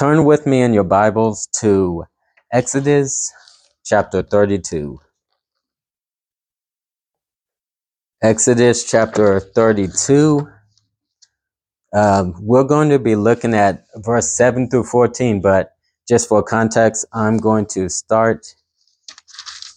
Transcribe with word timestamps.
Turn 0.00 0.24
with 0.24 0.46
me 0.46 0.62
in 0.62 0.72
your 0.72 0.84
Bibles 0.84 1.46
to 1.60 2.04
Exodus 2.50 3.30
chapter 3.84 4.22
32. 4.22 4.98
Exodus 8.22 8.90
chapter 8.90 9.40
32. 9.40 10.48
Um, 11.92 12.34
we're 12.40 12.64
going 12.64 12.88
to 12.88 12.98
be 12.98 13.14
looking 13.14 13.52
at 13.52 13.84
verse 13.96 14.30
7 14.30 14.70
through 14.70 14.84
14, 14.84 15.42
but 15.42 15.72
just 16.08 16.30
for 16.30 16.42
context, 16.42 17.04
I'm 17.12 17.36
going 17.36 17.66
to 17.66 17.90
start 17.90 18.46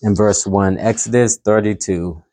in 0.04 0.16
verse 0.16 0.48
1. 0.48 0.78
Exodus 0.78 1.36
32. 1.36 2.24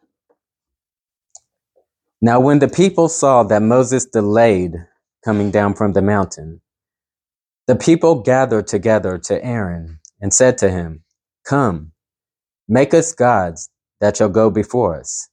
Now, 2.22 2.38
when 2.38 2.60
the 2.60 2.68
people 2.68 3.08
saw 3.08 3.42
that 3.42 3.62
Moses 3.62 4.06
delayed 4.06 4.76
coming 5.24 5.50
down 5.50 5.74
from 5.74 5.92
the 5.92 6.02
mountain, 6.02 6.60
the 7.70 7.76
people 7.76 8.20
gathered 8.20 8.66
together 8.66 9.16
to 9.16 9.44
Aaron 9.44 10.00
and 10.20 10.34
said 10.34 10.58
to 10.58 10.72
him, 10.72 11.04
Come, 11.46 11.92
make 12.66 12.92
us 12.92 13.12
gods 13.12 13.70
that 14.00 14.16
shall 14.16 14.28
go 14.28 14.50
before 14.50 14.98
us. 14.98 15.28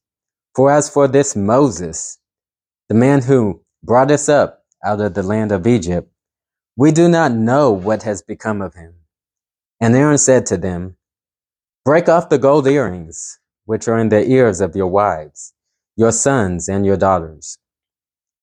For 0.56 0.70
as 0.70 0.88
for 0.88 1.08
this 1.08 1.36
Moses, 1.36 2.20
the 2.90 2.94
man 2.94 3.24
who 3.24 3.64
brought 3.82 4.12
us 4.12 4.30
up 4.30 4.60
out 4.86 5.02
of 5.02 5.16
the 5.16 5.24
land 5.24 5.52
of 5.52 5.66
Egypt, 5.66 6.12
we 6.76 6.92
do 6.92 7.10
not 7.10 7.32
know 7.32 7.72
what 7.72 8.04
has 8.04 8.22
become 8.22 8.62
of 8.62 8.76
him. 8.76 8.94
And 9.82 9.96
Aaron 9.96 10.20
said 10.20 10.46
to 10.46 10.58
them, 10.58 10.96
Break 11.86 12.08
off 12.08 12.30
the 12.30 12.38
gold 12.38 12.68
earrings 12.68 13.40
which 13.66 13.88
are 13.88 13.98
in 13.98 14.10
the 14.10 14.24
ears 14.24 14.62
of 14.62 14.76
your 14.76 14.90
wives, 14.90 15.56
your 15.96 16.12
sons 16.12 16.70
and 16.70 16.86
your 16.86 16.98
daughters, 16.98 17.58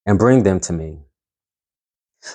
and 0.04 0.18
bring 0.18 0.42
them 0.42 0.58
to 0.58 0.72
me. 0.72 1.03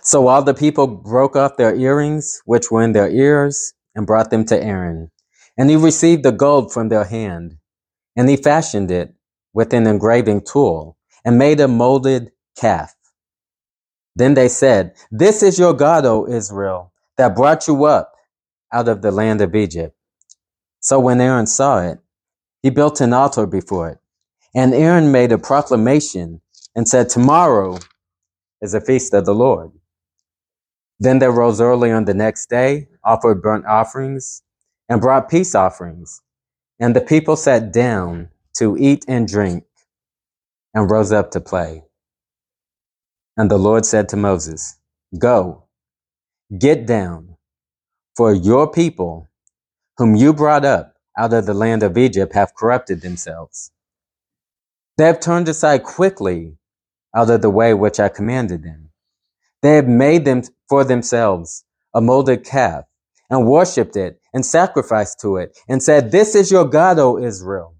So 0.03 0.27
all 0.27 0.43
the 0.43 0.53
people 0.53 0.87
broke 0.87 1.35
off 1.35 1.57
their 1.57 1.75
earrings 1.75 2.41
which 2.45 2.71
were 2.71 2.83
in 2.83 2.93
their 2.93 3.09
ears 3.09 3.73
and 3.95 4.07
brought 4.07 4.29
them 4.29 4.45
to 4.45 4.61
Aaron. 4.61 5.11
And 5.57 5.69
he 5.69 5.75
received 5.75 6.23
the 6.23 6.31
gold 6.31 6.71
from 6.71 6.89
their 6.89 7.03
hand, 7.03 7.57
and 8.15 8.29
he 8.29 8.37
fashioned 8.37 8.91
it 8.91 9.13
with 9.53 9.73
an 9.73 9.87
engraving 9.87 10.45
tool 10.45 10.97
and 11.25 11.37
made 11.37 11.59
a 11.59 11.67
molded 11.67 12.31
calf. 12.57 12.95
Then 14.15 14.35
they 14.35 14.47
said, 14.47 14.93
This 15.11 15.43
is 15.43 15.59
your 15.59 15.73
God, 15.73 16.05
O 16.05 16.27
Israel, 16.27 16.93
that 17.17 17.35
brought 17.35 17.67
you 17.67 17.85
up 17.85 18.13
out 18.71 18.87
of 18.87 19.01
the 19.01 19.11
land 19.11 19.41
of 19.41 19.55
Egypt. 19.55 19.95
So 20.79 20.99
when 20.99 21.19
Aaron 21.19 21.47
saw 21.47 21.81
it, 21.81 21.99
he 22.61 22.69
built 22.69 23.01
an 23.01 23.13
altar 23.13 23.45
before 23.45 23.89
it. 23.89 23.97
And 24.55 24.73
Aaron 24.73 25.11
made 25.11 25.31
a 25.31 25.37
proclamation 25.37 26.41
and 26.75 26.87
said, 26.87 27.09
Tomorrow 27.09 27.79
is 28.61 28.73
a 28.73 28.81
feast 28.81 29.13
of 29.13 29.25
the 29.25 29.35
Lord. 29.35 29.71
Then 30.99 31.19
they 31.19 31.27
rose 31.27 31.61
early 31.61 31.91
on 31.91 32.05
the 32.05 32.13
next 32.13 32.49
day, 32.49 32.87
offered 33.03 33.41
burnt 33.41 33.65
offerings, 33.65 34.43
and 34.89 35.01
brought 35.01 35.29
peace 35.29 35.55
offerings. 35.55 36.21
And 36.79 36.95
the 36.95 37.01
people 37.01 37.35
sat 37.35 37.71
down 37.71 38.29
to 38.57 38.77
eat 38.77 39.05
and 39.07 39.27
drink, 39.27 39.63
and 40.73 40.91
rose 40.91 41.11
up 41.11 41.31
to 41.31 41.41
play. 41.41 41.83
And 43.37 43.49
the 43.49 43.57
Lord 43.57 43.85
said 43.85 44.09
to 44.09 44.17
Moses, 44.17 44.77
Go, 45.17 45.65
get 46.57 46.85
down, 46.85 47.37
for 48.15 48.33
your 48.33 48.69
people, 48.71 49.29
whom 49.97 50.15
you 50.15 50.33
brought 50.33 50.65
up 50.65 50.95
out 51.17 51.33
of 51.33 51.45
the 51.45 51.53
land 51.53 51.83
of 51.83 51.97
Egypt, 51.97 52.33
have 52.33 52.55
corrupted 52.55 53.01
themselves. 53.01 53.71
They 54.97 55.05
have 55.05 55.21
turned 55.21 55.49
aside 55.49 55.83
quickly 55.83 56.58
out 57.15 57.29
of 57.29 57.41
the 57.41 57.49
way 57.49 57.73
which 57.73 57.99
I 57.99 58.09
commanded 58.09 58.63
them. 58.63 58.89
They 59.61 59.75
have 59.75 59.87
made 59.87 60.25
them 60.25 60.43
for 60.69 60.83
themselves 60.83 61.65
a 61.93 62.01
molded 62.01 62.45
calf 62.45 62.85
and 63.29 63.47
worshipped 63.47 63.95
it 63.95 64.19
and 64.33 64.45
sacrificed 64.45 65.19
to 65.21 65.37
it 65.37 65.57
and 65.67 65.81
said, 65.81 66.11
This 66.11 66.35
is 66.35 66.51
your 66.51 66.65
God, 66.65 66.99
O 66.99 67.17
Israel, 67.17 67.75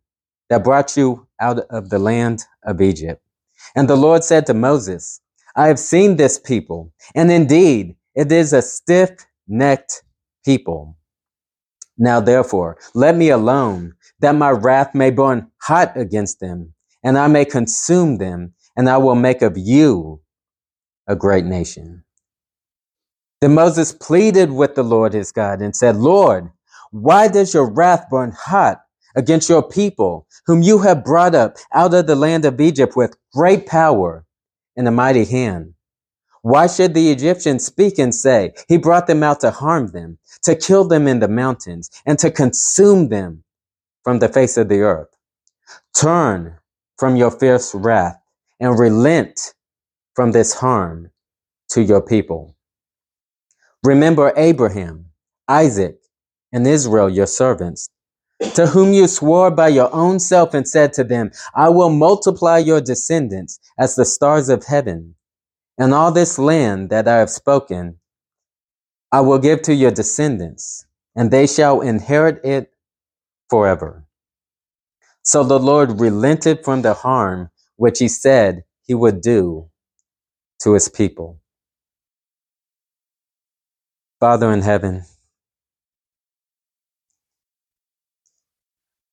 that 0.50 0.64
brought 0.64 0.98
you 0.98 1.28
out 1.40 1.60
of 1.70 1.90
the 1.90 2.00
land 2.00 2.44
of 2.66 2.82
Egypt. 2.82 3.22
And 3.76 3.90
the 3.90 3.96
Lord 3.96 4.24
said 4.24 4.46
to 4.48 4.54
Moses, 4.54 5.22
I 5.56 5.68
have 5.68 5.80
seen 5.80 6.16
this 6.16 6.40
people, 6.40 6.92
and 7.16 7.32
indeed 7.32 7.96
it 8.16 8.32
is 8.32 8.54
a 8.54 8.62
stiff 8.62 9.12
necked 9.48 10.04
people. 10.46 10.98
Now 11.98 12.20
therefore, 12.20 12.78
let 12.94 13.16
me 13.16 13.30
alone, 13.30 13.94
that 14.20 14.36
my 14.36 14.52
wrath 14.52 14.96
may 14.96 15.12
burn 15.12 15.52
hot 15.62 15.98
against 15.98 16.40
them, 16.40 16.74
and 17.04 17.18
I 17.18 17.28
may 17.28 17.46
consume 17.46 18.18
them, 18.18 18.54
and 18.76 18.90
I 18.90 18.98
will 18.98 19.16
make 19.16 19.42
of 19.42 19.58
you 19.58 20.22
a 21.08 21.16
great 21.16 21.46
nation. 21.46 22.04
Then 23.42 23.54
Moses 23.54 23.94
pleaded 23.94 24.52
with 24.52 24.76
the 24.76 24.84
Lord 24.84 25.14
his 25.14 25.32
God 25.32 25.62
and 25.62 25.76
said, 25.76 25.96
Lord, 25.96 26.52
why 26.92 27.28
does 27.28 27.54
your 27.54 27.70
wrath 27.70 28.08
burn 28.10 28.32
hot 28.32 28.82
against 29.16 29.50
your 29.50 29.64
people, 29.64 30.28
whom 30.46 30.62
you 30.62 30.80
have 30.80 31.06
brought 31.06 31.36
up 31.36 31.58
out 31.74 31.94
of 31.94 32.08
the 32.08 32.16
land 32.16 32.46
of 32.46 32.60
Egypt 32.60 32.96
with 32.96 33.18
great 33.34 33.66
power 33.66 34.26
and 34.76 34.88
a 34.88 34.92
mighty 34.92 35.26
hand? 35.26 35.74
Why 36.42 36.68
should 36.68 36.94
the 36.94 37.12
Egyptians 37.12 37.66
speak 37.66 38.00
and 38.00 38.14
say, 38.16 38.54
He 38.68 38.78
brought 38.78 39.08
them 39.08 39.24
out 39.24 39.42
to 39.42 39.52
harm 39.52 39.88
them, 39.88 40.20
to 40.44 40.56
kill 40.56 40.86
them 40.86 41.08
in 41.08 41.20
the 41.20 41.28
mountains, 41.28 41.90
and 42.06 42.18
to 42.20 42.32
consume 42.32 43.10
them 43.10 43.44
from 44.04 44.20
the 44.20 44.30
face 44.30 44.58
of 44.58 44.70
the 44.70 44.80
earth? 44.80 45.10
Turn 45.96 46.58
from 46.98 47.16
your 47.16 47.32
fierce 47.32 47.76
wrath 47.76 48.19
and 48.60 48.78
relent 48.80 49.54
from 50.16 50.32
this 50.32 50.54
harm 50.54 51.12
to 51.70 51.82
your 51.82 52.02
people. 52.02 52.56
Remember 53.84 54.34
Abraham, 54.36 55.06
Isaac, 55.48 56.00
and 56.52 56.68
Israel, 56.68 57.10
your 57.10 57.28
servants, 57.28 57.90
to 58.56 58.68
whom 58.68 58.94
you 58.94 59.08
swore 59.08 59.52
by 59.52 59.70
your 59.70 59.94
own 59.94 60.20
self 60.20 60.54
and 60.54 60.68
said 60.68 60.94
to 60.94 61.04
them, 61.04 61.32
I 61.56 61.70
will 61.70 61.90
multiply 61.90 62.58
your 62.58 62.82
descendants 62.82 63.60
as 63.78 63.96
the 63.96 64.06
stars 64.06 64.50
of 64.50 64.66
heaven, 64.66 65.16
and 65.78 65.94
all 65.94 66.12
this 66.12 66.40
land 66.40 66.90
that 66.90 67.08
I 67.08 67.18
have 67.18 67.30
spoken, 67.30 68.00
I 69.12 69.22
will 69.22 69.40
give 69.40 69.62
to 69.64 69.74
your 69.74 69.92
descendants, 69.92 70.86
and 71.16 71.32
they 71.32 71.48
shall 71.48 71.82
inherit 71.82 72.44
it 72.44 72.74
forever. 73.50 74.06
So 75.24 75.44
the 75.44 75.60
Lord 75.60 76.00
relented 76.00 76.66
from 76.66 76.82
the 76.82 76.94
harm 76.94 77.50
which 77.80 78.00
he 78.00 78.10
said 78.10 78.64
he 78.88 78.94
would 78.94 79.22
do 79.22 79.70
to 80.62 80.74
his 80.74 80.90
people. 80.90 81.40
Father 84.20 84.52
in 84.52 84.62
heaven, 84.62 85.06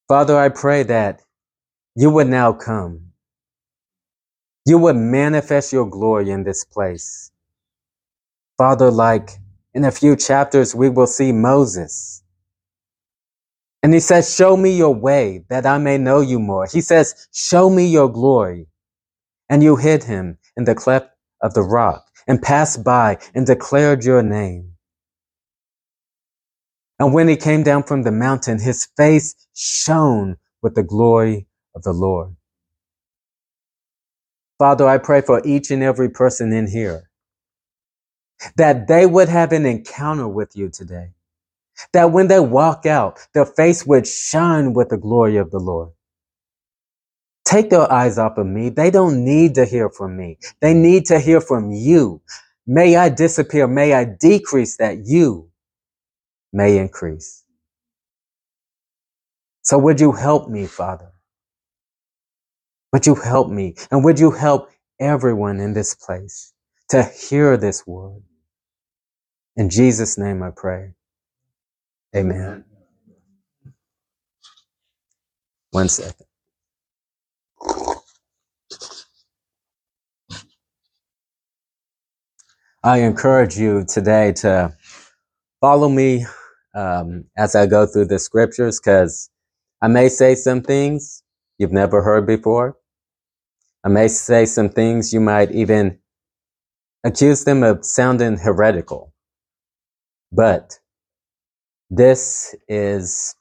Father, 0.09 0.39
I 0.39 0.51
pray 0.51 0.85
that 0.85 1.23
you 1.97 2.11
would 2.11 2.29
now 2.29 2.53
come. 2.53 3.13
You 4.67 4.79
would 4.79 4.97
manifest 4.97 5.73
your 5.73 5.89
glory 5.89 6.31
in 6.31 6.45
this 6.45 6.65
place. 6.65 7.33
Father, 8.59 8.91
like 8.91 9.31
in 9.75 9.85
a 9.85 9.93
few 9.93 10.17
chapters, 10.17 10.75
we 10.75 10.89
will 10.91 11.09
see 11.09 11.33
Moses. 11.33 12.23
And 13.87 13.95
he 13.95 14.01
says, 14.01 14.35
Show 14.35 14.57
me 14.57 14.77
your 14.77 14.93
way 14.93 15.45
that 15.49 15.65
I 15.65 15.79
may 15.79 15.97
know 15.97 16.21
you 16.21 16.41
more. 16.41 16.67
He 16.67 16.81
says, 16.81 17.29
Show 17.33 17.71
me 17.71 17.87
your 17.87 18.09
glory. 18.09 18.67
And 19.49 19.63
you 19.63 19.77
hid 19.77 20.03
him 20.03 20.39
in 20.57 20.65
the 20.65 20.75
cleft 20.75 21.11
of 21.41 21.55
the 21.55 21.63
rock 21.63 22.05
and 22.27 22.43
passed 22.43 22.83
by 22.83 23.19
and 23.33 23.47
declared 23.47 24.05
your 24.05 24.25
name. 24.25 24.73
And 26.99 27.15
when 27.15 27.29
he 27.29 27.37
came 27.37 27.63
down 27.63 27.85
from 27.85 28.03
the 28.03 28.11
mountain, 28.11 28.59
his 28.59 28.89
face 28.97 29.37
shone 29.55 30.39
with 30.63 30.75
the 30.75 30.83
glory 30.83 31.47
of 31.77 31.85
the 31.85 31.93
Lord. 31.93 32.35
Father, 34.59 34.89
I 34.89 34.99
pray 34.99 35.21
for 35.21 35.41
each 35.45 35.71
and 35.71 35.85
every 35.85 36.09
person 36.09 36.53
in 36.53 36.67
here 36.67 37.09
that 38.57 38.89
they 38.89 39.07
would 39.07 39.29
have 39.29 39.53
an 39.53 39.65
encounter 39.65 40.27
with 40.27 40.57
you 40.57 40.71
today. 40.71 41.11
That 41.93 42.13
when 42.13 42.29
they 42.29 42.41
walk 42.41 42.87
out, 42.87 43.21
their 43.35 43.47
face 43.47 43.87
would 43.87 44.07
shine 44.07 44.75
with 44.75 44.91
the 44.91 44.99
glory 44.99 45.37
of 45.39 45.51
the 45.51 45.61
Lord. 45.61 45.91
Take 47.47 47.71
their 47.71 47.91
eyes 47.93 48.19
off 48.19 48.39
of 48.39 48.47
me. 48.47 48.71
They 48.71 48.91
don't 48.91 49.25
need 49.25 49.57
to 49.57 49.67
hear 49.67 49.91
from 49.91 50.17
me. 50.17 50.39
They 50.63 50.75
need 50.75 51.07
to 51.07 51.21
hear 51.21 51.41
from 51.41 51.73
you. 51.73 52.23
May 52.67 52.97
I 52.97 53.11
disappear. 53.11 53.69
May 53.69 53.95
I 53.95 54.05
decrease 54.05 54.79
that 54.79 55.07
you 55.07 55.51
may 56.53 56.79
increase. 56.79 57.45
So 59.63 59.79
would 59.79 60.01
you 60.01 60.13
help 60.13 60.49
me, 60.51 60.67
Father? 60.67 61.13
Would 62.93 63.07
you 63.07 63.15
help 63.17 63.51
me? 63.51 63.77
And 63.91 64.05
would 64.05 64.21
you 64.21 64.31
help 64.31 64.71
everyone 65.01 65.61
in 65.61 65.75
this 65.75 65.95
place 65.95 66.53
to 66.91 67.03
hear 67.05 67.57
this 67.57 67.87
word? 67.87 68.23
In 69.57 69.71
Jesus' 69.71 70.19
name 70.19 70.43
I 70.43 70.51
pray. 70.57 70.93
Amen. 72.15 72.65
One 75.73 75.89
second. 75.89 76.27
I 82.85 82.99
encourage 83.01 83.59
you 83.59 83.85
today 83.87 84.33
to 84.35 84.75
follow 85.61 85.89
me 85.89 86.27
um, 86.75 87.27
as 87.37 87.55
I 87.57 87.67
go 87.67 87.87
through 87.87 88.07
the 88.07 88.19
scriptures 88.19 88.81
because 88.81 89.31
I 89.83 89.89
may 89.89 90.09
say 90.09 90.35
some 90.35 90.63
things 90.63 91.23
you've 91.59 91.73
never 91.73 92.03
heard 92.03 92.27
before. 92.27 92.77
I 93.85 93.89
may 93.89 94.09
say 94.09 94.47
some 94.47 94.71
things 94.71 95.13
you 95.15 95.21
might 95.21 95.53
even 95.53 95.99
accuse 97.05 97.45
them 97.45 97.63
of 97.63 97.85
sounding 97.85 98.39
heretical. 98.39 99.13
But 100.33 100.79
this 101.91 102.55
is 102.69 103.37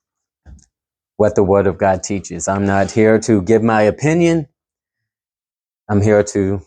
what 1.17 1.35
the 1.35 1.43
Word 1.43 1.67
of 1.67 1.77
God 1.77 2.03
teaches. 2.03 2.47
I'm 2.47 2.65
not 2.65 2.91
here 2.91 3.19
to 3.21 3.41
give 3.41 3.63
my 3.63 3.83
opinion. 3.83 4.47
I'm 5.89 6.01
here 6.01 6.23
to 6.23 6.61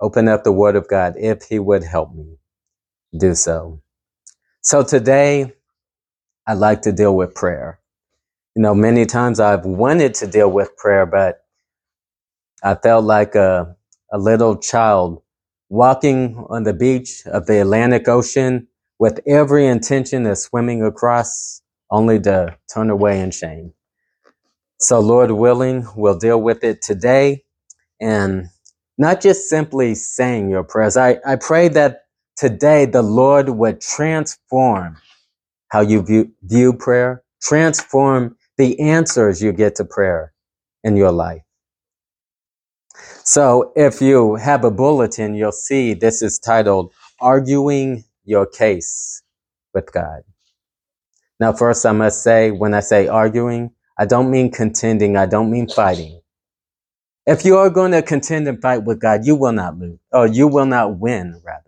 open 0.00 0.28
up 0.28 0.44
the 0.44 0.52
Word 0.52 0.76
of 0.76 0.88
God 0.88 1.14
if 1.18 1.44
He 1.44 1.58
would 1.58 1.84
help 1.84 2.14
me 2.14 2.36
do 3.18 3.34
so. 3.34 3.82
So 4.62 4.82
today, 4.84 5.54
I'd 6.46 6.58
like 6.58 6.82
to 6.82 6.92
deal 6.92 7.16
with 7.16 7.34
prayer. 7.34 7.80
You 8.56 8.62
know, 8.62 8.74
many 8.74 9.06
times 9.06 9.40
I've 9.40 9.64
wanted 9.66 10.14
to 10.16 10.26
deal 10.28 10.50
with 10.50 10.76
prayer, 10.76 11.06
but 11.06 11.44
I 12.62 12.74
felt 12.76 13.04
like 13.04 13.34
a, 13.34 13.76
a 14.12 14.18
little 14.18 14.56
child 14.58 15.22
walking 15.70 16.44
on 16.50 16.64
the 16.64 16.74
beach 16.74 17.22
of 17.26 17.46
the 17.46 17.60
Atlantic 17.62 18.08
Ocean 18.08 18.68
with 18.98 19.20
every 19.26 19.66
intention 19.66 20.26
of 20.26 20.38
swimming 20.38 20.82
across, 20.82 21.62
only 21.90 22.20
to 22.20 22.56
turn 22.72 22.90
away 22.90 23.20
in 23.20 23.30
shame. 23.30 23.72
So, 24.80 25.00
Lord 25.00 25.30
willing, 25.32 25.86
we'll 25.96 26.18
deal 26.18 26.40
with 26.40 26.64
it 26.64 26.82
today 26.82 27.44
and 28.00 28.46
not 28.98 29.20
just 29.20 29.48
simply 29.48 29.94
saying 29.94 30.50
your 30.50 30.64
prayers. 30.64 30.96
I, 30.96 31.18
I 31.26 31.36
pray 31.36 31.68
that 31.68 32.02
today 32.36 32.86
the 32.86 33.02
Lord 33.02 33.50
would 33.50 33.80
transform 33.80 34.96
how 35.70 35.80
you 35.80 36.02
view, 36.02 36.32
view 36.42 36.72
prayer, 36.72 37.22
transform 37.42 38.36
the 38.58 38.78
answers 38.80 39.42
you 39.42 39.52
get 39.52 39.76
to 39.76 39.84
prayer 39.84 40.32
in 40.84 40.96
your 40.96 41.12
life. 41.12 41.42
So 43.24 43.72
if 43.76 44.00
you 44.00 44.36
have 44.36 44.64
a 44.64 44.70
bulletin, 44.70 45.34
you'll 45.34 45.52
see 45.52 45.94
this 45.94 46.22
is 46.22 46.38
titled 46.38 46.92
Arguing 47.20 48.04
Your 48.26 48.46
Case 48.46 49.22
with 49.74 49.92
God. 49.92 50.22
Now, 51.40 51.52
first, 51.52 51.86
I 51.86 51.92
must 51.92 52.22
say, 52.22 52.50
when 52.50 52.74
I 52.74 52.80
say 52.80 53.08
arguing, 53.08 53.72
I 53.98 54.06
don't 54.06 54.30
mean 54.30 54.50
contending, 54.52 55.16
I 55.16 55.26
don't 55.26 55.50
mean 55.50 55.68
fighting. 55.68 56.20
If 57.26 57.44
you 57.44 57.56
are 57.58 57.70
going 57.70 57.92
to 57.92 58.02
contend 58.02 58.48
and 58.48 58.60
fight 58.62 58.84
with 58.84 59.00
God, 59.00 59.26
you 59.26 59.36
will 59.36 59.52
not 59.52 59.78
lose, 59.78 59.98
or 60.12 60.26
you 60.28 60.48
will 60.48 60.66
not 60.66 60.98
win, 60.98 61.40
rather. 61.44 61.62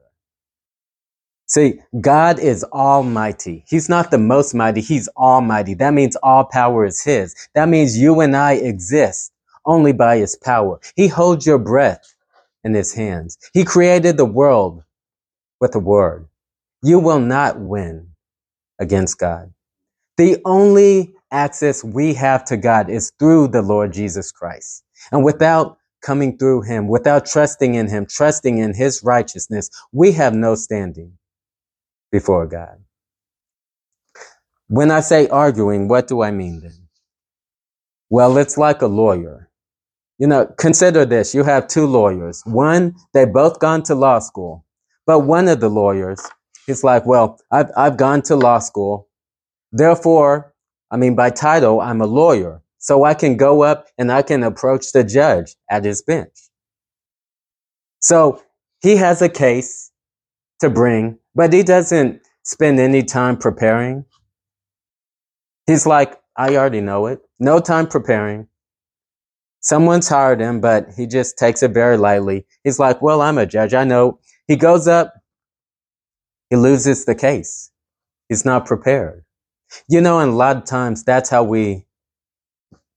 See, 1.46 1.80
God 2.00 2.38
is 2.40 2.64
almighty. 2.64 3.64
He's 3.68 3.88
not 3.88 4.10
the 4.10 4.18
most 4.18 4.54
mighty, 4.54 4.82
He's 4.82 5.08
almighty. 5.16 5.74
That 5.74 5.94
means 5.94 6.16
all 6.22 6.44
power 6.44 6.86
is 6.86 7.02
His. 7.02 7.34
That 7.54 7.68
means 7.68 7.98
you 7.98 8.20
and 8.20 8.36
I 8.36 8.54
exist 8.54 9.32
only 9.66 9.92
by 9.92 10.18
His 10.18 10.36
power. 10.36 10.80
He 10.96 11.08
holds 11.08 11.46
your 11.46 11.58
breath 11.58 12.14
in 12.64 12.74
His 12.74 12.94
hands. 12.94 13.38
He 13.54 13.64
created 13.64 14.16
the 14.18 14.26
world 14.26 14.84
with 15.60 15.74
a 15.74 15.80
word. 15.80 16.27
You 16.82 16.98
will 16.98 17.20
not 17.20 17.60
win 17.60 18.10
against 18.78 19.18
God. 19.18 19.52
The 20.16 20.40
only 20.44 21.14
access 21.32 21.84
we 21.84 22.14
have 22.14 22.44
to 22.46 22.56
God 22.56 22.90
is 22.90 23.12
through 23.18 23.48
the 23.48 23.62
Lord 23.62 23.92
Jesus 23.92 24.32
Christ. 24.32 24.84
And 25.12 25.24
without 25.24 25.78
coming 26.02 26.38
through 26.38 26.62
Him, 26.62 26.88
without 26.88 27.26
trusting 27.26 27.74
in 27.74 27.88
Him, 27.88 28.06
trusting 28.06 28.58
in 28.58 28.74
His 28.74 29.02
righteousness, 29.04 29.70
we 29.92 30.12
have 30.12 30.34
no 30.34 30.54
standing 30.54 31.12
before 32.12 32.46
God. 32.46 32.78
When 34.68 34.90
I 34.90 35.00
say 35.00 35.28
arguing, 35.28 35.88
what 35.88 36.08
do 36.08 36.22
I 36.22 36.30
mean 36.30 36.60
then? 36.60 36.88
Well, 38.10 38.38
it's 38.38 38.58
like 38.58 38.82
a 38.82 38.86
lawyer. 38.86 39.50
You 40.18 40.26
know, 40.26 40.46
consider 40.58 41.04
this. 41.04 41.34
You 41.34 41.44
have 41.44 41.68
two 41.68 41.86
lawyers. 41.86 42.42
One, 42.44 42.96
they 43.14 43.24
both 43.24 43.60
gone 43.60 43.82
to 43.84 43.94
law 43.94 44.18
school. 44.18 44.64
But 45.06 45.20
one 45.20 45.48
of 45.48 45.60
the 45.60 45.68
lawyers, 45.70 46.20
he's 46.68 46.84
like, 46.84 47.04
well, 47.04 47.40
I've, 47.50 47.70
I've 47.76 47.96
gone 47.96 48.22
to 48.22 48.36
law 48.36 48.60
school. 48.60 49.08
Therefore, 49.72 50.54
I 50.92 50.96
mean, 50.96 51.16
by 51.16 51.30
title, 51.30 51.80
I'm 51.80 52.00
a 52.00 52.06
lawyer. 52.06 52.62
So 52.78 53.02
I 53.02 53.14
can 53.14 53.36
go 53.36 53.62
up 53.62 53.88
and 53.98 54.12
I 54.12 54.22
can 54.22 54.44
approach 54.44 54.92
the 54.92 55.02
judge 55.02 55.56
at 55.68 55.84
his 55.84 56.00
bench. 56.00 56.38
So 57.98 58.40
he 58.80 58.94
has 58.94 59.20
a 59.20 59.28
case 59.28 59.90
to 60.60 60.70
bring 60.70 61.18
but 61.38 61.52
he 61.52 61.62
doesn't 61.62 62.20
spend 62.42 62.80
any 62.80 63.04
time 63.04 63.36
preparing. 63.36 64.04
He's 65.68 65.86
like, 65.86 66.20
I 66.36 66.56
already 66.56 66.80
know 66.80 67.06
it. 67.06 67.20
No 67.38 67.60
time 67.60 67.86
preparing. 67.86 68.48
Someone's 69.60 70.08
hired 70.08 70.40
him, 70.40 70.60
but 70.60 70.88
he 70.96 71.06
just 71.06 71.38
takes 71.38 71.62
it 71.62 71.70
very 71.70 71.96
lightly. 71.96 72.44
He's 72.64 72.80
like, 72.80 73.00
well, 73.00 73.22
I'm 73.22 73.38
a 73.38 73.46
judge. 73.46 73.72
I 73.72 73.84
know. 73.84 74.18
He 74.48 74.56
goes 74.56 74.88
up. 74.88 75.14
He 76.50 76.56
loses 76.56 77.04
the 77.04 77.14
case. 77.14 77.70
He's 78.28 78.44
not 78.44 78.66
prepared. 78.66 79.24
You 79.88 80.00
know, 80.00 80.20
and 80.20 80.32
a 80.32 80.36
lot 80.36 80.56
of 80.56 80.64
times 80.64 81.04
that's 81.04 81.28
how 81.28 81.44
we 81.44 81.86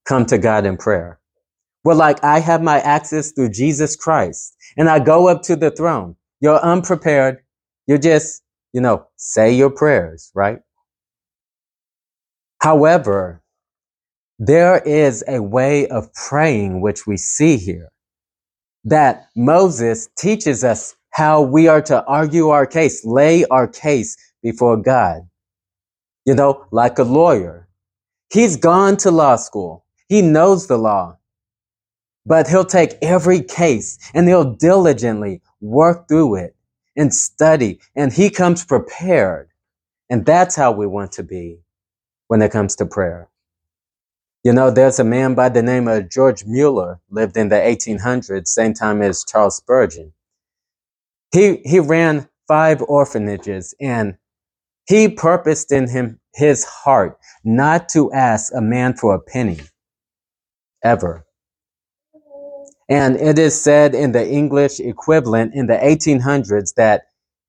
come 0.06 0.26
to 0.28 0.38
God 0.38 0.66
in 0.66 0.78
prayer. 0.78 1.20
Well, 1.84 1.98
like 1.98 2.24
I 2.24 2.40
have 2.40 2.62
my 2.62 2.80
access 2.80 3.32
through 3.32 3.50
Jesus 3.50 3.96
Christ 3.96 4.56
and 4.78 4.90
I 4.90 5.00
go 5.00 5.28
up 5.28 5.42
to 5.44 5.56
the 5.56 5.72
throne. 5.72 6.16
You're 6.40 6.60
unprepared. 6.60 7.40
You're 7.88 7.98
just, 7.98 8.44
you 8.74 8.82
know, 8.82 9.08
say 9.18 9.54
your 9.54 9.70
prayers, 9.70 10.32
right? 10.36 10.60
However, 12.60 13.42
there 14.40 14.80
is 14.80 15.24
a 15.28 15.42
way 15.42 15.88
of 15.88 16.14
praying 16.14 16.82
which 16.82 17.06
we 17.08 17.18
see 17.18 17.58
here 17.58 17.92
that 18.86 19.28
Moses 19.36 20.10
teaches 20.18 20.64
us 20.64 20.96
how 21.12 21.42
we 21.42 21.68
are 21.68 21.82
to 21.84 22.04
argue 22.06 22.50
our 22.50 22.66
case, 22.66 23.06
lay 23.06 23.46
our 23.46 23.68
case 23.68 24.18
before 24.42 24.78
God. 24.78 25.22
You 26.26 26.36
know, 26.36 26.66
like 26.72 27.00
a 27.00 27.04
lawyer. 27.04 27.68
He's 28.32 28.56
gone 28.56 28.98
to 28.98 29.12
law 29.12 29.36
school. 29.36 29.86
He 30.08 30.22
knows 30.22 30.68
the 30.68 30.78
law, 30.78 31.18
but 32.26 32.48
he'll 32.48 32.66
take 32.66 32.98
every 33.02 33.42
case 33.42 33.98
and 34.14 34.28
he'll 34.28 34.54
diligently 34.54 35.42
work 35.60 36.08
through 36.08 36.36
it 36.36 36.56
and 36.96 37.14
study, 37.14 37.80
and 37.96 38.12
he 38.12 38.30
comes 38.30 38.66
prepared. 38.66 39.50
And 40.10 40.26
that's 40.26 40.56
how 40.56 40.72
we 40.74 40.86
want 40.86 41.14
to 41.14 41.24
be 41.24 41.60
when 42.28 42.42
it 42.42 42.52
comes 42.52 42.76
to 42.78 42.86
prayer. 42.86 43.30
You 44.44 44.54
know, 44.54 44.72
there's 44.72 45.00
a 45.00 45.04
man 45.04 45.36
by 45.36 45.50
the 45.50 45.62
name 45.62 45.88
of 45.88 46.10
George 46.10 46.46
Mueller, 46.46 47.00
lived 47.10 47.38
in 47.38 47.50
the 47.50 47.56
1800s, 47.56 48.48
same 48.48 48.74
time 48.74 49.02
as 49.02 49.24
Charles 49.24 49.58
Spurgeon. 49.58 50.14
He, 51.32 51.58
he 51.66 51.80
ran 51.80 52.28
five 52.48 52.82
orphanages 52.82 53.74
and 53.80 54.18
he 54.88 55.08
purposed 55.10 55.72
in 55.72 55.90
him, 55.90 56.20
his 56.34 56.66
heart 56.66 57.18
not 57.44 57.90
to 57.90 58.12
ask 58.12 58.54
a 58.54 58.62
man 58.62 58.96
for 58.96 59.16
a 59.16 59.20
penny 59.20 59.60
ever. 60.84 61.26
And 62.90 63.16
it 63.16 63.40
is 63.40 63.60
said 63.62 63.96
in 63.96 64.12
the 64.12 64.28
English 64.28 64.82
equivalent 64.82 65.54
in 65.56 65.68
the 65.68 65.76
1800s 65.78 66.74
that 66.76 67.04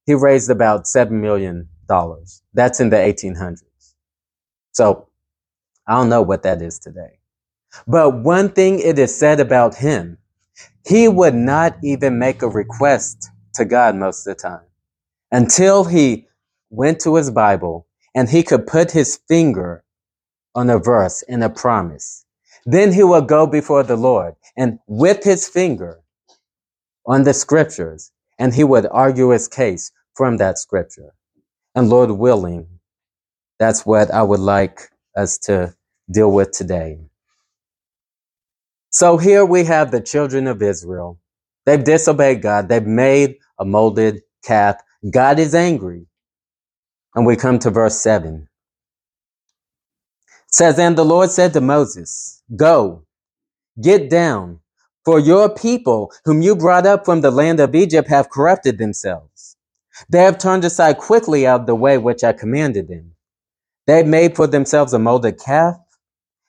he 0.06 0.14
raised 0.14 0.50
about 0.50 0.84
$7 0.84 1.10
million. 1.10 1.68
That's 2.54 2.80
in 2.80 2.90
the 2.90 2.96
1800s. 2.96 3.62
So 4.72 5.08
I 5.86 5.96
don't 5.96 6.08
know 6.08 6.22
what 6.22 6.44
that 6.44 6.62
is 6.62 6.78
today. 6.78 7.18
But 7.88 8.22
one 8.22 8.50
thing 8.50 8.78
it 8.78 8.98
is 8.98 9.16
said 9.16 9.40
about 9.40 9.74
him, 9.74 10.18
he 10.86 11.08
would 11.08 11.34
not 11.34 11.76
even 11.82 12.18
make 12.18 12.42
a 12.42 12.48
request 12.48 13.31
to 13.54 13.64
God 13.64 13.96
most 13.96 14.26
of 14.26 14.36
the 14.36 14.42
time 14.42 14.66
until 15.32 15.84
he 15.84 16.26
went 16.70 17.00
to 17.00 17.16
his 17.16 17.30
Bible 17.30 17.86
and 18.14 18.28
he 18.28 18.42
could 18.42 18.66
put 18.66 18.90
his 18.92 19.20
finger 19.28 19.84
on 20.54 20.70
a 20.70 20.78
verse 20.78 21.22
and 21.28 21.44
a 21.44 21.50
promise. 21.50 22.24
Then 22.66 22.92
he 22.92 23.02
would 23.02 23.28
go 23.28 23.46
before 23.46 23.82
the 23.82 23.96
Lord 23.96 24.34
and 24.56 24.78
with 24.86 25.24
his 25.24 25.48
finger 25.48 26.00
on 27.06 27.24
the 27.24 27.34
scriptures, 27.34 28.12
and 28.38 28.54
he 28.54 28.64
would 28.64 28.86
argue 28.90 29.30
his 29.30 29.48
case 29.48 29.92
from 30.14 30.36
that 30.38 30.58
scripture. 30.58 31.14
And 31.74 31.88
Lord 31.88 32.10
willing, 32.12 32.66
that's 33.58 33.86
what 33.86 34.10
I 34.12 34.22
would 34.22 34.40
like 34.40 34.90
us 35.16 35.38
to 35.40 35.74
deal 36.10 36.32
with 36.32 36.52
today. 36.52 36.98
So 38.90 39.16
here 39.18 39.44
we 39.44 39.64
have 39.64 39.90
the 39.90 40.00
children 40.00 40.46
of 40.46 40.62
Israel. 40.62 41.18
They've 41.66 41.82
disobeyed 41.82 42.42
God. 42.42 42.68
They've 42.68 42.86
made 42.86 43.36
a 43.58 43.64
molded 43.64 44.22
calf. 44.44 44.76
God 45.10 45.38
is 45.38 45.54
angry. 45.54 46.06
And 47.14 47.26
we 47.26 47.36
come 47.36 47.58
to 47.60 47.70
verse 47.70 48.00
7. 48.00 48.48
It 50.36 50.54
says, 50.54 50.78
And 50.78 50.96
the 50.96 51.04
Lord 51.04 51.30
said 51.30 51.52
to 51.54 51.60
Moses, 51.60 52.42
Go, 52.56 53.04
Get 53.80 54.10
down, 54.10 54.60
for 55.04 55.18
your 55.18 55.48
people, 55.54 56.12
whom 56.24 56.42
you 56.42 56.56
brought 56.56 56.86
up 56.86 57.04
from 57.04 57.22
the 57.22 57.30
land 57.30 57.60
of 57.60 57.74
Egypt, 57.74 58.08
have 58.08 58.30
corrupted 58.30 58.78
themselves. 58.78 59.56
They 60.10 60.20
have 60.22 60.38
turned 60.38 60.64
aside 60.64 60.98
quickly 60.98 61.46
out 61.46 61.62
of 61.62 61.66
the 61.66 61.74
way 61.74 61.98
which 61.98 62.24
I 62.24 62.32
commanded 62.32 62.88
them. 62.88 63.12
They 63.86 64.04
made 64.04 64.36
for 64.36 64.46
themselves 64.46 64.94
a 64.94 65.00
molded 65.00 65.40
calf 65.40 65.76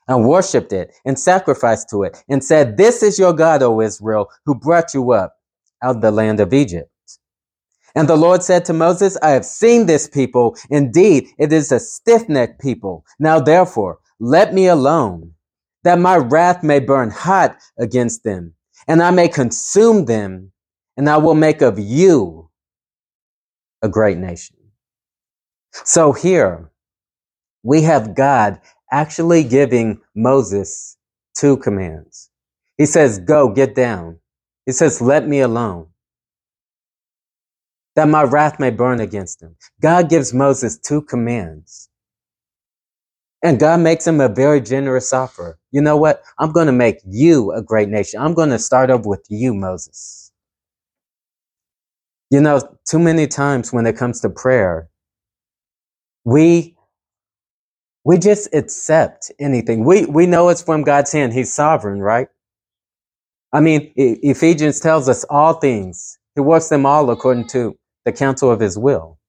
and 0.07 0.27
worshipped 0.27 0.73
it 0.73 0.93
and 1.05 1.19
sacrificed 1.19 1.89
to 1.91 2.03
it 2.03 2.23
and 2.29 2.43
said, 2.43 2.77
This 2.77 3.03
is 3.03 3.19
your 3.19 3.33
God, 3.33 3.63
O 3.63 3.81
Israel, 3.81 4.29
who 4.45 4.55
brought 4.55 4.93
you 4.93 5.13
up 5.13 5.35
out 5.83 5.97
of 5.97 6.01
the 6.03 6.11
land 6.11 6.41
of 6.41 6.53
Egypt. 6.53 6.91
And 7.95 8.09
the 8.09 8.15
Lord 8.15 8.41
said 8.41 8.65
to 8.65 8.73
Moses, 8.73 9.17
I 9.21 9.31
have 9.31 9.45
seen 9.45 9.85
this 9.85 10.07
people. 10.07 10.57
Indeed, 10.69 11.27
it 11.37 11.53
is 11.53 11.71
a 11.71 11.79
stiff 11.79 12.27
necked 12.27 12.59
people. 12.59 13.05
Now 13.19 13.39
therefore, 13.39 13.99
let 14.19 14.53
me 14.53 14.67
alone, 14.67 15.33
that 15.83 15.99
my 15.99 16.17
wrath 16.17 16.63
may 16.63 16.79
burn 16.79 17.11
hot 17.11 17.57
against 17.77 18.23
them, 18.23 18.53
and 18.87 19.03
I 19.03 19.11
may 19.11 19.27
consume 19.27 20.05
them, 20.05 20.51
and 20.97 21.09
I 21.09 21.17
will 21.17 21.35
make 21.35 21.61
of 21.61 21.77
you 21.77 22.49
a 23.81 23.89
great 23.89 24.17
nation. 24.17 24.55
So 25.85 26.13
here 26.13 26.71
we 27.63 27.81
have 27.83 28.15
God 28.15 28.59
actually 28.91 29.43
giving 29.43 30.01
Moses 30.15 30.97
two 31.35 31.57
commands. 31.57 32.29
He 32.77 32.85
says, 32.85 33.19
Go, 33.19 33.49
get 33.49 33.75
down. 33.75 34.19
He 34.65 34.71
says, 34.71 35.01
Let 35.01 35.27
me 35.27 35.41
alone 35.41 35.87
that 37.95 38.09
my 38.09 38.23
wrath 38.23 38.59
may 38.59 38.71
burn 38.71 38.99
against 39.01 39.39
them. 39.41 39.55
God 39.81 40.09
gives 40.09 40.33
Moses 40.33 40.77
two 40.77 41.01
commands. 41.01 41.89
And 43.43 43.59
God 43.59 43.81
makes 43.81 44.07
him 44.07 44.21
a 44.21 44.29
very 44.29 44.61
generous 44.61 45.13
offer. 45.13 45.59
You 45.71 45.81
know 45.81 45.97
what? 45.97 46.23
I'm 46.39 46.51
going 46.51 46.67
to 46.67 46.73
make 46.73 46.99
you 47.05 47.51
a 47.53 47.61
great 47.61 47.89
nation. 47.89 48.21
I'm 48.21 48.33
going 48.33 48.49
to 48.49 48.59
start 48.59 48.89
over 48.89 49.07
with 49.07 49.25
you, 49.29 49.53
Moses. 49.53 50.31
You 52.31 52.41
know, 52.41 52.61
too 52.89 52.99
many 52.99 53.27
times 53.27 53.73
when 53.73 53.85
it 53.85 53.97
comes 53.97 54.21
to 54.21 54.29
prayer, 54.29 54.89
we 56.25 56.75
we 58.05 58.17
just 58.19 58.53
accept 58.53 59.31
anything. 59.39 59.85
We 59.85 60.05
we 60.05 60.25
know 60.27 60.49
it's 60.49 60.63
from 60.63 60.83
God's 60.83 61.11
hand. 61.11 61.33
He's 61.33 61.53
sovereign, 61.53 62.01
right? 62.01 62.27
I 63.53 63.61
mean, 63.61 63.93
Ephesians 63.95 64.79
tells 64.79 65.09
us 65.09 65.25
all 65.29 65.53
things. 65.55 66.19
He 66.35 66.41
works 66.41 66.69
them 66.69 66.85
all 66.85 67.09
according 67.09 67.47
to 67.49 67.77
the 68.05 68.11
counsel 68.11 68.51
of 68.51 68.59
his 68.59 68.77
will. 68.77 69.19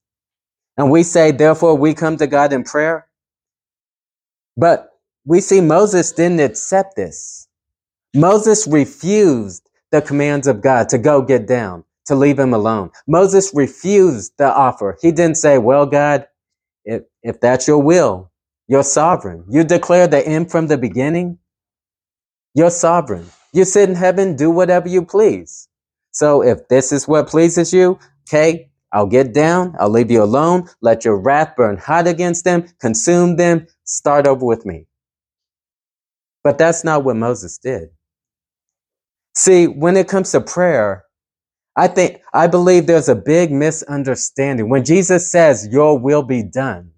And 0.77 0.91
we 0.91 1.03
say, 1.03 1.31
therefore, 1.31 1.77
we 1.77 1.95
come 1.95 2.17
to 2.17 2.27
God 2.27 2.53
in 2.53 2.65
prayer. 2.65 3.09
But 4.57 4.91
we 5.25 5.41
see 5.41 5.61
Moses 5.61 6.13
didn't 6.13 6.41
accept 6.41 6.97
this. 6.97 7.49
Moses 8.15 8.67
refused 8.67 9.69
the 9.91 10.03
commands 10.03 10.47
of 10.47 10.61
God 10.61 10.89
to 10.91 10.99
go 10.99 11.23
get 11.23 11.47
down, 11.47 11.85
to 12.07 12.15
leave 12.15 12.39
him 12.39 12.55
alone. 12.55 12.91
Moses 13.07 13.53
refused 13.55 14.33
the 14.39 14.53
offer. 14.53 14.99
He 15.03 15.13
didn't 15.13 15.37
say, 15.37 15.59
well, 15.59 15.87
God, 15.87 16.27
if, 16.85 17.03
if 17.23 17.41
that's 17.41 17.69
your 17.69 17.83
will, 17.83 18.31
you're 18.69 18.85
sovereign. 18.85 19.45
You 19.49 19.65
declare 19.65 20.07
the 20.07 20.27
end 20.27 20.51
from 20.51 20.69
the 20.69 20.79
beginning. 20.79 21.39
You're 22.55 22.71
sovereign. 22.71 23.27
You 23.53 23.65
sit 23.65 23.89
in 23.89 23.95
heaven, 23.95 24.37
do 24.37 24.51
whatever 24.51 24.89
you 24.89 25.05
please. 25.05 25.69
So 26.13 26.43
if 26.43 26.69
this 26.69 26.93
is 26.93 27.09
what 27.09 27.29
pleases 27.29 27.73
you, 27.73 27.99
Okay, 28.29 28.71
I'll 28.93 29.07
get 29.07 29.35
down. 29.35 29.75
I'll 29.79 29.91
leave 29.91 30.11
you 30.11 30.23
alone. 30.23 30.69
Let 30.81 31.05
your 31.05 31.19
wrath 31.19 31.55
burn 31.57 31.77
hot 31.79 32.07
against 32.07 32.45
them, 32.45 32.67
consume 32.81 33.37
them, 33.37 33.67
start 33.85 34.27
over 34.27 34.47
with 34.47 34.67
me. 34.67 34.87
But 36.45 36.59
that's 36.59 36.85
not 36.85 37.05
what 37.05 37.17
Moses 37.17 37.59
did. 37.59 37.91
See, 39.37 39.67
when 39.67 39.97
it 39.97 40.09
comes 40.09 40.33
to 40.33 40.41
prayer, 40.41 41.05
I 41.77 41.89
think, 41.89 42.21
I 42.33 42.47
believe 42.47 42.87
there's 42.87 43.09
a 43.09 43.17
big 43.17 43.51
misunderstanding. 43.51 44.69
When 44.69 44.85
Jesus 44.85 45.31
says, 45.31 45.69
your 45.73 45.99
will 45.99 46.23
be 46.23 46.43
done, 46.43 46.93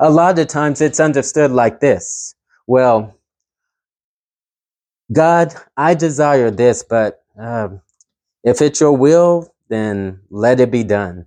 a 0.00 0.10
lot 0.10 0.38
of 0.38 0.48
times 0.48 0.80
it's 0.80 1.00
understood 1.00 1.50
like 1.50 1.80
this. 1.80 2.34
Well, 2.66 3.14
God, 5.12 5.54
I 5.76 5.94
desire 5.94 6.50
this, 6.50 6.82
but 6.82 7.22
um, 7.38 7.82
if 8.42 8.62
it's 8.62 8.80
your 8.80 8.96
will, 8.96 9.53
then 9.68 10.20
let 10.30 10.60
it 10.60 10.70
be 10.70 10.84
done. 10.84 11.26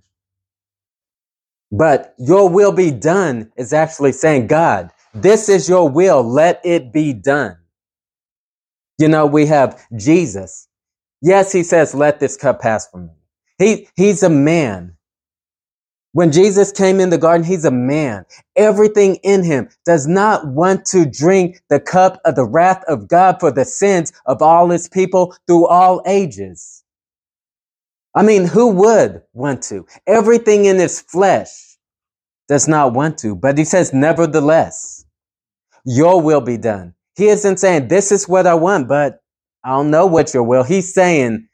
But 1.70 2.14
your 2.18 2.48
will 2.48 2.72
be 2.72 2.90
done 2.90 3.52
is 3.56 3.72
actually 3.72 4.12
saying, 4.12 4.46
God, 4.46 4.90
this 5.14 5.48
is 5.48 5.68
your 5.68 5.88
will. 5.88 6.22
Let 6.22 6.60
it 6.64 6.92
be 6.92 7.12
done. 7.12 7.56
You 8.98 9.08
know, 9.08 9.26
we 9.26 9.46
have 9.46 9.84
Jesus. 9.96 10.68
Yes, 11.20 11.52
he 11.52 11.62
says, 11.62 11.94
let 11.94 12.20
this 12.20 12.36
cup 12.36 12.60
pass 12.60 12.88
from 12.90 13.06
me. 13.06 13.12
He, 13.58 13.88
he's 13.96 14.22
a 14.22 14.30
man. 14.30 14.96
When 16.12 16.32
Jesus 16.32 16.72
came 16.72 17.00
in 17.00 17.10
the 17.10 17.18
garden, 17.18 17.46
he's 17.46 17.64
a 17.64 17.70
man. 17.70 18.24
Everything 18.56 19.16
in 19.16 19.44
him 19.44 19.68
does 19.84 20.06
not 20.06 20.46
want 20.46 20.84
to 20.86 21.06
drink 21.06 21.60
the 21.68 21.80
cup 21.80 22.20
of 22.24 22.34
the 22.34 22.46
wrath 22.46 22.82
of 22.88 23.08
God 23.08 23.38
for 23.40 23.50
the 23.50 23.64
sins 23.64 24.12
of 24.26 24.42
all 24.42 24.70
his 24.70 24.88
people 24.88 25.36
through 25.46 25.66
all 25.66 26.02
ages. 26.06 26.82
I 28.18 28.24
mean, 28.24 28.46
who 28.46 28.70
would 28.70 29.22
want 29.32 29.62
to? 29.64 29.86
Everything 30.04 30.64
in 30.64 30.76
his 30.76 31.00
flesh 31.00 31.78
does 32.48 32.66
not 32.66 32.92
want 32.92 33.16
to, 33.18 33.36
but 33.36 33.56
he 33.56 33.62
says, 33.62 33.94
nevertheless, 33.94 35.04
your 35.84 36.20
will 36.20 36.40
be 36.40 36.56
done. 36.56 36.94
He 37.16 37.28
isn't 37.28 37.58
saying, 37.58 37.86
this 37.86 38.10
is 38.10 38.28
what 38.28 38.48
I 38.48 38.54
want, 38.54 38.88
but 38.88 39.20
I 39.62 39.70
don't 39.70 39.92
know 39.92 40.06
what 40.06 40.34
your 40.34 40.42
will. 40.42 40.64
He's 40.64 40.92
saying, 40.92 41.46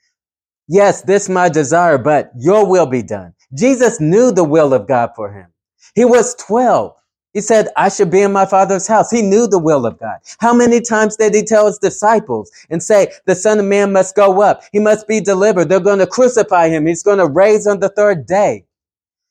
yes, 0.66 1.02
this 1.02 1.28
my 1.28 1.50
desire, 1.50 1.99
but 1.99 2.30
your 2.35 2.66
will 2.66 2.87
be 2.87 3.02
done. 3.02 3.35
Jesus 3.54 4.00
knew 4.00 4.33
the 4.33 4.44
will 4.44 4.73
of 4.73 4.88
God 4.88 5.11
for 5.14 5.35
him. 5.35 5.52
He 5.94 6.06
was 6.06 6.35
12. 6.37 6.94
He 7.34 7.42
said, 7.42 7.68
I 7.76 7.90
should 7.90 8.10
be 8.10 8.22
in 8.22 8.32
my 8.32 8.46
father's 8.46 8.88
house. 8.88 9.10
He 9.10 9.22
knew 9.22 9.48
the 9.48 9.60
will 9.60 9.86
of 9.86 10.00
God. 10.00 10.20
How 10.40 10.54
many 10.54 10.80
times 10.80 11.16
did 11.16 11.34
he 11.34 11.44
tell 11.44 11.66
his 11.68 11.78
disciples 11.78 12.50
and 12.70 12.82
say, 12.82 13.12
the 13.26 13.36
son 13.36 13.60
of 13.60 13.66
man 13.66 13.92
must 13.92 14.16
go 14.16 14.42
up. 14.42 14.64
He 14.72 14.80
must 14.80 15.08
be 15.08 15.20
delivered. 15.20 15.68
They're 15.68 15.80
going 15.80 16.00
to 16.00 16.08
crucify 16.08 16.70
him. 16.70 16.86
He's 16.86 17.04
going 17.04 17.18
to 17.18 17.28
raise 17.28 17.66
on 17.66 17.80
the 17.80 17.90
third 17.90 18.26
day. 18.26 18.66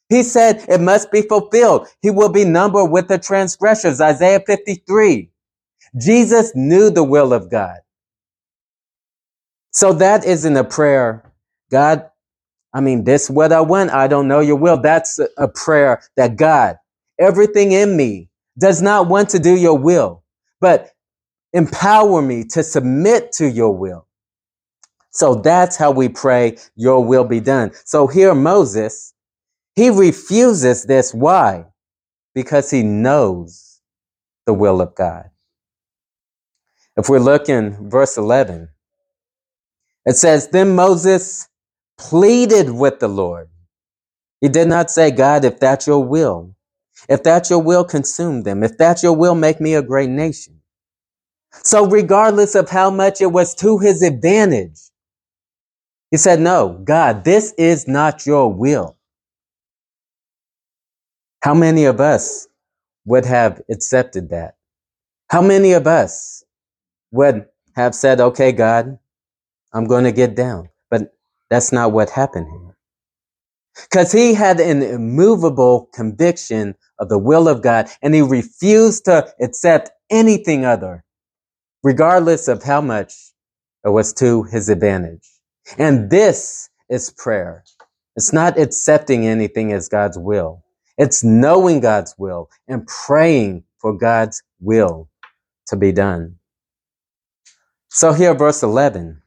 He 0.09 0.23
said 0.23 0.65
it 0.69 0.81
must 0.81 1.11
be 1.11 1.23
fulfilled. 1.23 1.87
He 2.01 2.11
will 2.11 2.29
be 2.29 2.45
numbered 2.45 2.91
with 2.91 3.09
the 3.09 3.19
transgressors. 3.19 4.01
Isaiah 4.01 4.41
53. 4.45 5.29
Jesus 6.01 6.53
knew 6.55 6.89
the 6.91 7.03
will 7.03 7.33
of 7.33 7.51
God. 7.51 7.79
So 9.71 9.93
that 9.93 10.25
isn't 10.25 10.57
a 10.57 10.63
prayer. 10.65 11.23
God, 11.71 12.09
I 12.73 12.81
mean, 12.81 13.03
this 13.05 13.29
what 13.29 13.53
I 13.53 13.61
want. 13.61 13.91
I 13.91 14.07
don't 14.07 14.27
know 14.27 14.41
your 14.41 14.57
will. 14.57 14.77
That's 14.81 15.19
a 15.37 15.47
prayer 15.47 16.03
that 16.17 16.37
God, 16.37 16.77
everything 17.23 17.71
in 17.71 17.95
me 17.95 18.29
does 18.59 18.81
not 18.81 19.07
want 19.07 19.29
to 19.29 19.39
do 19.39 19.55
your 19.55 19.77
will, 19.77 20.23
but 20.61 20.91
empower 21.53 22.21
me 22.21 22.43
to 22.43 22.63
submit 22.63 23.31
to 23.33 23.49
your 23.49 23.75
will. 23.75 24.07
So 25.11 25.35
that's 25.35 25.77
how 25.77 25.91
we 25.91 26.09
pray, 26.09 26.57
your 26.75 27.03
will 27.05 27.23
be 27.23 27.39
done. 27.39 27.71
So 27.85 28.07
here 28.07 28.33
Moses, 28.35 29.13
he 29.75 29.89
refuses 29.89 30.83
this. 30.85 31.13
Why? 31.13 31.65
Because 32.33 32.71
he 32.71 32.83
knows 32.83 33.79
the 34.45 34.53
will 34.53 34.81
of 34.81 34.95
God. 34.95 35.29
If 36.97 37.09
we 37.09 37.19
look 37.19 37.49
in 37.49 37.89
verse 37.89 38.17
11, 38.17 38.69
it 40.05 40.15
says, 40.15 40.49
Then 40.49 40.75
Moses 40.75 41.47
pleaded 41.97 42.69
with 42.69 42.99
the 42.99 43.07
Lord. 43.07 43.49
He 44.41 44.49
did 44.49 44.67
not 44.67 44.91
say, 44.91 45.11
God, 45.11 45.45
if 45.45 45.59
that's 45.59 45.87
your 45.87 46.03
will, 46.03 46.55
if 47.09 47.23
that's 47.23 47.49
your 47.49 47.61
will, 47.61 47.83
consume 47.83 48.43
them. 48.43 48.63
If 48.63 48.77
that's 48.77 49.03
your 49.03 49.13
will, 49.15 49.35
make 49.35 49.61
me 49.61 49.75
a 49.75 49.81
great 49.81 50.09
nation. 50.09 50.61
So 51.63 51.85
regardless 51.87 52.55
of 52.55 52.69
how 52.69 52.89
much 52.89 53.21
it 53.21 53.31
was 53.31 53.55
to 53.55 53.77
his 53.79 54.01
advantage, 54.01 54.79
he 56.11 56.17
said, 56.17 56.39
no, 56.39 56.79
God, 56.83 57.23
this 57.23 57.53
is 57.57 57.87
not 57.87 58.25
your 58.25 58.53
will. 58.53 58.97
How 61.41 61.53
many 61.53 61.85
of 61.85 61.99
us 61.99 62.47
would 63.05 63.25
have 63.25 63.61
accepted 63.69 64.29
that? 64.29 64.55
How 65.29 65.41
many 65.41 65.73
of 65.73 65.87
us 65.87 66.43
would 67.11 67.47
have 67.75 67.95
said, 67.95 68.21
okay, 68.21 68.51
God, 68.51 68.99
I'm 69.73 69.85
going 69.85 70.05
to 70.05 70.11
get 70.11 70.35
down? 70.35 70.69
But 70.89 71.13
that's 71.49 71.71
not 71.71 71.91
what 71.91 72.09
happened 72.11 72.47
here. 72.49 72.72
Because 73.81 74.11
he 74.11 74.33
had 74.33 74.59
an 74.59 74.81
immovable 74.81 75.89
conviction 75.93 76.75
of 76.99 77.09
the 77.09 77.17
will 77.17 77.47
of 77.47 77.61
God 77.61 77.89
and 78.01 78.13
he 78.13 78.21
refused 78.21 79.05
to 79.05 79.31
accept 79.41 79.91
anything 80.09 80.65
other, 80.65 81.03
regardless 81.83 82.47
of 82.47 82.63
how 82.63 82.81
much 82.81 83.13
it 83.83 83.89
was 83.89 84.13
to 84.13 84.43
his 84.43 84.69
advantage. 84.69 85.27
And 85.77 86.09
this 86.09 86.69
is 86.89 87.09
prayer. 87.09 87.63
It's 88.15 88.31
not 88.31 88.59
accepting 88.59 89.25
anything 89.25 89.73
as 89.73 89.89
God's 89.89 90.17
will. 90.17 90.63
It's 90.97 91.23
knowing 91.23 91.79
God's 91.79 92.13
will 92.17 92.49
and 92.67 92.85
praying 92.85 93.63
for 93.79 93.97
God's 93.97 94.43
will 94.59 95.09
to 95.67 95.75
be 95.75 95.91
done. 95.91 96.35
So 97.89 98.13
here, 98.13 98.33
verse 98.33 98.63
11 98.63 99.21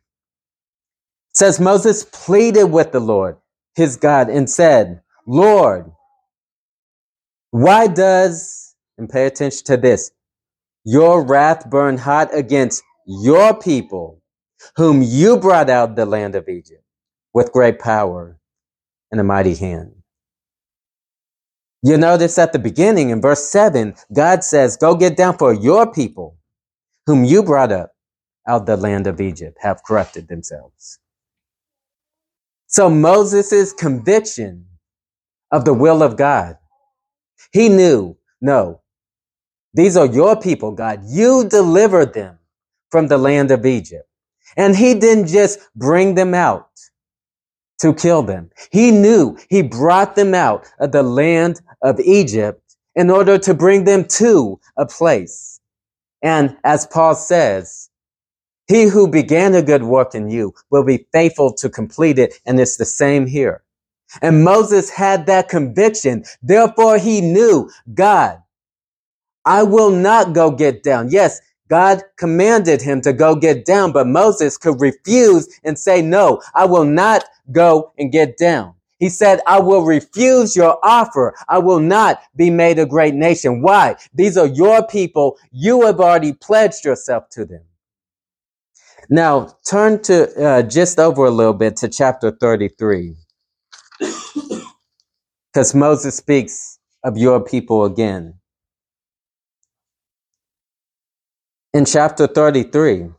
says 1.33 1.61
Moses 1.61 2.05
pleaded 2.13 2.65
with 2.65 2.93
the 2.93 3.01
Lord 3.01 3.37
his 3.77 3.97
God 3.97 4.31
and 4.31 4.51
said, 4.51 5.03
Lord, 5.27 5.93
why 7.53 7.87
does, 7.89 8.75
and 8.99 9.09
pay 9.09 9.27
attention 9.27 9.65
to 9.67 9.77
this, 9.77 10.11
your 10.85 11.25
wrath 11.25 11.69
burn 11.71 11.99
hot 11.99 12.35
against 12.35 12.83
your 13.07 13.55
people, 13.55 14.23
whom 14.77 15.03
you 15.03 15.39
brought 15.39 15.71
out 15.71 15.91
of 15.91 15.97
the 15.97 16.07
land 16.07 16.35
of 16.35 16.49
Egypt 16.49 16.85
with 17.35 17.53
great 17.53 17.79
power 17.79 18.39
and 19.13 19.21
a 19.21 19.25
mighty 19.25 19.55
hand? 19.55 19.93
You 21.83 21.99
notice 21.99 22.39
at 22.39 22.53
the 22.53 22.59
beginning 22.59 23.11
in 23.11 23.23
verse 23.23 23.49
7, 23.51 23.95
God 24.13 24.45
says, 24.45 24.77
Go 24.77 24.97
get 24.97 25.17
down 25.17 25.39
for 25.39 25.55
your 25.55 25.91
people, 25.93 26.37
whom 27.07 27.25
you 27.25 27.43
brought 27.43 27.73
up 27.73 27.93
out 28.49 28.63
of 28.63 28.67
the 28.67 28.77
land 28.77 29.07
of 29.07 29.21
Egypt, 29.21 29.59
have 29.61 29.83
corrupted 29.85 30.29
themselves. 30.29 30.99
So 32.77 32.91
Moses' 32.91 33.73
conviction 33.73 34.67
of 35.51 35.65
the 35.65 35.73
will 35.73 36.03
of 36.03 36.19
God, 36.19 36.59
he 37.51 37.71
knew, 37.71 38.19
no, 38.43 38.83
these 39.73 39.97
are 39.97 40.05
your 40.05 40.39
people, 40.39 40.73
God. 40.73 41.01
You 41.07 41.49
delivered 41.49 42.13
them 42.13 42.39
from 42.91 43.09
the 43.09 43.17
land 43.17 43.51
of 43.51 43.65
Egypt. 43.65 44.07
And 44.59 44.77
he 44.77 44.93
didn't 44.93 45.29
just 45.29 45.59
bring 45.75 46.17
them 46.17 46.35
out 46.35 46.69
to 47.81 47.95
kill 47.95 48.23
them. 48.23 48.51
He 48.71 48.91
knew 48.91 49.39
he 49.49 49.63
brought 49.63 50.15
them 50.15 50.35
out 50.35 50.71
of 50.79 50.93
the 50.93 51.03
land 51.03 51.63
of 51.81 51.99
Egypt 52.01 52.77
in 52.95 53.09
order 53.09 53.39
to 53.39 53.55
bring 53.55 53.85
them 53.85 54.05
to 54.21 54.61
a 54.77 54.85
place. 54.85 55.61
And 56.21 56.59
as 56.63 56.87
Paul 56.87 57.15
says, 57.15 57.86
he 58.69 58.85
who 58.85 59.09
began 59.09 59.55
a 59.55 59.63
good 59.63 59.85
work 59.85 60.15
in 60.15 60.29
you 60.29 60.55
will 60.71 60.85
be 60.85 61.07
faithful 61.13 61.53
to 61.55 61.71
complete 61.71 62.19
it. 62.19 62.41
And 62.47 62.59
it's 62.59 62.77
the 62.77 62.85
same 62.85 63.27
here. 63.27 63.63
And 64.23 64.45
Moses 64.45 64.91
had 64.91 65.27
that 65.27 65.49
conviction. 65.49 66.25
Therefore 66.43 66.99
he 66.99 67.21
knew 67.21 67.71
God, 67.95 68.43
I 69.45 69.63
will 69.63 69.91
not 69.91 70.33
go 70.33 70.51
get 70.51 70.83
down. 70.83 71.11
Yes, 71.11 71.41
God 71.69 72.03
commanded 72.17 72.83
him 72.83 73.01
to 73.03 73.13
go 73.13 73.35
get 73.35 73.65
down, 73.65 73.93
but 73.93 74.07
Moses 74.07 74.57
could 74.57 74.81
refuse 74.81 75.49
and 75.65 75.79
say, 75.79 76.03
no, 76.03 76.43
I 76.55 76.65
will 76.65 76.85
not 76.85 77.25
go 77.53 77.93
and 77.99 78.13
get 78.13 78.37
down. 78.37 78.75
He 78.99 79.09
said, 79.09 79.41
I 79.47 79.61
will 79.61 79.85
refuse 79.85 80.57
your 80.57 80.79
offer. 80.83 81.35
I 81.49 81.59
will 81.59 81.81
not 81.81 82.21
be 82.35 82.51
made 82.51 82.79
a 82.79 82.87
great 82.87 83.15
nation. 83.15 83.61
Why? 83.61 83.97
These 84.15 84.37
are 84.37 84.47
your 84.47 84.87
people. 84.87 85.39
You 85.53 85.85
have 85.87 86.01
already 86.01 86.33
pledged 86.33 86.85
yourself 86.85 87.29
to 87.31 87.45
them. 87.45 87.63
Now 89.11 89.57
turn 89.69 90.03
to 90.05 90.45
uh, 90.45 90.63
just 90.63 90.99
over 90.99 91.27
a 91.27 91.31
little 91.31 91.53
bit 91.55 91.77
to 91.79 91.89
chapter 91.89 92.31
33. 92.31 93.17
Because 95.53 95.75
Moses 95.75 96.17
speaks 96.17 96.79
of 97.05 97.19
your 97.19 97.41
people 97.43 97.85
again. 97.87 98.35
In 101.75 101.85
chapter 101.87 102.27
33, 102.27 103.11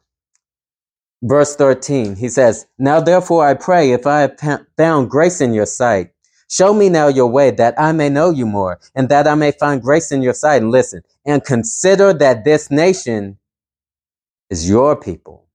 verse 1.24 1.56
13, 1.56 2.15
he 2.17 2.29
says, 2.29 2.67
Now 2.79 3.00
therefore 3.01 3.48
I 3.48 3.56
pray, 3.56 3.91
if 3.91 4.08
I 4.08 4.22
have 4.22 4.39
found 4.77 5.10
grace 5.10 5.41
in 5.41 5.53
your 5.53 5.65
sight, 5.65 6.12
show 6.50 6.74
me 6.74 6.89
now 6.89 7.08
your 7.08 7.27
way 7.27 7.51
that 7.51 7.75
I 7.79 7.91
may 7.94 8.10
know 8.10 8.32
you 8.32 8.46
more 8.46 8.79
and 8.96 9.10
that 9.10 9.27
I 9.27 9.36
may 9.36 9.51
find 9.51 9.82
grace 9.82 10.12
in 10.12 10.22
your 10.22 10.34
sight. 10.36 10.62
And 10.62 10.72
listen, 10.72 11.03
and 11.25 11.44
consider 11.44 12.13
that 12.13 12.46
this 12.46 12.72
nation 12.72 13.39
is 14.50 14.70
your 14.70 14.96
people. 14.96 15.46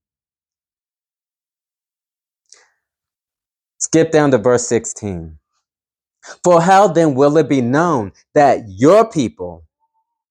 Skip 3.83 4.11
down 4.11 4.31
to 4.31 4.37
verse 4.37 4.65
16. 4.67 5.37
For 6.41 6.61
how 6.61 6.87
then 6.87 7.15
will 7.15 7.37
it 7.37 7.49
be 7.49 7.59
known 7.59 8.13
that 8.33 8.59
your 8.69 9.09
people 9.09 9.65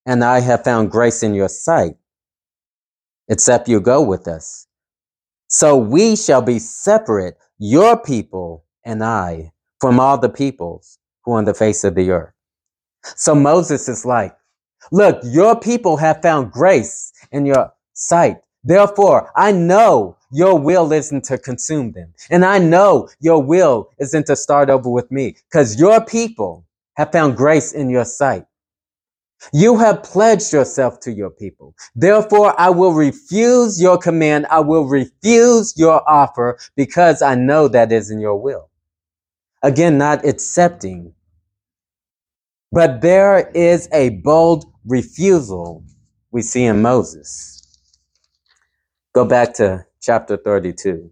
and 0.06 0.24
I 0.24 0.40
have 0.40 0.64
found 0.64 0.90
grace 0.90 1.22
in 1.22 1.34
your 1.34 1.50
sight, 1.50 1.96
except 3.28 3.68
you 3.68 3.78
go 3.78 4.00
with 4.00 4.26
us? 4.26 4.66
So 5.48 5.76
we 5.76 6.16
shall 6.16 6.40
be 6.40 6.58
separate, 6.58 7.36
your 7.58 7.98
people 7.98 8.64
and 8.86 9.04
I, 9.04 9.52
from 9.82 10.00
all 10.00 10.16
the 10.16 10.30
peoples 10.30 10.98
who 11.24 11.32
are 11.32 11.38
on 11.38 11.44
the 11.44 11.52
face 11.52 11.84
of 11.84 11.94
the 11.94 12.10
earth. 12.10 12.32
So 13.04 13.34
Moses 13.34 13.86
is 13.86 14.06
like, 14.06 14.34
look, 14.92 15.20
your 15.24 15.60
people 15.60 15.98
have 15.98 16.22
found 16.22 16.52
grace 16.52 17.12
in 17.30 17.44
your 17.44 17.70
sight. 17.92 18.38
Therefore, 18.64 19.30
I 19.36 19.52
know 19.52 20.16
your 20.32 20.58
will 20.58 20.92
isn't 20.92 21.24
to 21.24 21.38
consume 21.38 21.92
them. 21.92 22.12
And 22.30 22.44
I 22.44 22.58
know 22.58 23.08
your 23.20 23.42
will 23.42 23.90
isn't 23.98 24.26
to 24.26 24.36
start 24.36 24.70
over 24.70 24.90
with 24.90 25.10
me 25.10 25.36
because 25.50 25.78
your 25.78 26.04
people 26.04 26.64
have 26.94 27.12
found 27.12 27.36
grace 27.36 27.72
in 27.72 27.90
your 27.90 28.04
sight. 28.04 28.44
You 29.52 29.76
have 29.78 30.04
pledged 30.04 30.52
yourself 30.52 31.00
to 31.00 31.12
your 31.12 31.30
people. 31.30 31.74
Therefore, 31.96 32.58
I 32.60 32.70
will 32.70 32.92
refuse 32.92 33.80
your 33.80 33.98
command. 33.98 34.46
I 34.50 34.60
will 34.60 34.84
refuse 34.84 35.74
your 35.76 36.08
offer 36.08 36.58
because 36.76 37.22
I 37.22 37.34
know 37.34 37.66
that 37.68 37.90
is 37.90 38.10
in 38.10 38.20
your 38.20 38.36
will. 38.36 38.70
Again, 39.62 39.98
not 39.98 40.24
accepting, 40.24 41.12
but 42.70 43.00
there 43.00 43.50
is 43.50 43.88
a 43.92 44.10
bold 44.10 44.64
refusal 44.84 45.84
we 46.30 46.42
see 46.42 46.64
in 46.64 46.80
Moses. 46.80 47.62
Go 49.12 49.24
back 49.24 49.54
to 49.54 49.84
chapter 50.02 50.36
32. 50.36 51.10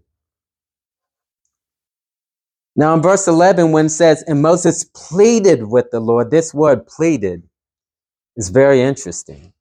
Now 2.75 2.93
in 2.93 3.01
verse 3.01 3.27
11, 3.27 3.71
when 3.71 3.87
it 3.87 3.89
says, 3.89 4.23
and 4.27 4.41
Moses 4.41 4.83
pleaded 4.83 5.67
with 5.67 5.91
the 5.91 5.99
Lord, 5.99 6.31
this 6.31 6.53
word 6.53 6.85
pleaded 6.87 7.43
is 8.37 8.49
very 8.49 8.81
interesting. 8.81 9.53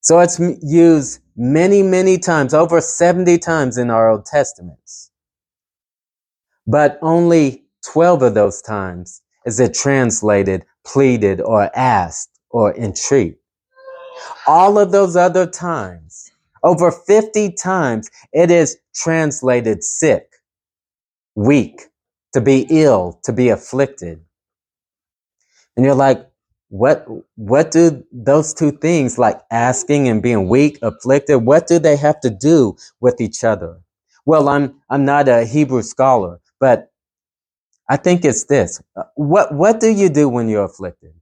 So 0.00 0.20
it's 0.20 0.40
used 0.62 1.20
many, 1.36 1.82
many 1.82 2.18
times, 2.18 2.54
over 2.54 2.80
70 2.80 3.38
times 3.38 3.78
in 3.78 3.90
our 3.90 4.10
Old 4.10 4.24
Testaments. 4.24 5.10
But 6.66 6.98
only 7.02 7.64
12 7.92 8.22
of 8.22 8.34
those 8.34 8.62
times 8.62 9.22
is 9.44 9.60
it 9.60 9.74
translated, 9.74 10.64
pleaded, 10.84 11.40
or 11.40 11.70
asked, 11.76 12.30
or 12.50 12.74
entreat. 12.76 13.38
All 14.46 14.78
of 14.78 14.92
those 14.92 15.16
other 15.16 15.46
times, 15.46 16.30
over 16.66 16.92
50 16.92 17.52
times, 17.52 18.10
it 18.34 18.50
is 18.50 18.78
translated 18.94 19.84
sick, 19.84 20.28
weak, 21.36 21.82
to 22.34 22.42
be 22.42 22.66
ill, 22.70 23.20
to 23.24 23.32
be 23.32 23.50
afflicted. 23.50 24.20
And 25.76 25.86
you're 25.86 25.94
like, 25.96 26.28
what 26.70 27.06
what 27.36 27.70
do 27.70 28.04
those 28.12 28.54
two 28.54 28.72
things 28.72 29.18
like 29.18 29.40
asking 29.52 30.08
and 30.08 30.22
being 30.22 30.48
weak 30.48 30.78
afflicted 30.82 31.44
what 31.44 31.66
do 31.68 31.78
they 31.78 31.96
have 31.96 32.20
to 32.20 32.30
do 32.30 32.76
with 33.00 33.20
each 33.20 33.44
other? 33.44 33.78
Well 34.26 34.48
i'm 34.48 34.74
i'm 34.90 35.04
not 35.04 35.28
a 35.28 35.44
hebrew 35.44 35.82
scholar 35.82 36.40
but 36.60 36.90
i 37.88 37.96
think 37.96 38.24
it's 38.24 38.44
this. 38.44 38.82
What 39.16 39.54
what 39.54 39.80
do 39.80 39.88
you 39.90 40.08
do 40.10 40.28
when 40.28 40.48
you're 40.48 40.64
afflicted? 40.64 41.14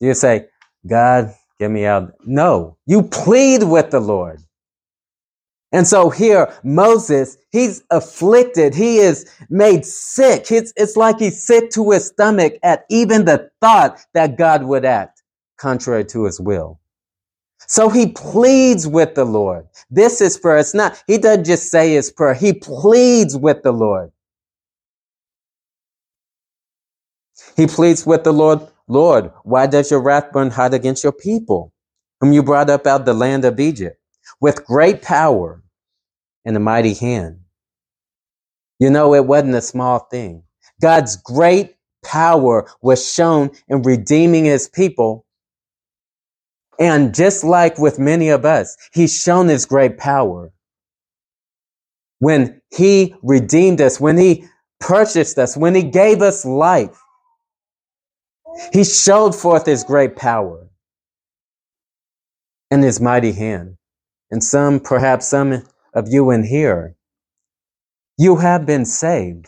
Do 0.00 0.08
you 0.08 0.14
say 0.14 0.46
god 0.86 1.34
get 1.60 1.70
me 1.70 1.86
out 1.86 2.14
no 2.26 2.76
you 2.86 3.02
plead 3.02 3.62
with 3.64 3.90
the 3.90 4.00
lord 4.00 4.40
and 5.72 5.86
so 5.86 6.10
here, 6.10 6.52
Moses, 6.64 7.36
he's 7.50 7.82
afflicted. 7.90 8.74
He 8.74 8.98
is 8.98 9.30
made 9.50 9.84
sick. 9.84 10.50
It's, 10.50 10.72
it's 10.76 10.96
like 10.96 11.18
he's 11.18 11.44
sick 11.44 11.70
to 11.72 11.90
his 11.90 12.06
stomach 12.06 12.54
at 12.62 12.86
even 12.90 13.26
the 13.26 13.50
thought 13.60 14.00
that 14.14 14.38
God 14.38 14.64
would 14.64 14.84
act 14.86 15.22
contrary 15.58 16.06
to 16.06 16.24
his 16.24 16.40
will. 16.40 16.80
So 17.68 17.90
he 17.90 18.08
pleads 18.08 18.86
with 18.86 19.14
the 19.14 19.24
Lord. 19.26 19.66
This 19.90 20.20
is 20.20 20.38
prayer. 20.38 20.58
It's 20.58 20.74
not, 20.74 21.02
he 21.06 21.18
doesn't 21.18 21.44
just 21.44 21.70
say 21.70 21.92
his 21.94 22.12
prayer. 22.12 22.34
He 22.34 22.54
pleads 22.54 23.36
with 23.36 23.62
the 23.62 23.72
Lord. 23.72 24.12
He 27.56 27.66
pleads 27.66 28.06
with 28.06 28.24
the 28.24 28.32
Lord, 28.32 28.60
Lord, 28.88 29.32
why 29.44 29.66
does 29.66 29.90
your 29.90 30.02
wrath 30.02 30.32
burn 30.32 30.50
hot 30.50 30.74
against 30.74 31.04
your 31.04 31.12
people, 31.12 31.72
whom 32.20 32.32
you 32.32 32.42
brought 32.42 32.70
up 32.70 32.86
out 32.86 33.02
of 33.02 33.06
the 33.06 33.14
land 33.14 33.44
of 33.44 33.60
Egypt? 33.60 33.97
With 34.40 34.64
great 34.64 35.02
power 35.02 35.62
and 36.44 36.56
a 36.56 36.60
mighty 36.60 36.94
hand. 36.94 37.40
You 38.78 38.90
know, 38.90 39.14
it 39.14 39.26
wasn't 39.26 39.54
a 39.54 39.60
small 39.60 39.98
thing. 40.10 40.44
God's 40.80 41.16
great 41.16 41.76
power 42.04 42.68
was 42.80 43.12
shown 43.12 43.50
in 43.68 43.82
redeeming 43.82 44.44
his 44.44 44.68
people. 44.68 45.26
And 46.78 47.14
just 47.14 47.42
like 47.42 47.78
with 47.78 47.98
many 47.98 48.28
of 48.28 48.44
us, 48.44 48.76
he's 48.92 49.20
shown 49.20 49.48
his 49.48 49.66
great 49.66 49.98
power. 49.98 50.52
When 52.20 52.60
he 52.70 53.14
redeemed 53.22 53.80
us, 53.80 54.00
when 54.00 54.16
he 54.16 54.44
purchased 54.80 55.38
us, 55.38 55.56
when 55.56 55.74
he 55.74 55.82
gave 55.82 56.22
us 56.22 56.44
life, 56.44 57.00
he 58.72 58.84
showed 58.84 59.34
forth 59.34 59.66
his 59.66 59.82
great 59.82 60.16
power 60.16 60.68
and 62.70 62.82
his 62.82 63.00
mighty 63.00 63.32
hand 63.32 63.77
and 64.30 64.44
some, 64.44 64.80
perhaps 64.80 65.26
some 65.28 65.64
of 65.94 66.08
you 66.08 66.30
in 66.30 66.44
here, 66.44 66.96
you 68.18 68.36
have 68.36 68.66
been 68.66 68.84
saved. 68.86 69.46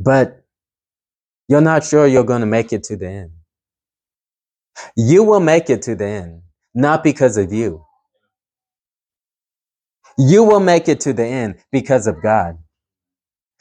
but 0.00 0.44
you're 1.48 1.62
not 1.62 1.84
sure 1.84 2.08
you're 2.08 2.24
going 2.24 2.40
to 2.42 2.46
make 2.48 2.72
it 2.74 2.84
to 2.84 2.96
the 2.96 3.08
end. 3.08 3.32
You 4.96 5.24
will 5.24 5.40
make 5.40 5.70
it 5.70 5.82
to 5.82 5.96
the 5.96 6.06
end, 6.06 6.42
not 6.74 7.04
because 7.04 7.36
of 7.36 7.52
you. 7.52 7.84
You 10.18 10.44
will 10.44 10.60
make 10.60 10.88
it 10.88 11.00
to 11.02 11.12
the 11.12 11.26
end 11.26 11.56
because 11.72 12.06
of 12.06 12.22
God. 12.22 12.58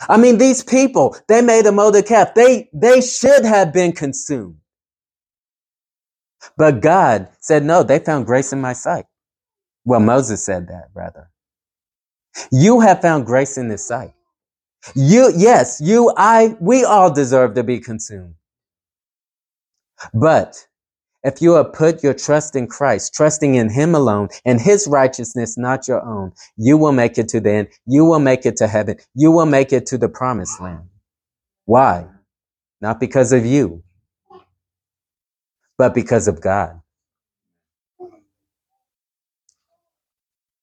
I 0.10 0.18
mean, 0.18 0.38
these 0.38 0.64
people, 0.64 1.18
they 1.30 1.42
made 1.42 1.66
a 1.68 1.74
molded 1.74 2.08
calf. 2.08 2.36
They, 2.36 2.70
they 2.74 3.02
should 3.02 3.46
have 3.46 3.74
been 3.74 3.94
consumed. 3.94 4.58
But 6.58 6.82
God 6.82 7.30
said, 7.40 7.64
no, 7.64 7.84
they 7.84 8.00
found 8.00 8.26
grace 8.26 8.54
in 8.54 8.62
my 8.62 8.74
sight. 8.74 9.06
Well, 9.86 10.00
Moses 10.00 10.44
said 10.44 10.68
that 10.68 10.90
rather. 10.94 11.30
You 12.52 12.82
have 12.82 13.02
found 13.02 13.26
grace 13.26 13.58
in 13.58 13.70
his 13.70 13.88
sight. 13.88 14.14
You, 14.96 15.34
yes, 15.36 15.82
you, 15.82 16.14
I, 16.18 16.56
we 16.60 16.84
all 16.84 17.14
deserve 17.14 17.56
to 17.56 17.64
be 17.64 17.80
consumed. 17.80 18.36
But 20.14 20.68
if 21.24 21.42
you 21.42 21.54
have 21.54 21.74
put 21.74 22.04
your 22.04 22.14
trust 22.14 22.56
in 22.56 22.68
Christ, 22.68 23.14
trusting 23.14 23.56
in 23.56 23.70
Him 23.70 23.96
alone 23.96 24.30
and 24.46 24.62
His 24.62 24.88
righteousness, 24.88 25.58
not 25.58 25.88
your 25.88 26.02
own, 26.02 26.32
you 26.58 26.78
will 26.78 26.94
make 26.94 27.18
it 27.18 27.28
to 27.30 27.42
the 27.42 27.52
end. 27.52 27.68
You 27.86 28.06
will 28.06 28.20
make 28.20 28.46
it 28.46 28.58
to 28.58 28.68
heaven. 28.68 28.98
You 29.16 29.32
will 29.32 29.46
make 29.46 29.74
it 29.74 29.86
to 29.88 29.98
the 29.98 30.10
promised 30.10 30.62
land. 30.62 30.88
Why? 31.66 32.08
Not 32.82 33.00
because 33.00 33.34
of 33.34 33.46
you, 33.46 33.84
but 35.78 35.94
because 35.94 36.28
of 36.28 36.42
God. 36.42 36.82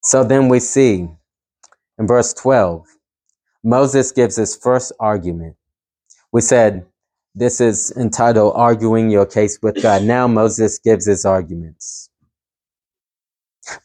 So 0.03 0.23
then 0.25 0.49
we 0.49 0.61
see 0.61 1.09
in 1.99 2.07
verse 2.07 2.35
12, 2.35 2.87
Moses 3.63 4.13
gives 4.13 4.37
his 4.37 4.57
first 4.57 4.93
argument. 5.01 5.57
We 6.33 6.41
said 6.41 6.87
this 7.35 7.61
is 7.61 7.93
entitled 7.97 8.53
Arguing 8.55 9.11
Your 9.11 9.27
Case 9.27 9.59
with 9.63 9.83
God. 9.83 10.03
Now 10.03 10.29
Moses 10.29 10.79
gives 10.79 11.07
his 11.07 11.25
arguments. 11.25 12.11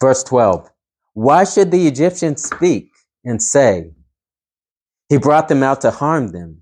Verse 0.01 0.23
12. 0.23 0.69
Why 1.13 1.43
should 1.45 1.71
the 1.71 1.87
Egyptians 1.87 2.43
speak 2.43 2.91
and 3.23 3.41
say, 3.41 3.91
He 5.09 5.17
brought 5.17 5.47
them 5.47 5.63
out 5.63 5.81
to 5.81 5.91
harm 5.91 6.27
them, 6.29 6.61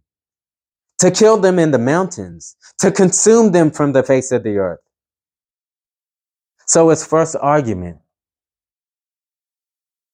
to 1.00 1.12
kill 1.12 1.38
them 1.38 1.60
in 1.60 1.72
the 1.72 1.80
mountains, 1.80 2.56
to 2.80 2.92
consume 2.92 3.52
them 3.52 3.72
from 3.72 3.94
the 3.94 4.04
face 4.04 4.32
of 4.32 4.44
the 4.44 4.58
earth? 4.58 4.80
So 6.66 6.90
his 6.90 7.06
first 7.06 7.36
argument 7.40 8.00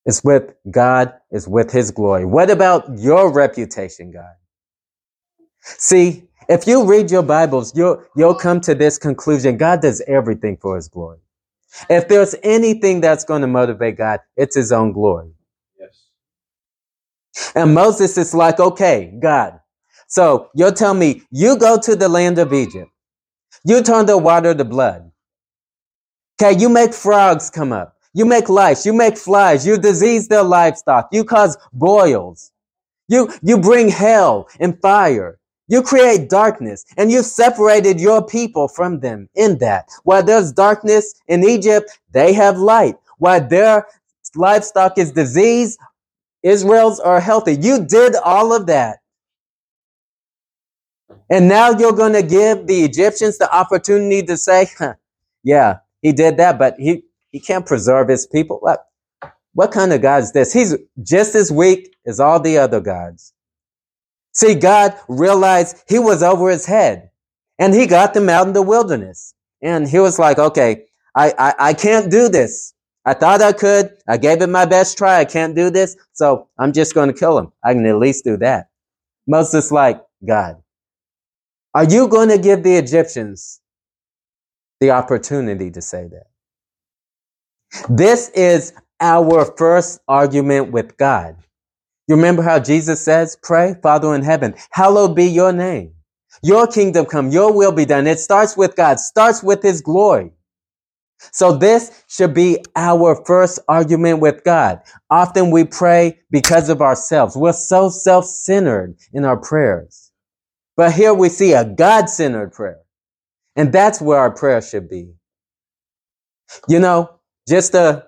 is 0.05 0.23
with 0.23 0.53
God, 0.69 1.13
is 1.31 1.47
with 1.47 1.71
his 1.71 1.91
glory. 1.91 2.25
What 2.25 2.49
about 2.49 2.97
your 2.97 3.31
reputation, 3.31 4.11
God? 4.11 4.33
See, 5.63 6.25
if 6.49 6.67
you 6.67 6.85
read 6.85 7.09
your 7.09 7.23
Bibles, 7.23 7.75
you'll, 7.75 8.03
you'll 8.15 8.35
come 8.35 8.59
to 8.61 8.75
this 8.75 8.97
conclusion. 8.97 9.57
God 9.57 9.81
does 9.81 10.01
everything 10.07 10.57
for 10.57 10.75
his 10.75 10.87
glory. 10.89 11.19
If 11.89 12.07
there's 12.07 12.35
anything 12.43 13.01
that's 13.01 13.23
going 13.23 13.41
to 13.41 13.47
motivate 13.47 13.97
God, 13.97 14.19
it's 14.37 14.55
his 14.55 14.71
own 14.71 14.91
glory. 14.91 15.31
Yes. 15.79 16.07
And 17.55 17.73
Moses 17.73 18.17
is 18.17 18.33
like, 18.33 18.59
okay, 18.59 19.17
God. 19.19 19.59
So 20.13 20.51
you'll 20.53 20.73
tell 20.73 20.93
me, 20.93 21.23
you 21.31 21.57
go 21.57 21.79
to 21.79 21.95
the 21.95 22.07
land 22.07 22.37
of 22.37 22.53
Egypt. 22.53 22.91
You 23.65 23.81
turn 23.81 24.05
the 24.05 24.19
water 24.19 24.53
to 24.53 24.63
blood. 24.63 25.11
Okay, 26.39 26.59
you 26.59 26.69
make 26.69 26.93
frogs 26.93 27.49
come 27.49 27.73
up. 27.73 27.97
You 28.13 28.25
make 28.25 28.47
lice. 28.47 28.85
You 28.85 28.93
make 28.93 29.17
flies. 29.17 29.65
You 29.65 29.77
disease 29.79 30.27
their 30.27 30.43
livestock. 30.43 31.09
You 31.11 31.23
cause 31.25 31.57
boils. 31.73 32.51
You, 33.09 33.31
you 33.41 33.57
bring 33.57 33.89
hell 33.89 34.49
and 34.59 34.79
fire. 34.81 35.39
You 35.67 35.81
create 35.81 36.29
darkness 36.29 36.85
and 36.97 37.11
you 37.11 37.23
separated 37.23 37.99
your 37.99 38.25
people 38.25 38.67
from 38.67 38.99
them 38.99 39.29
in 39.35 39.57
that. 39.59 39.89
While 40.03 40.23
there's 40.23 40.51
darkness 40.53 41.15
in 41.27 41.43
Egypt, 41.43 41.89
they 42.11 42.33
have 42.33 42.59
light. 42.59 42.97
While 43.17 43.47
their 43.47 43.87
livestock 44.35 44.99
is 44.99 45.11
disease, 45.11 45.77
Israel's 46.43 46.99
are 46.99 47.19
healthy. 47.21 47.55
You 47.55 47.85
did 47.85 48.15
all 48.23 48.53
of 48.53 48.67
that. 48.67 48.99
And 51.29 51.47
now 51.47 51.71
you're 51.71 51.93
going 51.93 52.13
to 52.13 52.23
give 52.23 52.67
the 52.67 52.83
Egyptians 52.83 53.37
the 53.37 53.53
opportunity 53.53 54.23
to 54.23 54.37
say, 54.37 54.69
huh, 54.77 54.95
yeah, 55.43 55.77
he 56.01 56.11
did 56.11 56.37
that, 56.37 56.59
but 56.59 56.75
he, 56.77 57.03
he 57.31 57.39
can't 57.39 57.65
preserve 57.65 58.09
his 58.09 58.27
people. 58.27 58.57
What, 58.59 58.85
what 59.53 59.71
kind 59.71 59.93
of 59.93 60.01
God 60.01 60.23
is 60.23 60.31
this? 60.31 60.53
He's 60.53 60.75
just 61.01 61.35
as 61.35 61.51
weak 61.51 61.95
as 62.05 62.19
all 62.19 62.39
the 62.39 62.57
other 62.57 62.81
gods. 62.81 63.33
See, 64.33 64.55
God 64.55 64.95
realized 65.07 65.83
he 65.87 65.99
was 65.99 66.23
over 66.23 66.49
his 66.49 66.65
head 66.65 67.11
and 67.59 67.73
he 67.73 67.85
got 67.85 68.13
them 68.13 68.29
out 68.29 68.47
in 68.47 68.53
the 68.53 68.61
wilderness. 68.61 69.33
And 69.61 69.87
he 69.87 69.99
was 69.99 70.19
like, 70.19 70.39
okay, 70.39 70.85
I, 71.15 71.33
I, 71.37 71.53
I 71.59 71.73
can't 71.73 72.11
do 72.11 72.29
this. 72.29 72.73
I 73.05 73.13
thought 73.13 73.41
I 73.41 73.53
could. 73.53 73.91
I 74.07 74.17
gave 74.17 74.41
it 74.41 74.47
my 74.47 74.65
best 74.65 74.97
try. 74.97 75.19
I 75.19 75.25
can't 75.25 75.55
do 75.55 75.69
this. 75.69 75.95
So 76.13 76.47
I'm 76.57 76.73
just 76.73 76.95
going 76.95 77.09
to 77.11 77.17
kill 77.17 77.37
him. 77.37 77.51
I 77.63 77.73
can 77.73 77.85
at 77.85 77.97
least 77.97 78.23
do 78.23 78.37
that. 78.37 78.69
Moses 79.27 79.71
like, 79.71 80.01
God, 80.25 80.62
are 81.73 81.85
you 81.85 82.07
going 82.07 82.29
to 82.29 82.37
give 82.37 82.63
the 82.63 82.75
Egyptians 82.75 83.61
the 84.79 84.91
opportunity 84.91 85.71
to 85.71 85.81
say 85.81 86.07
that? 86.07 86.27
This 87.89 88.29
is 88.29 88.73
our 88.99 89.45
first 89.57 89.99
argument 90.07 90.71
with 90.71 90.97
God. 90.97 91.37
You 92.07 92.15
remember 92.15 92.43
how 92.43 92.59
Jesus 92.59 93.01
says, 93.01 93.37
pray, 93.41 93.75
Father 93.81 94.13
in 94.13 94.23
heaven, 94.23 94.55
hallowed 94.71 95.15
be 95.15 95.25
your 95.25 95.51
name. 95.51 95.93
Your 96.43 96.67
kingdom 96.67 97.05
come, 97.05 97.29
your 97.29 97.53
will 97.53 97.71
be 97.71 97.85
done. 97.85 98.05
It 98.07 98.19
starts 98.19 98.57
with 98.57 98.75
God, 98.75 98.99
starts 98.99 99.41
with 99.41 99.63
his 99.63 99.81
glory. 99.81 100.31
So 101.31 101.55
this 101.57 102.03
should 102.07 102.33
be 102.33 102.57
our 102.75 103.23
first 103.25 103.59
argument 103.69 104.19
with 104.19 104.43
God. 104.43 104.81
Often 105.09 105.51
we 105.51 105.63
pray 105.63 106.19
because 106.29 106.67
of 106.69 106.81
ourselves. 106.81 107.37
We're 107.37 107.53
so 107.53 107.89
self-centered 107.89 108.97
in 109.13 109.23
our 109.23 109.37
prayers. 109.37 110.02
But 110.77 110.93
here 110.93 111.13
we 111.13 111.29
see 111.29 111.53
a 111.53 111.65
God-centered 111.65 112.53
prayer. 112.53 112.79
And 113.55 113.71
that's 113.73 114.01
where 114.01 114.19
our 114.19 114.31
prayer 114.31 114.61
should 114.61 114.89
be. 114.89 115.13
You 116.67 116.79
know, 116.79 117.19
just 117.47 117.73
to 117.73 118.05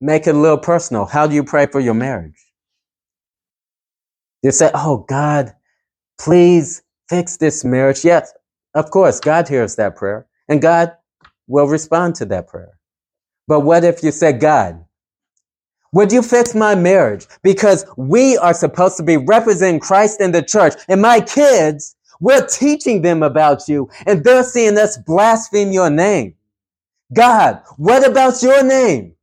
make 0.00 0.26
it 0.26 0.34
a 0.34 0.38
little 0.38 0.58
personal, 0.58 1.06
how 1.06 1.26
do 1.26 1.34
you 1.34 1.44
pray 1.44 1.66
for 1.66 1.80
your 1.80 1.94
marriage? 1.94 2.38
You 4.42 4.52
say, 4.52 4.70
Oh 4.74 5.06
God, 5.08 5.54
please 6.20 6.82
fix 7.08 7.36
this 7.38 7.64
marriage. 7.64 8.04
Yes, 8.04 8.32
of 8.74 8.90
course, 8.90 9.20
God 9.20 9.48
hears 9.48 9.76
that 9.76 9.96
prayer 9.96 10.26
and 10.48 10.62
God 10.62 10.92
will 11.48 11.66
respond 11.68 12.16
to 12.16 12.26
that 12.26 12.48
prayer. 12.48 12.78
But 13.48 13.60
what 13.60 13.84
if 13.84 14.02
you 14.02 14.12
say, 14.12 14.32
God, 14.32 14.84
would 15.92 16.12
you 16.12 16.22
fix 16.22 16.54
my 16.54 16.74
marriage? 16.74 17.26
Because 17.42 17.86
we 17.96 18.36
are 18.38 18.54
supposed 18.54 18.96
to 18.98 19.02
be 19.02 19.16
representing 19.16 19.80
Christ 19.80 20.20
in 20.20 20.32
the 20.32 20.42
church 20.42 20.74
and 20.88 21.00
my 21.00 21.20
kids, 21.20 21.96
we're 22.20 22.46
teaching 22.46 23.02
them 23.02 23.22
about 23.22 23.68
you 23.68 23.88
and 24.06 24.22
they're 24.24 24.44
seeing 24.44 24.76
us 24.76 24.98
blaspheme 24.98 25.72
your 25.72 25.90
name. 25.90 26.34
God, 27.14 27.62
what 27.76 28.06
about 28.06 28.42
your 28.42 28.62
name? 28.62 29.14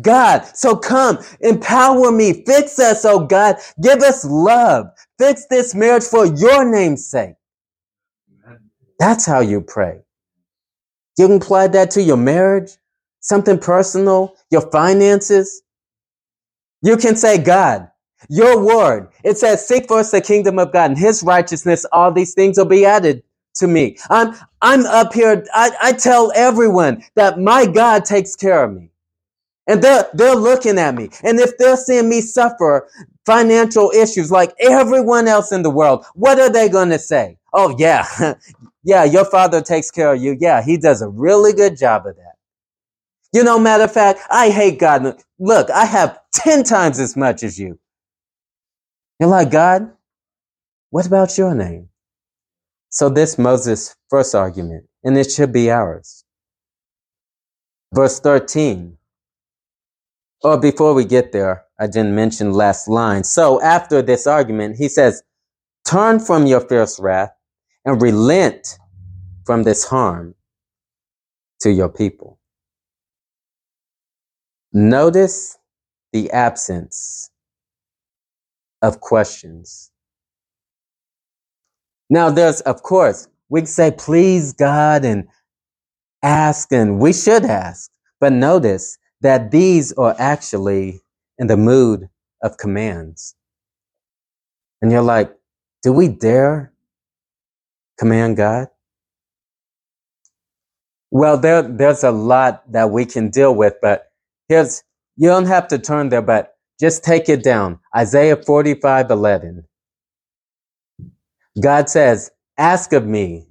God, 0.00 0.44
so 0.54 0.76
come, 0.76 1.18
empower 1.40 2.12
me, 2.12 2.44
fix 2.44 2.78
us, 2.78 3.04
oh 3.04 3.26
God, 3.26 3.56
give 3.82 4.00
us 4.00 4.24
love, 4.24 4.86
fix 5.18 5.46
this 5.46 5.74
marriage 5.74 6.04
for 6.04 6.26
your 6.26 6.64
name's 6.64 7.08
sake. 7.08 7.34
That's 9.00 9.26
how 9.26 9.40
you 9.40 9.62
pray. 9.62 10.00
You 11.18 11.26
can 11.26 11.36
apply 11.38 11.68
that 11.68 11.90
to 11.92 12.02
your 12.02 12.16
marriage, 12.16 12.72
something 13.20 13.58
personal, 13.58 14.36
your 14.50 14.70
finances. 14.70 15.62
You 16.82 16.96
can 16.96 17.16
say, 17.16 17.38
God, 17.38 17.90
your 18.30 18.64
word. 18.64 19.10
It 19.24 19.38
says, 19.38 19.66
seek 19.66 19.88
first 19.88 20.12
the 20.12 20.22
kingdom 20.22 20.58
of 20.58 20.72
God 20.72 20.92
and 20.92 20.98
his 21.00 21.22
righteousness. 21.22 21.86
All 21.92 22.12
these 22.12 22.34
things 22.34 22.58
will 22.58 22.66
be 22.66 22.86
added 22.86 23.22
to 23.56 23.68
me. 23.68 23.98
I'm, 24.10 24.34
I'm 24.62 24.86
up 24.86 25.14
here. 25.14 25.44
I, 25.54 25.72
I 25.82 25.92
tell 25.94 26.32
everyone 26.36 27.04
that 27.16 27.40
my 27.40 27.66
God 27.66 28.06
takes 28.06 28.36
care 28.36 28.64
of 28.64 28.74
me. 28.74 28.90
And 29.68 29.82
they're, 29.82 30.08
they're 30.14 30.36
looking 30.36 30.78
at 30.78 30.94
me. 30.94 31.10
And 31.24 31.40
if 31.40 31.58
they're 31.58 31.76
seeing 31.76 32.08
me 32.08 32.20
suffer 32.22 32.88
financial 33.26 33.92
issues 33.92 34.30
like 34.30 34.54
everyone 34.60 35.28
else 35.28 35.52
in 35.52 35.62
the 35.62 35.70
world, 35.70 36.04
what 36.14 36.40
are 36.40 36.50
they 36.50 36.68
going 36.68 36.90
to 36.90 36.98
say? 36.98 37.38
Oh, 37.54 37.74
yeah. 37.78 38.06
yeah, 38.84 39.04
your 39.04 39.24
father 39.26 39.62
takes 39.62 39.90
care 39.90 40.14
of 40.14 40.22
you. 40.22 40.36
Yeah, 40.40 40.62
he 40.62 40.76
does 40.78 41.02
a 41.02 41.08
really 41.08 41.52
good 41.54 41.78
job 41.78 42.06
of 42.06 42.16
that. 42.16 42.29
You 43.32 43.44
know, 43.44 43.58
matter 43.58 43.84
of 43.84 43.92
fact, 43.92 44.20
I 44.30 44.50
hate 44.50 44.78
God. 44.78 45.22
Look, 45.38 45.70
I 45.70 45.84
have 45.84 46.20
10 46.32 46.64
times 46.64 46.98
as 46.98 47.16
much 47.16 47.42
as 47.42 47.58
you. 47.58 47.78
You're 49.20 49.28
like, 49.28 49.50
God, 49.50 49.92
what 50.90 51.06
about 51.06 51.38
your 51.38 51.54
name? 51.54 51.88
So 52.88 53.08
this 53.08 53.38
Moses' 53.38 53.94
first 54.08 54.34
argument, 54.34 54.86
and 55.04 55.16
it 55.16 55.30
should 55.30 55.52
be 55.52 55.70
ours. 55.70 56.24
Verse 57.94 58.18
13. 58.18 58.96
Or 60.42 60.58
before 60.58 60.94
we 60.94 61.04
get 61.04 61.30
there, 61.30 61.66
I 61.78 61.86
didn't 61.86 62.14
mention 62.14 62.52
last 62.52 62.88
line. 62.88 63.22
So 63.22 63.60
after 63.62 64.02
this 64.02 64.26
argument, 64.26 64.76
he 64.76 64.88
says, 64.88 65.22
Turn 65.86 66.18
from 66.18 66.46
your 66.46 66.60
fierce 66.60 66.98
wrath 66.98 67.30
and 67.84 68.02
relent 68.02 68.78
from 69.44 69.62
this 69.62 69.84
harm 69.84 70.34
to 71.60 71.70
your 71.70 71.88
people. 71.88 72.39
Notice 74.72 75.58
the 76.12 76.30
absence 76.30 77.30
of 78.82 79.00
questions. 79.00 79.90
Now, 82.08 82.30
there's, 82.30 82.60
of 82.62 82.82
course, 82.82 83.28
we 83.48 83.64
say, 83.66 83.90
please 83.90 84.52
God 84.52 85.04
and 85.04 85.28
ask, 86.22 86.72
and 86.72 86.98
we 87.00 87.12
should 87.12 87.44
ask. 87.44 87.90
But 88.20 88.32
notice 88.32 88.98
that 89.20 89.50
these 89.50 89.92
are 89.94 90.14
actually 90.18 91.00
in 91.38 91.46
the 91.46 91.56
mood 91.56 92.08
of 92.42 92.56
commands. 92.56 93.34
And 94.82 94.92
you're 94.92 95.02
like, 95.02 95.34
do 95.82 95.92
we 95.92 96.08
dare 96.08 96.72
command 97.98 98.36
God? 98.36 98.68
Well, 101.10 101.38
there, 101.38 101.62
there's 101.62 102.04
a 102.04 102.10
lot 102.12 102.70
that 102.72 102.90
we 102.90 103.04
can 103.04 103.30
deal 103.30 103.54
with, 103.54 103.74
but 103.82 104.09
here's, 104.50 104.82
you 105.16 105.28
don't 105.28 105.46
have 105.46 105.68
to 105.68 105.78
turn 105.78 106.10
there, 106.10 106.20
but 106.20 106.54
just 106.80 107.04
take 107.04 107.28
it 107.28 107.42
down. 107.42 107.78
Isaiah 107.96 108.36
45, 108.36 109.10
11. 109.10 109.64
God 111.62 111.88
says, 111.88 112.30
ask 112.58 112.92
of 112.92 113.06
me 113.06 113.46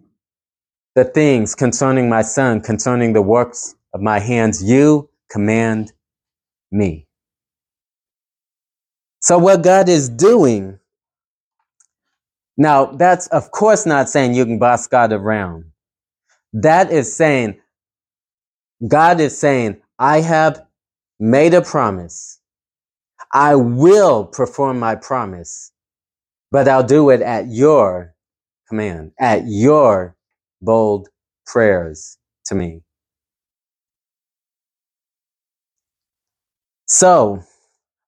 the 0.96 1.06
things 1.06 1.56
concerning 1.56 2.10
my 2.10 2.22
son, 2.22 2.62
concerning 2.62 3.14
the 3.14 3.22
works 3.22 3.76
of 3.94 4.02
my 4.02 4.20
hands. 4.20 4.62
You 4.64 5.10
command 5.32 5.94
me. 6.72 7.08
So 9.22 9.38
what 9.38 9.64
God 9.64 9.88
is 9.88 10.10
doing, 10.10 10.80
now 12.58 12.86
that's 12.88 13.28
of 13.28 13.52
course 13.52 13.86
not 13.86 14.10
saying 14.10 14.34
you 14.34 14.46
can 14.46 14.60
boss 14.60 14.88
God 14.88 15.14
around. 15.14 15.66
That 16.52 16.92
is 16.92 17.16
saying, 17.16 17.60
God 18.86 19.22
is 19.22 19.38
saying, 19.38 19.82
I 19.98 20.22
have 20.22 20.66
made 21.20 21.54
a 21.54 21.62
promise. 21.62 22.40
I 23.34 23.56
will 23.56 24.26
perform 24.26 24.80
my 24.80 24.96
promise, 24.96 25.72
but 26.52 26.68
I'll 26.68 26.84
do 26.84 27.10
it 27.10 27.22
at 27.22 27.48
your 27.48 28.16
command, 28.68 29.12
at 29.20 29.44
your 29.46 30.16
bold 30.62 31.10
prayers 31.46 32.18
to 32.46 32.56
me. 32.56 32.82
So 36.86 37.44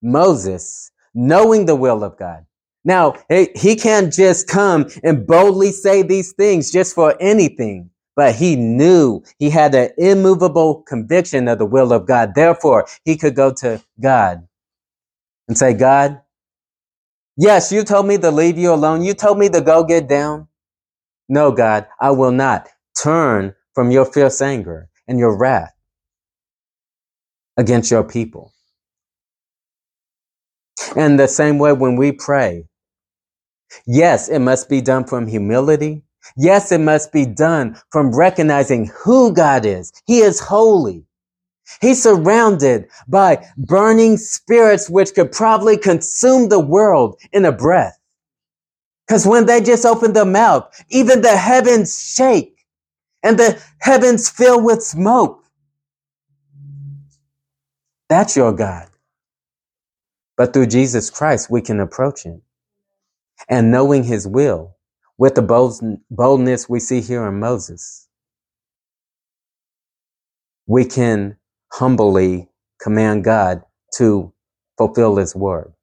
Moses, 0.01 0.91
knowing 1.13 1.65
the 1.65 1.75
will 1.75 2.03
of 2.03 2.17
God, 2.17 2.45
now 2.83 3.15
he 3.29 3.75
can't 3.75 4.11
just 4.11 4.47
come 4.47 4.87
and 5.03 5.27
boldly 5.27 5.71
say 5.71 6.01
these 6.01 6.33
things 6.33 6.71
just 6.71 6.95
for 6.95 7.15
anything, 7.19 7.91
but 8.21 8.35
he 8.35 8.55
knew 8.55 9.23
he 9.39 9.49
had 9.49 9.73
an 9.73 9.89
immovable 9.97 10.83
conviction 10.83 11.47
of 11.47 11.57
the 11.57 11.65
will 11.65 11.91
of 11.91 12.05
God. 12.05 12.35
Therefore, 12.35 12.85
he 13.03 13.17
could 13.17 13.35
go 13.35 13.51
to 13.53 13.83
God 13.99 14.47
and 15.47 15.57
say, 15.57 15.73
God, 15.73 16.21
yes, 17.35 17.71
you 17.71 17.83
told 17.83 18.05
me 18.05 18.19
to 18.19 18.29
leave 18.29 18.59
you 18.59 18.75
alone. 18.75 19.01
You 19.01 19.15
told 19.15 19.39
me 19.39 19.49
to 19.49 19.59
go 19.59 19.83
get 19.83 20.07
down. 20.07 20.49
No, 21.29 21.51
God, 21.51 21.87
I 21.99 22.11
will 22.11 22.31
not 22.31 22.69
turn 22.95 23.55
from 23.73 23.89
your 23.89 24.05
fierce 24.05 24.39
anger 24.39 24.87
and 25.07 25.17
your 25.17 25.35
wrath 25.35 25.73
against 27.57 27.89
your 27.89 28.03
people. 28.03 28.53
And 30.95 31.19
the 31.19 31.27
same 31.27 31.57
way 31.57 31.73
when 31.73 31.95
we 31.95 32.11
pray, 32.11 32.65
yes, 33.87 34.29
it 34.29 34.41
must 34.41 34.69
be 34.69 34.79
done 34.81 35.05
from 35.05 35.25
humility. 35.25 36.03
Yes, 36.37 36.71
it 36.71 36.79
must 36.79 37.11
be 37.11 37.25
done 37.25 37.77
from 37.91 38.15
recognizing 38.15 38.91
who 39.03 39.33
God 39.33 39.65
is. 39.65 39.91
He 40.05 40.19
is 40.19 40.39
holy. 40.39 41.05
He's 41.81 42.03
surrounded 42.03 42.89
by 43.07 43.45
burning 43.57 44.17
spirits 44.17 44.89
which 44.89 45.13
could 45.13 45.31
probably 45.31 45.77
consume 45.77 46.49
the 46.49 46.59
world 46.59 47.19
in 47.31 47.45
a 47.45 47.51
breath. 47.51 47.97
Because 49.07 49.27
when 49.27 49.45
they 49.45 49.61
just 49.61 49.85
open 49.85 50.13
their 50.13 50.25
mouth, 50.25 50.69
even 50.89 51.21
the 51.21 51.37
heavens 51.37 52.01
shake 52.15 52.57
and 53.23 53.37
the 53.37 53.61
heavens 53.79 54.29
fill 54.29 54.61
with 54.61 54.83
smoke. 54.83 55.43
That's 58.09 58.35
your 58.37 58.53
God. 58.53 58.87
But 60.37 60.53
through 60.53 60.67
Jesus 60.67 61.09
Christ, 61.09 61.49
we 61.51 61.61
can 61.61 61.79
approach 61.79 62.23
him. 62.23 62.41
And 63.49 63.71
knowing 63.71 64.03
his 64.03 64.27
will 64.27 64.77
with 65.21 65.35
the 65.35 65.99
boldness 66.09 66.67
we 66.67 66.79
see 66.79 66.99
here 66.99 67.27
in 67.27 67.39
Moses, 67.39 68.07
we 70.65 70.83
can 70.83 71.37
humbly 71.71 72.49
command 72.81 73.23
God 73.23 73.61
to 73.97 74.33
fulfill 74.79 75.17
his 75.17 75.35
word. 75.35 75.73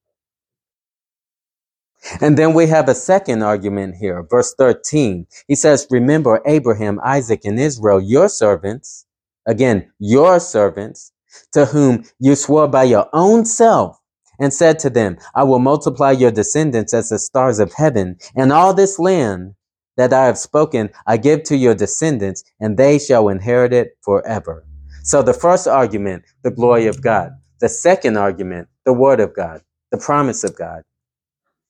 And 2.21 2.37
then 2.37 2.53
we 2.53 2.67
have 2.67 2.89
a 2.89 2.97
second 2.97 3.45
argument 3.45 3.95
here, 4.01 4.27
verse 4.29 4.57
13. 4.59 5.29
He 5.47 5.55
says, 5.55 5.87
Remember 5.89 6.43
Abraham, 6.45 6.99
Isaac, 7.05 7.43
and 7.45 7.61
Israel, 7.61 8.01
your 8.01 8.29
servants, 8.29 9.07
again, 9.47 9.93
your 10.01 10.41
servants, 10.41 11.13
to 11.53 11.67
whom 11.67 12.05
you 12.19 12.35
swore 12.35 12.67
by 12.67 12.83
your 12.83 13.09
own 13.13 13.45
self 13.45 13.98
and 14.39 14.53
said 14.53 14.79
to 14.81 14.91
them, 14.91 15.19
I 15.35 15.45
will 15.45 15.59
multiply 15.59 16.13
your 16.13 16.31
descendants 16.31 16.95
as 16.95 17.09
the 17.11 17.19
stars 17.19 17.59
of 17.59 17.73
heaven, 17.75 18.17
and 18.37 18.53
all 18.53 18.75
this 18.75 18.99
land 18.99 19.55
that 19.97 20.13
I 20.13 20.27
have 20.27 20.39
spoken 20.39 20.91
I 21.07 21.17
give 21.17 21.43
to 21.45 21.57
your 21.57 21.75
descendants, 21.75 22.45
and 22.61 22.77
they 22.77 22.99
shall 22.99 23.29
inherit 23.29 23.73
it 23.73 23.99
forever. 24.03 24.65
So 25.03 25.23
the 25.23 25.35
first 25.35 25.67
argument, 25.67 26.25
the 26.43 26.51
glory 26.51 26.87
of 26.87 27.03
God. 27.03 27.33
The 27.61 27.69
second 27.69 28.17
argument, 28.17 28.69
the 28.85 28.93
word 28.93 29.21
of 29.21 29.35
God, 29.35 29.63
the 29.91 29.99
promise 29.99 30.45
of 30.45 30.57
God, 30.57 30.83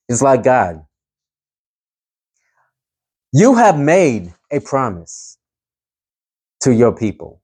is 0.09 0.23
like 0.23 0.43
God. 0.43 0.85
You 3.33 3.55
have 3.55 3.79
made 3.79 4.35
a 4.51 4.61
promise 4.61 5.39
to 6.63 6.73
your 6.75 6.93
people. 6.93 7.41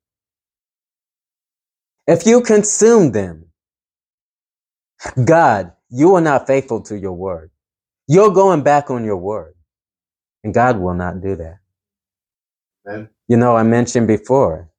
If 2.07 2.27
you 2.27 2.43
consume 2.43 3.13
them, 3.13 3.47
God, 5.25 5.73
you 5.91 6.15
are 6.15 6.21
not 6.21 6.47
faithful 6.47 6.81
to 6.83 6.99
your 6.99 7.13
word. 7.13 7.51
You're 8.09 8.33
going 8.33 8.63
back 8.63 8.91
on 8.91 9.05
your 9.05 9.17
word. 9.17 9.55
And 10.45 10.53
God 10.53 10.79
will 10.79 10.95
not 10.95 11.23
do 11.23 11.37
that. 11.37 11.59
Amen. 12.87 13.09
You 13.29 13.37
know, 13.37 13.57
I 13.57 13.63
mentioned 13.63 14.07
before 14.07 14.71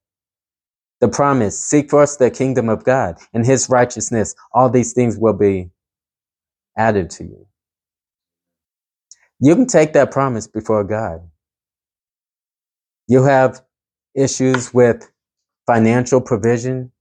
the 1.02 1.08
promise 1.08 1.60
seek 1.60 1.90
first 1.90 2.20
the 2.20 2.32
kingdom 2.32 2.70
of 2.70 2.84
God 2.84 3.18
and 3.34 3.46
his 3.46 3.70
righteousness. 3.70 4.36
All 4.54 4.70
these 4.70 4.94
things 4.94 5.18
will 5.18 5.34
be 5.34 5.72
added 6.78 7.10
to 7.12 7.24
you. 7.24 7.48
You 9.40 9.56
can 9.56 9.68
take 9.68 9.94
that 9.94 10.12
promise 10.12 10.48
before 10.48 10.84
God. 10.84 11.22
You 13.08 13.24
have 13.24 13.62
issues 14.16 14.74
with 14.74 15.10
financial 15.68 16.22
provision, 16.22 16.92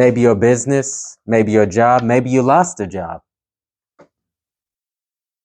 maybe 0.00 0.22
your 0.22 0.34
business, 0.34 1.18
maybe 1.26 1.52
your 1.52 1.66
job, 1.66 2.02
maybe 2.02 2.30
you 2.30 2.40
lost 2.40 2.80
a 2.80 2.86
job. 2.86 3.20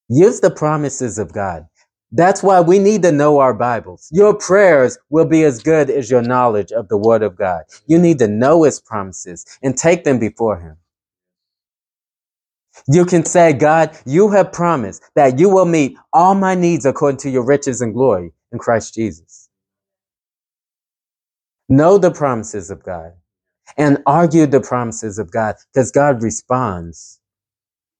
Use 0.07 0.39
the 0.39 0.49
promises 0.49 1.19
of 1.19 1.33
God. 1.33 1.65
That's 2.13 2.41
why 2.41 2.61
we 2.61 2.79
need 2.79 3.01
to 3.01 3.11
know 3.11 3.39
our 3.39 3.53
Bibles. 3.53 4.07
Your 4.13 4.33
prayers 4.33 4.97
will 5.09 5.25
be 5.25 5.43
as 5.43 5.61
good 5.61 5.89
as 5.89 6.09
your 6.09 6.21
knowledge 6.21 6.71
of 6.71 6.87
the 6.87 6.95
Word 6.95 7.21
of 7.21 7.35
God. 7.35 7.63
You 7.87 7.99
need 7.99 8.17
to 8.19 8.29
know 8.29 8.63
His 8.63 8.79
promises 8.79 9.45
and 9.61 9.77
take 9.77 10.05
them 10.05 10.19
before 10.19 10.57
Him. 10.57 10.77
You 12.87 13.03
can 13.03 13.25
say, 13.25 13.51
God, 13.51 13.97
you 14.05 14.29
have 14.29 14.53
promised 14.53 15.03
that 15.15 15.37
you 15.37 15.49
will 15.49 15.65
meet 15.65 15.97
all 16.13 16.33
my 16.33 16.55
needs 16.55 16.85
according 16.85 17.19
to 17.23 17.29
your 17.29 17.45
riches 17.45 17.81
and 17.81 17.93
glory 17.93 18.31
in 18.53 18.59
Christ 18.59 18.93
Jesus. 18.93 19.49
Know 21.67 21.97
the 21.97 22.11
promises 22.11 22.71
of 22.71 22.85
God 22.85 23.11
and 23.77 23.99
argue 24.05 24.45
the 24.45 24.61
promises 24.61 25.19
of 25.19 25.31
God 25.31 25.55
because 25.73 25.91
God 25.91 26.23
responds 26.23 27.19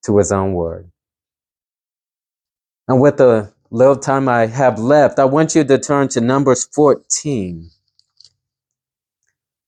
to 0.05 0.17
his 0.17 0.31
own 0.31 0.53
word. 0.53 0.91
And 2.87 3.01
with 3.01 3.17
the 3.17 3.53
little 3.71 3.97
time 3.97 4.29
I 4.29 4.47
have 4.47 4.79
left, 4.79 5.19
I 5.19 5.25
want 5.25 5.55
you 5.55 5.63
to 5.63 5.77
turn 5.79 6.07
to 6.09 6.21
Numbers 6.21 6.65
14. 6.73 7.69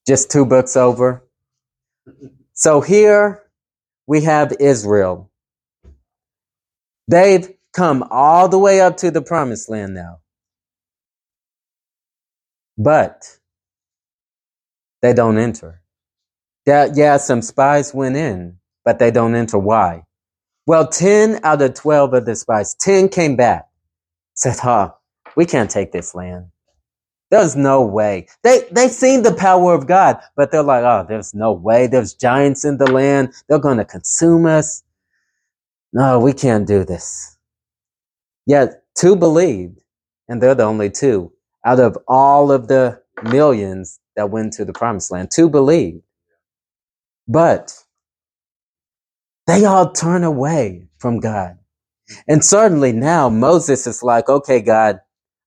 Just 0.08 0.32
two 0.32 0.46
books 0.46 0.78
over. 0.78 1.24
So 2.54 2.82
here 2.82 3.44
we 4.08 4.22
have 4.24 4.54
Israel. 4.60 5.32
They've 7.08 7.50
come 7.74 8.04
all 8.12 8.50
the 8.50 8.60
way 8.60 8.82
up 8.82 8.98
to 8.98 9.12
the 9.12 9.22
promised 9.22 9.70
land 9.70 9.94
now. 9.94 10.20
But 12.78 13.38
they 15.02 15.14
don't 15.14 15.38
enter. 15.38 15.82
Yeah, 16.68 16.90
yeah, 16.96 17.18
some 17.18 17.44
spies 17.44 17.94
went 17.94 18.18
in, 18.18 18.58
but 18.86 19.00
they 19.00 19.12
don't 19.12 19.36
enter. 19.36 19.60
Why? 19.60 20.04
Well, 20.68 20.88
10 20.88 21.42
out 21.44 21.62
of 21.62 21.76
12 21.76 22.14
of 22.16 22.26
the 22.26 22.36
spies, 22.36 22.76
10 22.76 23.10
came 23.10 23.36
back, 23.36 23.68
said, 24.36 24.58
huh, 24.60 24.94
we 25.36 25.46
can't 25.46 25.72
take 25.72 25.92
this 25.92 26.16
land. 26.16 26.48
There's 27.32 27.56
no 27.56 27.84
way. 27.84 28.28
They, 28.44 28.64
they've 28.72 28.92
seen 28.92 29.24
the 29.24 29.34
power 29.34 29.74
of 29.74 29.88
God, 29.88 30.20
but 30.38 30.52
they're 30.52 30.64
like, 30.64 30.84
oh, 30.84 31.06
there's 31.08 31.34
no 31.34 31.54
way. 31.54 31.88
There's 31.88 32.14
giants 32.14 32.66
in 32.66 32.78
the 32.78 32.92
land. 32.92 33.34
They're 33.50 33.60
going 33.60 33.78
to 33.78 33.86
consume 33.86 34.46
us. 34.46 34.84
No, 35.94 36.20
we 36.20 36.34
can't 36.34 36.68
do 36.68 36.86
this. 36.86 37.38
Yet 38.48 38.84
two 38.96 39.16
believed, 39.16 39.82
and 40.30 40.42
they're 40.42 40.56
the 40.56 40.64
only 40.64 40.90
two 40.92 41.34
out 41.66 41.80
of 41.80 41.98
all 42.08 42.52
of 42.52 42.68
the 42.70 43.02
millions 43.24 44.00
that 44.18 44.32
went 44.32 44.54
to 44.54 44.66
the 44.66 44.74
promised 44.74 45.12
land. 45.12 45.32
Two 45.32 45.50
believed. 45.50 46.04
But 47.28 47.74
they 49.48 49.66
all 49.66 49.92
turn 49.92 50.24
away 50.24 50.88
from 50.98 51.20
God. 51.20 51.58
And 52.28 52.44
certainly 52.44 52.92
now 52.94 53.30
Moses 53.30 53.88
is 53.88 54.04
like, 54.04 54.30
okay, 54.30 54.62
God, 54.62 55.00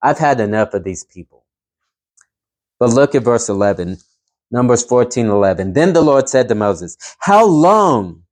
I've 0.02 0.18
had 0.18 0.40
enough 0.40 0.74
of 0.74 0.84
these 0.84 1.04
people. 1.04 1.44
But 2.78 2.90
look 2.90 3.14
at 3.14 3.24
verse 3.24 3.48
11, 3.48 3.98
Numbers 4.50 4.84
14, 4.84 5.26
11. 5.26 5.74
Then 5.74 5.92
the 5.92 6.02
Lord 6.02 6.28
said 6.28 6.48
to 6.48 6.54
Moses, 6.54 6.96
how 7.20 7.46
long 7.46 8.22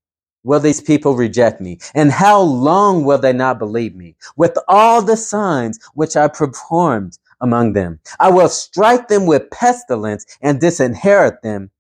will 0.43 0.61
these 0.61 0.81
people 0.81 1.15
reject 1.17 1.61
me? 1.61 1.79
And 1.95 2.11
how 2.11 2.41
long 2.41 3.05
will 3.05 3.19
they 3.19 3.33
not 3.33 3.59
believe 3.59 3.95
me? 3.95 4.17
With 4.37 4.57
all 4.69 5.03
the 5.03 5.17
signs 5.17 5.79
which 5.95 6.17
I 6.17 6.29
performed 6.29 7.19
among 7.41 7.75
them, 7.75 8.01
I 8.21 8.31
will 8.31 8.49
strike 8.49 9.09
them 9.09 9.27
with 9.27 9.51
pestilence 9.51 10.25
and 10.41 10.61
disinherit 10.61 11.43
them. 11.43 11.71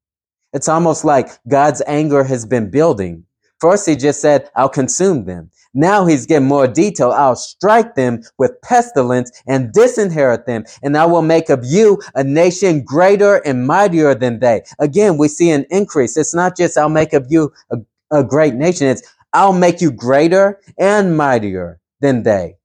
It's 0.52 0.68
almost 0.68 1.04
like 1.04 1.28
God's 1.48 1.82
anger 1.86 2.24
has 2.24 2.46
been 2.46 2.70
building. 2.70 3.24
First, 3.60 3.88
he 3.88 3.96
just 3.96 4.20
said, 4.20 4.48
I'll 4.54 4.68
consume 4.68 5.24
them. 5.24 5.50
Now 5.74 6.06
he's 6.06 6.26
getting 6.26 6.48
more 6.48 6.66
detail. 6.66 7.10
I'll 7.10 7.36
strike 7.36 7.94
them 7.94 8.22
with 8.38 8.60
pestilence 8.62 9.30
and 9.46 9.72
disinherit 9.72 10.46
them, 10.46 10.64
and 10.82 10.96
I 10.96 11.06
will 11.06 11.22
make 11.22 11.50
of 11.50 11.64
you 11.64 12.00
a 12.14 12.24
nation 12.24 12.82
greater 12.82 13.36
and 13.46 13.66
mightier 13.66 14.14
than 14.14 14.40
they. 14.40 14.62
Again, 14.78 15.18
we 15.18 15.28
see 15.28 15.50
an 15.50 15.66
increase. 15.70 16.16
It's 16.16 16.34
not 16.34 16.56
just 16.56 16.78
I'll 16.78 16.88
make 16.88 17.12
of 17.12 17.26
you 17.28 17.52
a, 17.70 17.76
a 18.10 18.24
great 18.24 18.54
nation. 18.54 18.86
It's 18.86 19.02
I'll 19.32 19.52
make 19.52 19.80
you 19.80 19.90
greater 19.90 20.60
and 20.78 21.16
mightier 21.16 21.80
than 22.00 22.22
they. 22.22 22.56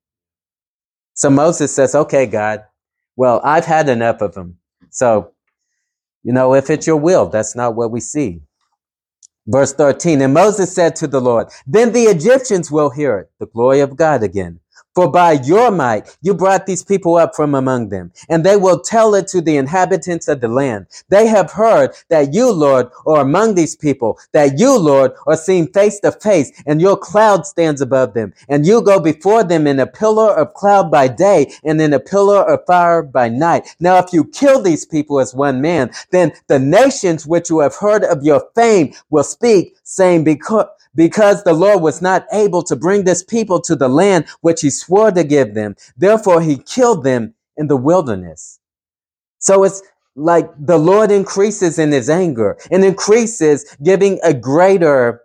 So 1.14 1.30
Moses 1.30 1.74
says, 1.74 1.94
okay, 1.94 2.26
God, 2.26 2.64
well, 3.16 3.40
I've 3.44 3.66
had 3.66 3.88
enough 3.88 4.20
of 4.22 4.34
them. 4.34 4.58
So, 4.90 5.33
you 6.24 6.32
know, 6.32 6.54
if 6.54 6.70
it's 6.70 6.86
your 6.88 6.96
will, 6.96 7.28
that's 7.28 7.56
not 7.56 7.76
what 7.76 7.92
we 7.92 8.00
see. 8.00 8.42
Verse 9.46 9.74
13, 9.74 10.22
and 10.22 10.34
Moses 10.34 10.74
said 10.74 10.96
to 10.96 11.06
the 11.08 11.20
Lord, 11.20 11.48
then 11.66 11.92
the 11.92 12.04
Egyptians 12.04 12.70
will 12.70 12.90
hear 12.90 13.18
it, 13.18 13.30
the 13.40 13.46
glory 13.46 13.80
of 13.80 13.96
God 13.96 14.22
again. 14.24 14.60
For 14.94 15.10
by 15.10 15.32
your 15.32 15.70
might 15.70 16.16
you 16.22 16.34
brought 16.34 16.66
these 16.66 16.84
people 16.84 17.16
up 17.16 17.34
from 17.34 17.54
among 17.54 17.88
them, 17.88 18.12
and 18.28 18.44
they 18.44 18.56
will 18.56 18.80
tell 18.80 19.14
it 19.14 19.26
to 19.28 19.40
the 19.40 19.56
inhabitants 19.56 20.28
of 20.28 20.40
the 20.40 20.48
land. 20.48 20.86
They 21.08 21.26
have 21.26 21.50
heard 21.50 21.90
that 22.10 22.32
you, 22.32 22.52
Lord, 22.52 22.90
are 23.06 23.20
among 23.20 23.54
these 23.54 23.74
people, 23.74 24.18
that 24.32 24.58
you, 24.58 24.76
Lord, 24.78 25.12
are 25.26 25.36
seen 25.36 25.66
face 25.72 25.98
to 26.00 26.12
face, 26.12 26.52
and 26.66 26.80
your 26.80 26.96
cloud 26.96 27.46
stands 27.46 27.80
above 27.80 28.14
them, 28.14 28.34
and 28.48 28.66
you 28.66 28.82
go 28.82 29.00
before 29.00 29.44
them 29.44 29.66
in 29.66 29.80
a 29.80 29.86
pillar 29.86 30.32
of 30.34 30.54
cloud 30.54 30.90
by 30.90 31.08
day, 31.08 31.52
and 31.64 31.80
in 31.80 31.92
a 31.92 32.00
pillar 32.00 32.42
of 32.42 32.64
fire 32.66 33.02
by 33.02 33.28
night. 33.28 33.74
Now, 33.80 33.98
if 33.98 34.12
you 34.12 34.24
kill 34.24 34.62
these 34.62 34.84
people 34.84 35.20
as 35.20 35.34
one 35.34 35.60
man, 35.60 35.90
then 36.10 36.32
the 36.46 36.58
nations 36.58 37.26
which 37.26 37.50
you 37.50 37.60
have 37.60 37.74
heard 37.74 38.04
of 38.04 38.22
your 38.22 38.48
fame 38.54 38.94
will 39.10 39.24
speak, 39.24 39.76
saying, 39.82 40.24
because 40.24 40.66
because 40.94 41.42
the 41.42 41.52
Lord 41.52 41.82
was 41.82 42.00
not 42.02 42.26
able 42.32 42.62
to 42.64 42.76
bring 42.76 43.04
this 43.04 43.22
people 43.22 43.60
to 43.62 43.76
the 43.76 43.88
land 43.88 44.26
which 44.40 44.60
he 44.60 44.70
swore 44.70 45.10
to 45.10 45.24
give 45.24 45.54
them. 45.54 45.76
Therefore, 45.96 46.40
he 46.40 46.58
killed 46.58 47.04
them 47.04 47.34
in 47.56 47.68
the 47.68 47.76
wilderness. 47.76 48.60
So 49.38 49.64
it's 49.64 49.82
like 50.16 50.48
the 50.58 50.78
Lord 50.78 51.10
increases 51.10 51.78
in 51.78 51.92
his 51.92 52.08
anger 52.08 52.56
and 52.70 52.84
increases 52.84 53.76
giving 53.82 54.18
a 54.22 54.32
greater 54.32 55.22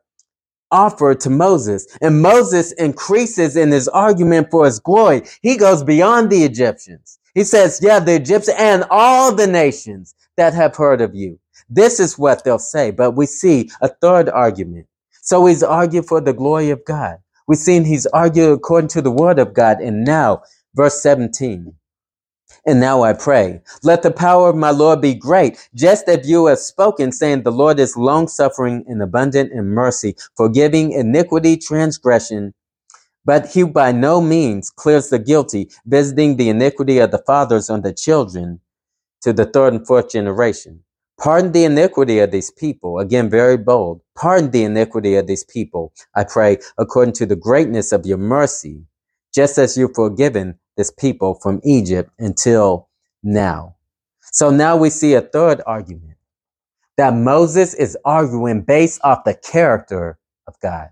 offer 0.72 1.16
to 1.16 1.30
Moses. 1.30 1.88
And 2.02 2.22
Moses 2.22 2.72
increases 2.74 3.56
in 3.56 3.72
his 3.72 3.88
argument 3.88 4.50
for 4.52 4.66
his 4.66 4.80
glory. 4.80 5.24
He 5.42 5.58
goes 5.58 5.84
beyond 5.84 6.30
the 6.30 6.44
Egyptians. 6.44 7.20
He 7.34 7.44
says, 7.44 7.80
yeah, 7.82 8.00
the 8.00 8.16
Egyptians 8.16 8.58
and 8.58 8.86
all 8.90 9.34
the 9.34 9.48
nations 9.48 10.16
that 10.38 10.54
have 10.54 10.76
heard 10.76 11.02
of 11.02 11.16
you. 11.16 11.40
This 11.70 12.00
is 12.00 12.18
what 12.18 12.44
they'll 12.44 12.60
say. 12.60 12.92
But 12.92 13.12
we 13.12 13.26
see 13.26 13.70
a 13.82 13.88
third 13.88 14.30
argument. 14.30 14.88
So 15.30 15.46
he's 15.46 15.62
argued 15.62 16.08
for 16.08 16.22
the 16.22 16.34
glory 16.34 16.72
of 16.72 16.84
God. 16.86 17.20
We've 17.48 17.60
seen 17.60 17.86
he's 17.86 18.08
argued 18.08 18.52
according 18.52 18.88
to 18.90 19.02
the 19.04 19.12
word 19.12 19.38
of 19.38 19.54
God. 19.54 19.80
And 19.80 20.04
now, 20.04 20.42
verse 20.74 21.04
17. 21.04 21.76
And 22.66 22.80
now 22.80 23.04
I 23.04 23.14
pray, 23.14 23.62
let 23.84 24.02
the 24.02 24.10
power 24.10 24.50
of 24.50 24.56
my 24.56 24.72
Lord 24.72 25.02
be 25.02 25.14
great, 25.14 25.70
just 25.76 26.10
as 26.10 26.28
you 26.28 26.48
have 26.48 26.58
spoken, 26.58 27.12
saying 27.12 27.44
the 27.44 27.52
Lord 27.52 27.80
is 27.80 27.96
long 27.96 28.28
suffering 28.28 28.84
and 28.88 29.04
abundant 29.04 29.52
in 29.52 29.66
mercy, 29.66 30.16
forgiving 30.36 30.94
iniquity, 30.94 31.58
transgression. 31.58 32.56
But 33.24 33.52
he 33.52 33.66
by 33.66 33.92
no 33.92 34.22
means 34.22 34.72
clears 34.72 35.10
the 35.10 35.20
guilty, 35.20 35.70
visiting 35.86 36.38
the 36.38 36.50
iniquity 36.50 36.98
of 36.98 37.12
the 37.12 37.20
fathers 37.20 37.70
on 37.70 37.84
the 37.84 37.94
children 37.94 38.62
to 39.22 39.32
the 39.32 39.46
third 39.46 39.76
and 39.76 39.86
fourth 39.86 40.10
generation. 40.10 40.84
Pardon 41.20 41.52
the 41.52 41.66
iniquity 41.66 42.20
of 42.20 42.32
these 42.32 42.50
people. 42.50 43.00
Again, 43.00 43.30
very 43.30 43.58
bold. 43.58 44.02
Pardon 44.16 44.52
the 44.52 44.64
iniquity 44.64 45.16
of 45.16 45.28
these 45.28 45.44
people, 45.44 45.94
I 46.16 46.24
pray, 46.24 46.60
according 46.78 47.14
to 47.16 47.26
the 47.26 47.36
greatness 47.36 47.92
of 47.92 48.06
your 48.06 48.18
mercy, 48.18 48.86
just 49.34 49.58
as 49.58 49.78
you've 49.78 49.96
forgiven 49.96 50.58
this 50.78 50.92
people 50.92 51.36
from 51.36 51.60
Egypt 51.64 52.10
until 52.20 52.90
now. 53.22 53.76
So 54.32 54.50
now 54.50 54.78
we 54.78 54.90
see 54.90 55.14
a 55.14 55.22
third 55.22 55.62
argument 55.66 56.18
that 56.98 57.14
Moses 57.14 57.74
is 57.74 57.98
arguing 58.06 58.62
based 58.62 59.00
off 59.04 59.24
the 59.26 59.34
character 59.34 60.18
of 60.48 60.56
God. 60.62 60.90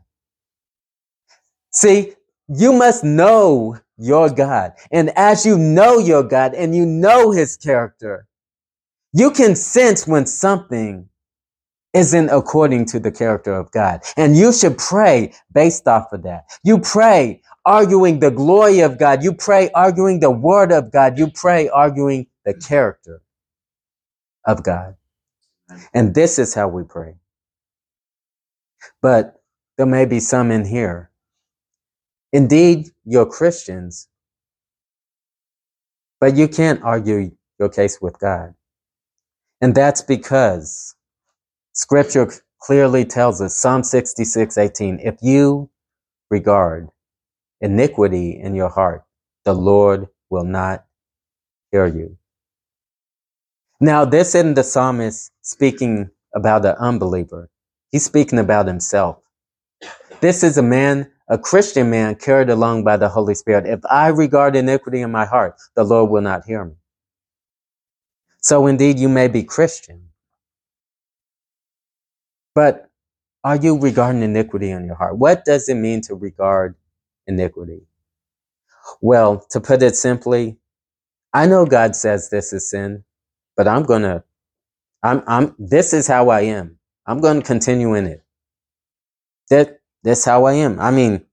See, 1.71 2.13
you 2.47 2.73
must 2.73 3.03
know 3.03 3.77
your 3.97 4.29
God. 4.29 4.73
And 4.91 5.11
as 5.17 5.45
you 5.45 5.57
know 5.57 5.99
your 5.99 6.23
God 6.23 6.53
and 6.53 6.75
you 6.75 6.85
know 6.85 7.31
his 7.31 7.57
character, 7.57 8.27
you 9.13 9.31
can 9.31 9.55
sense 9.55 10.07
when 10.07 10.25
something 10.27 11.09
isn't 11.93 12.29
according 12.29 12.85
to 12.87 12.99
the 12.99 13.11
character 13.11 13.53
of 13.55 13.71
God. 13.71 14.01
And 14.17 14.37
you 14.37 14.53
should 14.53 14.77
pray 14.79 15.33
based 15.53 15.87
off 15.87 16.13
of 16.13 16.23
that. 16.23 16.45
You 16.63 16.79
pray 16.79 17.43
arguing 17.65 18.21
the 18.21 18.31
glory 18.31 18.81
of 18.81 18.99
God. 18.99 19.23
You 19.23 19.33
pray 19.33 19.71
arguing 19.75 20.21
the 20.21 20.31
word 20.31 20.71
of 20.73 20.91
God. 20.91 21.19
You 21.19 21.31
pray 21.31 21.69
arguing 21.69 22.27
the 22.45 22.55
character 22.55 23.21
of 24.45 24.63
God. 24.63 24.95
And 25.93 26.15
this 26.15 26.39
is 26.39 26.53
how 26.53 26.67
we 26.69 26.83
pray. 26.83 27.15
But 29.01 29.41
there 29.77 29.87
may 29.87 30.05
be 30.05 30.19
some 30.19 30.51
in 30.51 30.65
here. 30.65 31.11
Indeed, 32.33 32.89
you're 33.05 33.25
Christians, 33.27 34.09
but 36.21 36.35
you 36.37 36.47
can't 36.47 36.83
argue 36.83 37.31
your 37.59 37.69
case 37.69 37.99
with 38.01 38.19
God. 38.19 38.55
And 39.61 39.73
that's 39.73 40.01
because 40.01 40.95
scripture 41.73 42.31
clearly 42.61 43.05
tells 43.05 43.41
us, 43.41 43.57
Psalm 43.57 43.83
66, 43.83 44.57
18, 44.57 44.99
if 45.03 45.15
you 45.21 45.69
regard 46.29 46.89
iniquity 47.61 48.39
in 48.39 48.55
your 48.55 48.69
heart, 48.69 49.03
the 49.45 49.53
Lord 49.53 50.07
will 50.29 50.43
not 50.43 50.85
hear 51.71 51.87
you. 51.87 52.17
Now, 53.79 54.05
this 54.05 54.35
isn't 54.35 54.55
the 54.55 54.63
psalmist 54.63 55.31
speaking 55.41 56.09
about 56.35 56.63
the 56.63 56.79
unbeliever. 56.79 57.49
He's 57.91 58.05
speaking 58.05 58.39
about 58.39 58.67
himself. 58.67 59.17
This 60.21 60.43
is 60.43 60.57
a 60.57 60.63
man, 60.63 61.11
a 61.29 61.37
Christian 61.37 61.89
man 61.89 62.15
carried 62.15 62.49
along 62.49 62.83
by 62.83 62.97
the 62.97 63.09
Holy 63.09 63.35
Spirit. 63.35 63.67
If 63.67 63.79
I 63.89 64.07
regard 64.07 64.55
iniquity 64.55 65.01
in 65.01 65.11
my 65.11 65.25
heart, 65.25 65.55
the 65.75 65.83
Lord 65.83 66.09
will 66.09 66.21
not 66.21 66.45
hear 66.45 66.65
me. 66.65 66.73
So 68.47 68.67
indeed, 68.67 68.97
you 68.97 69.09
may 69.09 69.27
be 69.27 69.43
Christian. 69.43 70.07
But 72.55 72.89
are 73.43 73.57
you 73.57 73.77
regarding 73.77 74.23
iniquity 74.23 74.71
in 74.71 74.85
your 74.85 74.95
heart? 74.95 75.17
What 75.17 75.43
does 75.43 75.67
it 75.67 75.75
mean 75.75 75.99
to 76.03 76.15
regard 76.15 76.75
iniquity? 77.27 77.81
Well, 79.01 79.45
to 79.51 79.59
put 79.59 79.83
it 79.83 79.97
simply, 79.97 80.59
I 81.33 81.47
know 81.47 81.65
God 81.65 81.97
says 81.97 82.29
this 82.29 82.53
is 82.53 82.69
sin, 82.69 83.03
but 83.57 83.67
I'm 83.67 83.83
going 83.83 84.03
to, 84.03 84.23
I'm, 85.03 85.23
I'm, 85.27 85.55
this 85.59 85.93
is 85.93 86.07
how 86.07 86.29
I 86.29 86.43
am. 86.43 86.79
I'm 87.05 87.19
going 87.19 87.41
to 87.41 87.45
continue 87.45 87.95
in 87.95 88.07
it. 88.07 88.23
That, 89.49 89.81
that's 90.03 90.25
how 90.25 90.45
I 90.45 90.53
am. 90.53 90.79
I 90.79 90.91
mean, 90.91 91.25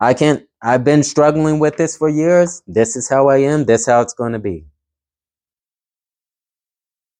I 0.00 0.14
can't, 0.14 0.44
I've 0.62 0.84
been 0.84 1.04
struggling 1.04 1.58
with 1.58 1.76
this 1.78 1.98
for 1.98 2.08
years. 2.08 2.62
This 2.68 2.96
is 2.96 3.10
how 3.10 3.28
I 3.28 3.38
am. 3.40 3.66
This 3.66 3.86
how 3.86 4.02
it's 4.02 4.14
going 4.14 4.34
to 4.34 4.40
be. 4.40 4.67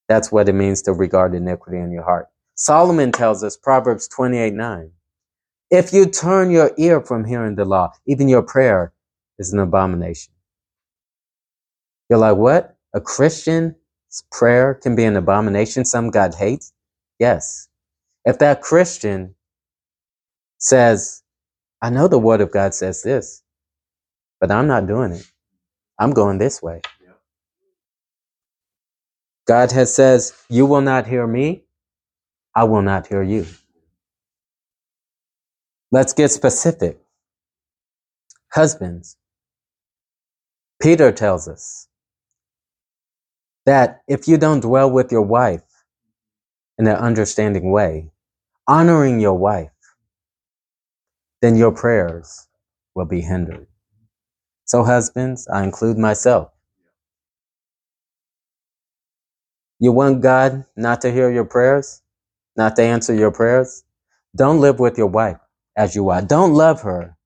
That's 0.09 0.33
what 0.33 0.49
it 0.49 0.55
means 0.55 0.83
to 0.83 0.93
regard 0.93 1.35
iniquity 1.35 1.79
in 1.79 1.93
your 1.93 2.05
heart. 2.05 2.29
Solomon 2.57 3.13
tells 3.13 3.45
us, 3.45 3.57
Proverbs 3.57 4.09
28 4.09 4.55
9, 4.55 4.93
If 5.71 5.93
you 5.93 6.07
turn 6.07 6.51
your 6.51 6.73
ear 6.79 7.01
from 7.03 7.25
hearing 7.25 7.57
the 7.57 7.65
law, 7.67 7.93
even 8.07 8.29
your 8.29 8.43
prayer 8.43 8.93
is 9.39 9.53
an 9.53 9.61
abomination. 9.61 10.33
You're 12.11 12.21
like, 12.21 12.37
what? 12.37 12.77
A 12.95 13.01
Christian's 13.01 13.75
prayer 14.33 14.75
can 14.75 14.97
be 14.97 15.05
an 15.05 15.17
abomination, 15.17 15.85
some 15.85 16.11
God 16.11 16.35
hates? 16.35 16.73
Yes. 17.19 17.69
If 18.25 18.39
that 18.41 18.63
Christian 18.63 19.35
says, 20.59 21.23
I 21.83 21.91
know 21.91 22.09
the 22.09 22.19
word 22.19 22.41
of 22.41 22.53
God 22.53 22.75
says 22.75 23.03
this, 23.03 23.43
but 24.41 24.51
I'm 24.51 24.67
not 24.69 24.87
doing 24.87 25.13
it. 25.13 25.27
I'm 25.99 26.13
going 26.13 26.39
this 26.39 26.63
way. 26.63 26.83
God 29.49 29.73
has 29.73 29.95
says, 29.95 30.35
you 30.51 30.67
will 30.67 30.83
not 30.83 31.07
hear 31.07 31.27
me. 31.27 31.65
I 32.55 32.65
will 32.65 32.83
not 32.83 33.07
hear 33.07 33.23
you. 33.23 33.47
Let's 35.91 36.13
get 36.13 36.31
specific. 36.31 37.01
Husbands, 38.53 39.17
Peter 40.83 41.13
tells 41.13 41.49
us 41.49 41.89
that 43.67 44.03
if 44.09 44.29
you 44.29 44.39
don't 44.39 44.61
dwell 44.61 44.91
with 44.91 45.13
your 45.13 45.23
wife 45.23 45.63
in 46.79 46.87
an 46.87 46.97
understanding 46.97 47.71
way, 47.71 48.11
honoring 48.69 49.21
your 49.21 49.39
wife, 49.39 49.71
then 51.43 51.57
your 51.57 51.73
prayers 51.73 52.49
will 52.95 53.07
be 53.07 53.23
hindered. 53.23 53.67
So, 54.67 54.85
husbands, 54.85 55.49
I 55.49 55.65
include 55.65 55.99
myself. 55.99 56.51
You 59.81 59.93
want 59.93 60.23
God 60.23 60.65
not 60.77 61.03
to 61.03 61.13
hear 61.13 61.31
your 61.31 61.45
prayers, 61.45 62.03
not 62.57 62.77
to 62.77 62.83
answer 62.83 63.15
your 63.15 63.33
prayers? 63.33 63.85
Don't 64.37 64.61
live 64.61 64.81
with 64.81 64.99
your 64.99 65.09
wife 65.09 65.39
as 65.77 65.97
you 65.97 66.11
are. 66.11 66.23
Don't 66.23 66.55
love 66.55 66.83
her 66.83 67.17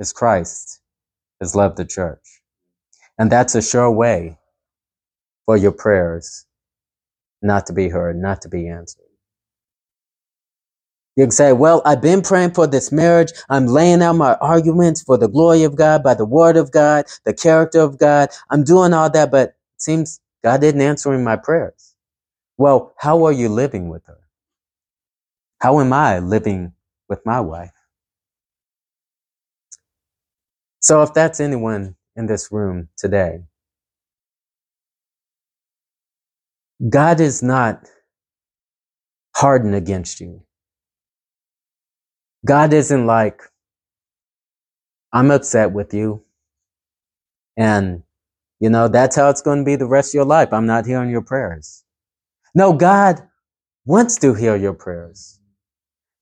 as 0.00 0.12
Christ 0.12 0.80
has 1.40 1.56
loved 1.56 1.78
the 1.78 1.86
church. 1.86 2.42
And 3.18 3.32
that's 3.32 3.54
a 3.54 3.62
sure 3.62 3.90
way 3.90 4.38
for 5.46 5.56
your 5.56 5.72
prayers 5.72 6.46
not 7.42 7.66
to 7.66 7.72
be 7.72 7.88
heard, 7.88 8.16
not 8.16 8.42
to 8.42 8.48
be 8.48 8.68
answered. 8.68 9.02
You 11.16 11.24
can 11.24 11.30
say, 11.30 11.52
well, 11.52 11.82
I've 11.84 12.02
been 12.02 12.22
praying 12.22 12.52
for 12.52 12.66
this 12.66 12.92
marriage. 12.92 13.32
I'm 13.50 13.66
laying 13.66 14.02
out 14.02 14.14
my 14.16 14.34
arguments 14.36 15.02
for 15.02 15.18
the 15.18 15.28
glory 15.28 15.64
of 15.64 15.76
God 15.76 16.02
by 16.02 16.14
the 16.14 16.24
word 16.24 16.56
of 16.56 16.72
God, 16.72 17.06
the 17.24 17.34
character 17.34 17.80
of 17.80 17.98
God. 17.98 18.30
I'm 18.50 18.64
doing 18.64 18.94
all 18.94 19.10
that, 19.10 19.30
but 19.30 19.50
it 19.50 19.56
seems 19.78 20.20
God 20.42 20.60
didn't 20.62 20.80
answer 20.80 21.16
my 21.18 21.36
prayers. 21.36 21.93
Well, 22.58 22.94
how 22.98 23.24
are 23.26 23.32
you 23.32 23.48
living 23.48 23.88
with 23.88 24.04
her? 24.06 24.18
How 25.60 25.80
am 25.80 25.92
I 25.92 26.20
living 26.20 26.74
with 27.08 27.20
my 27.26 27.40
wife? 27.40 27.72
So 30.80 31.02
if 31.02 31.14
that's 31.14 31.40
anyone 31.40 31.96
in 32.16 32.26
this 32.26 32.52
room 32.52 32.88
today, 32.96 33.44
God 36.88 37.20
is 37.20 37.42
not 37.42 37.88
hardened 39.36 39.74
against 39.74 40.20
you. 40.20 40.42
God 42.46 42.72
isn't 42.72 43.06
like, 43.06 43.42
I'm 45.12 45.30
upset 45.30 45.72
with 45.72 45.94
you. 45.94 46.24
And, 47.56 48.02
you 48.60 48.70
know, 48.70 48.88
that's 48.88 49.16
how 49.16 49.30
it's 49.30 49.42
going 49.42 49.60
to 49.60 49.64
be 49.66 49.76
the 49.76 49.86
rest 49.86 50.10
of 50.10 50.14
your 50.16 50.26
life. 50.26 50.52
I'm 50.52 50.66
not 50.66 50.86
hearing 50.86 51.10
your 51.10 51.22
prayers. 51.22 51.83
No, 52.54 52.72
God 52.72 53.20
wants 53.84 54.16
to 54.20 54.34
hear 54.34 54.56
your 54.56 54.74
prayers. 54.74 55.40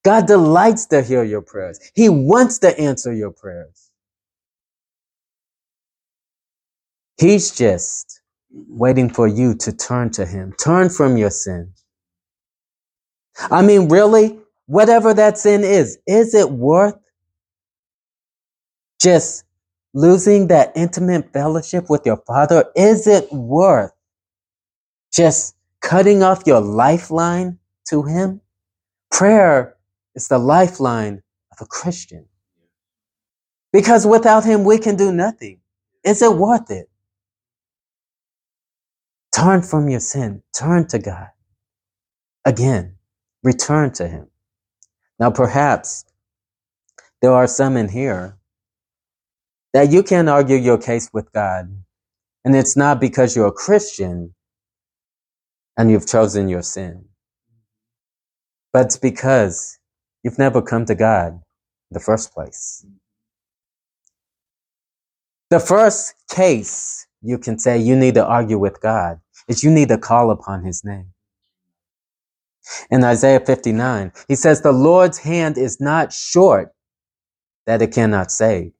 God 0.04 0.26
delights 0.26 0.86
to 0.86 1.02
hear 1.02 1.24
your 1.24 1.42
prayers. 1.42 1.78
He 1.94 2.08
wants 2.08 2.58
to 2.60 2.78
answer 2.78 3.12
your 3.12 3.30
prayers. 3.30 3.90
He's 7.18 7.56
just 7.56 8.20
waiting 8.50 9.10
for 9.10 9.28
you 9.28 9.54
to 9.56 9.72
turn 9.72 10.10
to 10.12 10.26
Him. 10.26 10.54
Turn 10.62 10.88
from 10.88 11.16
your 11.16 11.30
sin. 11.30 11.72
I 13.50 13.62
mean, 13.62 13.88
really, 13.88 14.38
whatever 14.66 15.14
that 15.14 15.38
sin 15.38 15.64
is, 15.64 15.98
is 16.06 16.34
it 16.34 16.50
worth 16.50 16.96
just 19.00 19.44
losing 19.94 20.48
that 20.48 20.72
intimate 20.76 21.32
fellowship 21.32 21.88
with 21.90 22.06
your 22.06 22.22
Father? 22.26 22.64
Is 22.76 23.06
it 23.06 23.32
worth 23.32 23.92
just 25.12 25.54
cutting 25.82 26.22
off 26.22 26.44
your 26.46 26.60
lifeline 26.60 27.58
to 27.88 28.04
Him? 28.04 28.40
Prayer 29.10 29.76
is 30.14 30.28
the 30.28 30.38
lifeline 30.38 31.22
of 31.52 31.60
a 31.60 31.66
Christian. 31.66 32.26
Because 33.72 34.06
without 34.06 34.44
Him, 34.44 34.64
we 34.64 34.78
can 34.78 34.96
do 34.96 35.12
nothing. 35.12 35.60
Is 36.04 36.22
it 36.22 36.32
worth 36.32 36.70
it? 36.70 36.88
Turn 39.34 39.62
from 39.62 39.88
your 39.88 40.00
sin. 40.00 40.42
Turn 40.56 40.86
to 40.88 40.98
God. 40.98 41.28
Again, 42.44 42.96
return 43.42 43.92
to 43.94 44.08
Him. 44.08 44.28
Now, 45.18 45.30
perhaps 45.30 46.04
there 47.20 47.32
are 47.32 47.46
some 47.46 47.76
in 47.76 47.88
here 47.88 48.36
that 49.72 49.90
you 49.90 50.02
can 50.02 50.28
argue 50.28 50.56
your 50.56 50.78
case 50.78 51.08
with 51.12 51.32
God, 51.32 51.74
and 52.44 52.54
it's 52.56 52.76
not 52.76 53.00
because 53.00 53.34
you're 53.36 53.46
a 53.46 53.52
Christian 53.52 54.34
and 55.76 55.90
you've 55.90 56.06
chosen 56.06 56.48
your 56.48 56.62
sin, 56.62 57.04
but 58.72 58.86
it's 58.86 58.96
because 58.96 59.78
you've 60.22 60.38
never 60.38 60.62
come 60.62 60.84
to 60.86 60.94
God 60.94 61.32
in 61.32 61.40
the 61.92 62.00
first 62.00 62.32
place. 62.32 62.86
The 65.50 65.60
first 65.60 66.14
case 66.30 67.06
you 67.20 67.38
can 67.38 67.58
say 67.58 67.78
you 67.78 67.96
need 67.96 68.14
to 68.14 68.26
argue 68.26 68.58
with 68.58 68.80
God 68.80 69.20
is 69.48 69.62
you 69.62 69.70
need 69.70 69.88
to 69.88 69.98
call 69.98 70.30
upon 70.30 70.64
his 70.64 70.84
name. 70.84 71.12
In 72.90 73.02
Isaiah 73.04 73.40
59, 73.40 74.12
he 74.28 74.36
says, 74.36 74.60
the 74.60 74.72
Lord's 74.72 75.18
hand 75.18 75.58
is 75.58 75.80
not 75.80 76.12
short 76.12 76.72
that 77.66 77.82
it 77.82 77.92
cannot 77.92 78.30
save, 78.30 78.72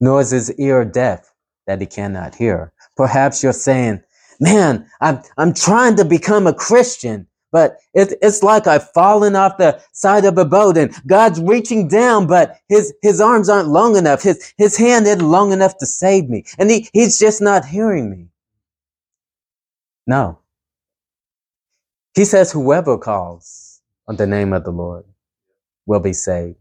nor 0.00 0.20
is 0.20 0.30
his 0.30 0.52
ear 0.54 0.84
deaf 0.84 1.32
that 1.66 1.80
he 1.80 1.86
cannot 1.86 2.34
hear. 2.34 2.72
Perhaps 2.96 3.42
you're 3.42 3.52
saying, 3.52 4.02
man, 4.40 4.88
I'm, 5.00 5.20
I'm 5.38 5.54
trying 5.54 5.96
to 5.96 6.04
become 6.04 6.46
a 6.46 6.54
Christian, 6.54 7.26
but 7.52 7.78
it, 7.94 8.14
it's 8.22 8.42
like 8.42 8.66
I've 8.66 8.90
fallen 8.92 9.36
off 9.36 9.58
the 9.58 9.80
side 9.92 10.24
of 10.24 10.38
a 10.38 10.44
boat 10.44 10.76
and 10.76 10.94
God's 11.06 11.40
reaching 11.40 11.88
down, 11.88 12.26
but 12.26 12.58
his, 12.68 12.94
his 13.02 13.20
arms 13.20 13.48
aren't 13.48 13.68
long 13.68 13.96
enough. 13.96 14.22
His, 14.22 14.52
his 14.58 14.76
hand 14.76 15.06
isn't 15.06 15.26
long 15.26 15.52
enough 15.52 15.78
to 15.78 15.86
save 15.86 16.28
me. 16.28 16.44
And 16.58 16.70
he, 16.70 16.88
he's 16.92 17.18
just 17.18 17.40
not 17.42 17.64
hearing 17.64 18.10
me. 18.10 18.28
No. 20.06 20.40
He 22.14 22.24
says, 22.24 22.52
whoever 22.52 22.98
calls 22.98 23.80
on 24.08 24.16
the 24.16 24.26
name 24.26 24.52
of 24.52 24.64
the 24.64 24.72
Lord 24.72 25.04
will 25.86 26.00
be 26.00 26.12
saved. 26.12 26.58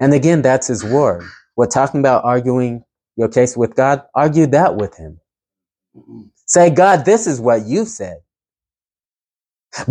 And 0.00 0.14
again, 0.14 0.42
that's 0.42 0.68
his 0.68 0.84
word. 0.84 1.24
We're 1.56 1.66
talking 1.66 2.00
about 2.00 2.24
arguing 2.24 2.84
your 3.16 3.28
case 3.28 3.56
with 3.56 3.76
God. 3.76 4.02
Argue 4.14 4.46
that 4.48 4.76
with 4.76 4.96
him. 4.96 5.20
Say, 6.46 6.70
God, 6.70 7.04
this 7.04 7.26
is 7.26 7.40
what 7.40 7.66
you 7.66 7.84
said. 7.84 8.18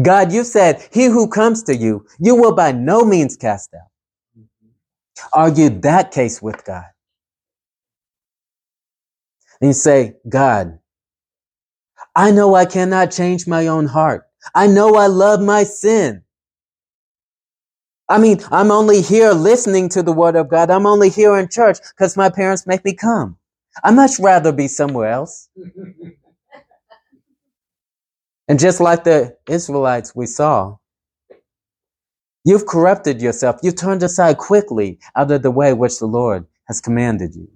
God, 0.01 0.31
you 0.31 0.43
said, 0.43 0.87
he 0.91 1.05
who 1.05 1.27
comes 1.27 1.63
to 1.63 1.75
you, 1.75 2.05
you 2.19 2.35
will 2.35 2.55
by 2.55 2.71
no 2.71 3.03
means 3.05 3.35
cast 3.35 3.73
out. 3.73 3.89
Argue 5.33 5.69
that 5.81 6.11
case 6.11 6.41
with 6.41 6.63
God. 6.65 6.85
And 9.61 9.69
you 9.69 9.73
say, 9.73 10.15
God, 10.27 10.79
I 12.15 12.31
know 12.31 12.55
I 12.55 12.65
cannot 12.65 13.11
change 13.11 13.47
my 13.47 13.67
own 13.67 13.87
heart. 13.87 14.27
I 14.55 14.67
know 14.67 14.95
I 14.95 15.07
love 15.07 15.41
my 15.41 15.63
sin. 15.63 16.23
I 18.09 18.19
mean, 18.19 18.41
I'm 18.51 18.71
only 18.71 19.01
here 19.01 19.31
listening 19.31 19.89
to 19.89 20.03
the 20.03 20.13
word 20.13 20.35
of 20.35 20.49
God. 20.49 20.69
I'm 20.69 20.85
only 20.85 21.09
here 21.09 21.37
in 21.37 21.49
church 21.49 21.77
because 21.95 22.17
my 22.17 22.29
parents 22.29 22.67
make 22.67 22.83
me 22.85 22.93
come. 22.93 23.37
I'd 23.83 23.95
much 23.95 24.19
rather 24.19 24.51
be 24.51 24.67
somewhere 24.67 25.09
else. 25.09 25.49
And 28.51 28.59
just 28.59 28.81
like 28.81 29.05
the 29.05 29.37
Israelites 29.47 30.13
we 30.13 30.25
saw, 30.25 30.75
you've 32.43 32.65
corrupted 32.65 33.21
yourself. 33.21 33.61
You've 33.63 33.77
turned 33.77 34.03
aside 34.03 34.39
quickly 34.39 34.99
out 35.15 35.31
of 35.31 35.41
the 35.41 35.49
way 35.49 35.71
which 35.71 35.99
the 35.99 36.05
Lord 36.05 36.45
has 36.67 36.81
commanded 36.81 37.33
you. 37.33 37.47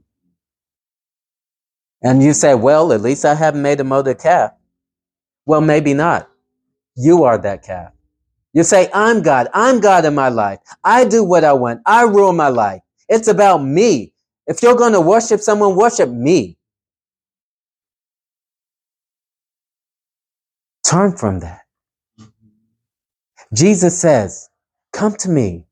And 2.01 2.23
you 2.23 2.31
say, 2.31 2.55
well, 2.55 2.93
at 2.93 3.01
least 3.01 3.25
I 3.25 3.35
haven't 3.35 3.61
made 3.61 3.81
a 3.81 3.83
molded 3.83 4.19
calf. 4.19 4.51
Well, 5.45 5.59
maybe 5.59 5.93
not. 5.93 6.29
You 6.95 7.25
are 7.25 7.37
that 7.39 7.63
calf. 7.63 7.91
You 8.53 8.63
say, 8.63 8.89
I'm 8.93 9.21
God. 9.21 9.49
I'm 9.53 9.81
God 9.81 10.05
in 10.05 10.15
my 10.15 10.29
life. 10.29 10.59
I 10.81 11.03
do 11.03 11.25
what 11.25 11.43
I 11.43 11.51
want. 11.51 11.81
I 11.85 12.03
rule 12.03 12.31
my 12.31 12.47
life. 12.47 12.79
It's 13.09 13.27
about 13.27 13.57
me. 13.57 14.13
If 14.47 14.63
you're 14.63 14.77
going 14.77 14.93
to 14.93 15.01
worship 15.01 15.41
someone, 15.41 15.75
worship 15.75 16.09
me. 16.09 16.57
Turn 20.87 21.17
from 21.17 21.39
that. 21.41 21.61
Jesus 23.53 23.99
says, 23.99 24.49
Come 24.93 25.15
to 25.17 25.29
me, 25.29 25.65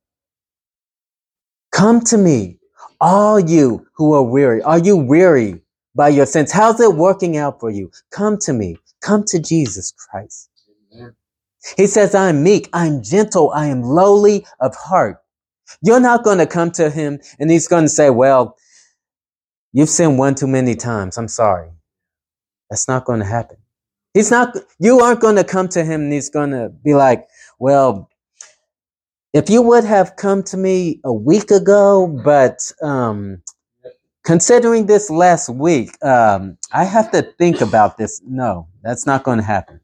Come 1.74 2.02
to 2.02 2.18
me, 2.18 2.60
all 3.02 3.40
you 3.40 3.88
who 3.96 4.14
are 4.14 4.24
weary. 4.24 4.62
Are 4.62 4.78
you 4.78 4.96
weary 4.96 5.62
by 5.96 6.10
your 6.10 6.28
sins? 6.28 6.52
How's 6.52 6.80
it 6.80 6.96
working 6.96 7.36
out 7.36 7.60
for 7.60 7.72
you? 7.72 7.92
Come 8.12 8.38
to 8.42 8.54
me. 8.54 8.78
Come 9.02 9.24
to 9.28 9.40
Jesus 9.40 9.92
Christ. 9.92 10.50
He 11.78 11.88
says, 11.88 12.14
I'm 12.14 12.44
meek, 12.44 12.70
I'm 12.74 13.02
gentle, 13.02 13.52
I 13.52 13.68
am 13.68 13.82
lowly 13.82 14.46
of 14.60 14.76
heart. 14.76 15.18
You're 15.82 16.00
not 16.00 16.24
going 16.24 16.38
to 16.40 16.46
come 16.46 16.72
to 16.72 16.90
him 16.90 17.20
and 17.40 17.50
he's 17.50 17.68
going 17.68 17.86
to 17.86 17.90
say, 17.90 18.10
well, 18.10 18.58
you've 19.74 19.90
sinned 19.90 20.20
one 20.20 20.36
too 20.36 20.48
many 20.48 20.76
times. 20.76 21.18
I'm 21.18 21.28
sorry. 21.30 21.72
That's 22.70 22.88
not 22.88 23.06
going 23.06 23.20
to 23.20 23.26
happen. 23.26 23.58
He's 24.14 24.32
not, 24.32 24.56
you 24.80 25.00
aren't 25.00 25.22
going 25.22 25.38
to 25.38 25.44
come 25.44 25.70
to 25.70 25.84
him 25.84 26.02
and 26.02 26.14
he's 26.14 26.30
going 26.30 26.52
to 26.52 26.70
be 26.70 26.94
like, 26.94 27.28
well, 27.60 28.10
if 29.34 29.50
you 29.50 29.62
would 29.64 29.84
have 29.84 30.16
come 30.16 30.44
to 30.44 30.58
me 30.58 31.00
a 31.04 31.14
week 31.14 31.52
ago, 31.52 32.08
but 32.24 32.72
um, 32.82 33.42
considering 34.26 34.86
this 34.88 35.10
last 35.10 35.50
week, 35.50 35.92
um, 36.06 36.58
I 36.72 36.86
have 36.86 37.12
to 37.12 37.24
think 37.38 37.62
about 37.62 37.98
this. 37.98 38.22
No, 38.26 38.68
that's 38.84 39.06
not 39.08 39.24
going 39.24 39.40
to 39.40 39.44
happen. 39.44 39.82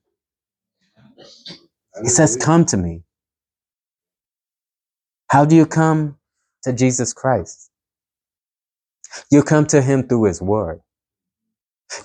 He 2.03 2.09
says, 2.09 2.37
Come 2.37 2.65
to 2.65 2.77
me. 2.77 3.03
How 5.29 5.45
do 5.45 5.55
you 5.55 5.65
come 5.65 6.17
to 6.63 6.73
Jesus 6.73 7.13
Christ? 7.13 7.71
You 9.31 9.43
come 9.43 9.67
to 9.67 9.81
him 9.81 10.07
through 10.07 10.25
his 10.25 10.41
word. 10.41 10.81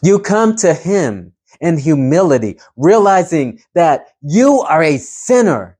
You 0.03 0.21
come 0.21 0.57
to 0.59 0.75
him 0.75 1.34
in 1.65 1.79
humility, 1.79 2.61
realizing 2.77 3.59
that 3.75 4.09
you 4.21 4.61
are 4.61 4.83
a 4.83 4.99
sinner. 4.99 5.79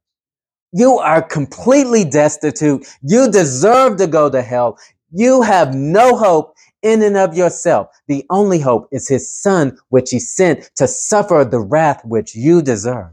You 0.73 0.99
are 0.99 1.21
completely 1.23 2.05
destitute. 2.05 2.87
You 3.03 3.31
deserve 3.31 3.99
to 3.99 4.07
go 4.07 4.31
to 4.31 4.43
hell. 4.43 4.79
You 5.13 5.43
have 5.43 5.75
no 5.75 6.17
hope 6.17 6.57
in 6.83 7.03
and 7.03 7.19
of 7.19 7.37
yourself. 7.37 7.89
The 8.09 8.25
only 8.31 8.59
hope 8.59 8.89
is 8.93 9.07
his 9.07 9.31
son, 9.31 9.77
which 9.91 10.11
he 10.11 10.19
sent 10.19 10.71
to 10.77 10.89
suffer 10.89 11.47
the 11.49 11.61
wrath 11.61 12.03
which 12.05 12.35
you 12.35 12.63
deserve. 12.63 13.13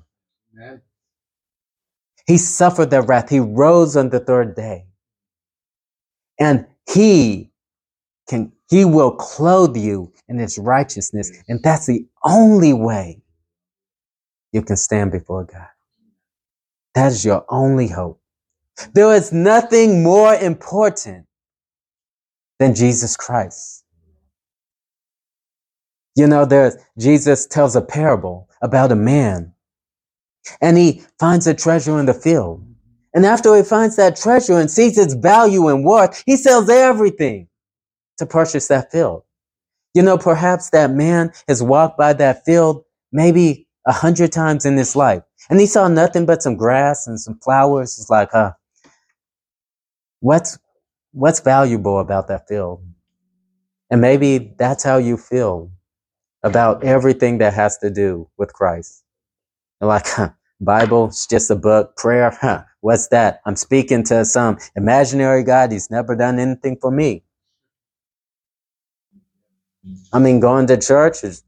Amen. 0.55 0.81
He 2.25 2.37
suffered 2.37 2.89
the 2.89 3.01
wrath. 3.01 3.29
He 3.29 3.41
rose 3.41 3.97
on 3.97 4.09
the 4.09 4.21
third 4.21 4.55
day. 4.55 4.85
And 6.39 6.65
he 6.89 7.51
can, 8.29 8.53
he 8.71 8.85
will 8.85 9.11
clothe 9.11 9.75
you 9.75 10.13
in 10.29 10.39
his 10.39 10.57
righteousness. 10.57 11.29
And 11.49 11.61
that's 11.61 11.85
the 11.85 12.07
only 12.23 12.71
way 12.71 13.21
you 14.53 14.61
can 14.61 14.77
stand 14.77 15.11
before 15.11 15.43
God. 15.43 15.67
That 16.95 17.11
is 17.11 17.25
your 17.25 17.45
only 17.49 17.89
hope. 17.89 18.21
There 18.93 19.13
is 19.13 19.33
nothing 19.33 20.01
more 20.01 20.33
important 20.33 21.27
than 22.59 22.73
Jesus 22.73 23.17
Christ. 23.17 23.83
You 26.15 26.27
know, 26.27 26.45
there's, 26.45 26.77
Jesus 26.97 27.47
tells 27.47 27.75
a 27.75 27.81
parable 27.81 28.49
about 28.61 28.91
a 28.91 28.95
man 28.95 29.53
and 30.61 30.77
he 30.77 31.03
finds 31.19 31.45
a 31.45 31.53
treasure 31.53 31.99
in 31.99 32.05
the 32.05 32.13
field. 32.13 32.65
And 33.13 33.25
after 33.25 33.53
he 33.53 33.63
finds 33.63 33.97
that 33.97 34.15
treasure 34.15 34.57
and 34.57 34.71
sees 34.71 34.97
its 34.97 35.13
value 35.13 35.67
and 35.67 35.83
worth, 35.83 36.23
he 36.25 36.37
sells 36.37 36.69
everything 36.69 37.49
to 38.21 38.25
purchase 38.25 38.67
that 38.69 38.91
field. 38.91 39.23
You 39.93 40.03
know, 40.03 40.17
perhaps 40.17 40.69
that 40.69 40.91
man 40.91 41.33
has 41.47 41.61
walked 41.61 41.97
by 41.97 42.13
that 42.13 42.45
field 42.45 42.85
maybe 43.11 43.67
a 43.85 43.91
hundred 43.91 44.31
times 44.31 44.65
in 44.65 44.77
his 44.77 44.95
life. 44.95 45.23
And 45.49 45.59
he 45.59 45.65
saw 45.65 45.87
nothing 45.87 46.25
but 46.25 46.41
some 46.41 46.55
grass 46.55 47.07
and 47.07 47.19
some 47.19 47.39
flowers. 47.39 47.99
It's 47.99 48.09
like, 48.09 48.29
huh, 48.31 48.53
what's, 50.21 50.57
what's 51.11 51.41
valuable 51.41 51.99
about 51.99 52.27
that 52.29 52.47
field? 52.47 52.85
And 53.89 53.99
maybe 53.99 54.53
that's 54.57 54.83
how 54.83 54.97
you 54.97 55.17
feel 55.17 55.71
about 56.43 56.83
everything 56.83 57.39
that 57.39 57.53
has 57.53 57.77
to 57.79 57.89
do 57.89 58.29
with 58.37 58.53
Christ. 58.53 59.03
Like, 59.81 60.07
huh, 60.07 60.29
Bible, 60.61 61.07
it's 61.07 61.27
just 61.27 61.51
a 61.51 61.55
book. 61.55 61.97
Prayer, 61.97 62.37
huh, 62.39 62.63
what's 62.81 63.07
that? 63.07 63.41
I'm 63.45 63.55
speaking 63.55 64.03
to 64.05 64.23
some 64.25 64.59
imaginary 64.75 65.43
God. 65.43 65.71
He's 65.71 65.89
never 65.91 66.15
done 66.15 66.39
anything 66.39 66.77
for 66.79 66.91
me. 66.91 67.23
I 70.13 70.19
mean, 70.19 70.39
going 70.39 70.67
to 70.67 70.77
church 70.77 71.23
is, 71.23 71.43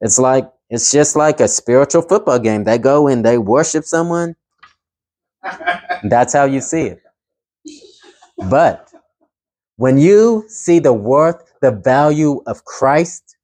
it's 0.00 0.18
like, 0.18 0.50
it's 0.70 0.90
just 0.90 1.16
like 1.16 1.40
a 1.40 1.48
spiritual 1.48 2.02
football 2.02 2.38
game. 2.38 2.64
They 2.64 2.78
go 2.78 3.08
and 3.08 3.24
they 3.24 3.38
worship 3.38 3.84
someone. 3.84 4.36
That's 6.04 6.32
how 6.32 6.44
you 6.44 6.60
see 6.60 6.82
it. 6.82 7.02
But 8.50 8.90
when 9.76 9.98
you 9.98 10.44
see 10.48 10.78
the 10.78 10.92
worth, 10.92 11.52
the 11.60 11.70
value 11.70 12.42
of 12.46 12.64
Christ, 12.64 13.36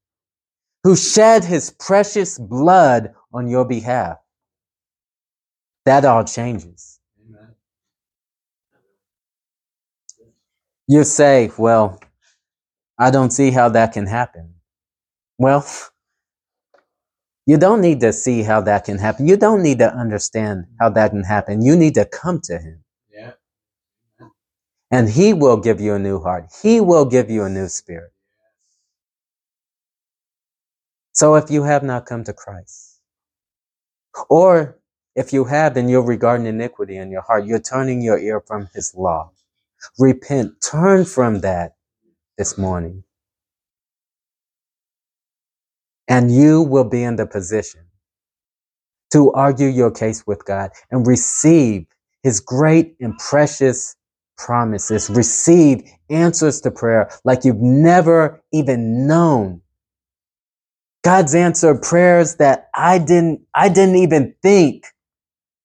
who 0.84 0.96
shed 0.96 1.44
his 1.44 1.70
precious 1.70 2.38
blood 2.38 3.14
on 3.32 3.48
your 3.48 3.64
behalf. 3.64 4.18
That 5.84 6.04
all 6.04 6.24
changes. 6.24 7.00
Amen. 7.28 7.54
You 10.86 11.04
say, 11.04 11.50
well, 11.58 12.00
I 12.98 13.10
don't 13.10 13.30
see 13.30 13.50
how 13.50 13.68
that 13.70 13.92
can 13.92 14.06
happen. 14.06 14.54
Well, 15.38 15.64
you 17.46 17.56
don't 17.56 17.80
need 17.80 18.00
to 18.00 18.12
see 18.12 18.42
how 18.42 18.60
that 18.62 18.84
can 18.84 18.98
happen. 18.98 19.26
You 19.28 19.36
don't 19.36 19.62
need 19.62 19.78
to 19.78 19.92
understand 19.92 20.66
how 20.80 20.90
that 20.90 21.10
can 21.12 21.24
happen. 21.24 21.62
You 21.62 21.76
need 21.76 21.94
to 21.94 22.04
come 22.04 22.40
to 22.42 22.58
Him. 22.58 22.84
Yeah. 23.12 23.32
And 24.90 25.08
He 25.08 25.32
will 25.32 25.56
give 25.58 25.80
you 25.80 25.94
a 25.94 25.98
new 25.98 26.20
heart. 26.20 26.50
He 26.62 26.80
will 26.80 27.04
give 27.04 27.30
you 27.30 27.44
a 27.44 27.48
new 27.48 27.68
spirit. 27.68 28.12
So 31.12 31.36
if 31.36 31.50
you 31.50 31.62
have 31.64 31.82
not 31.82 32.06
come 32.06 32.24
to 32.24 32.32
Christ, 32.32 33.00
or 34.28 34.78
if 35.16 35.32
you 35.32 35.44
have, 35.44 35.74
then 35.74 35.88
you're 35.88 36.02
regarding 36.02 36.46
iniquity 36.46 36.96
in 36.96 37.10
your 37.10 37.22
heart. 37.22 37.46
You're 37.46 37.60
turning 37.60 38.02
your 38.02 38.18
ear 38.18 38.40
from 38.40 38.68
his 38.74 38.94
law. 38.94 39.32
Repent. 39.98 40.60
Turn 40.60 41.04
from 41.04 41.40
that 41.40 41.77
this 42.38 42.58
morning. 42.58 43.04
And 46.08 46.34
you 46.34 46.62
will 46.62 46.84
be 46.84 47.02
in 47.04 47.16
the 47.16 47.26
position 47.26 47.82
to 49.12 49.32
argue 49.32 49.68
your 49.68 49.90
case 49.90 50.26
with 50.26 50.44
God 50.46 50.70
and 50.90 51.06
receive 51.06 51.86
his 52.22 52.40
great 52.40 52.96
and 53.00 53.18
precious 53.18 53.96
promises. 54.38 55.10
Receive 55.10 55.82
answers 56.10 56.60
to 56.62 56.70
prayer 56.70 57.10
like 57.24 57.44
you've 57.44 57.60
never 57.60 58.42
even 58.52 59.06
known 59.06 59.60
God's 61.04 61.34
answered 61.34 61.82
prayers 61.82 62.36
that 62.36 62.68
I 62.74 62.98
didn't, 62.98 63.42
I 63.54 63.70
didn't 63.70 63.96
even 63.96 64.34
think 64.42 64.86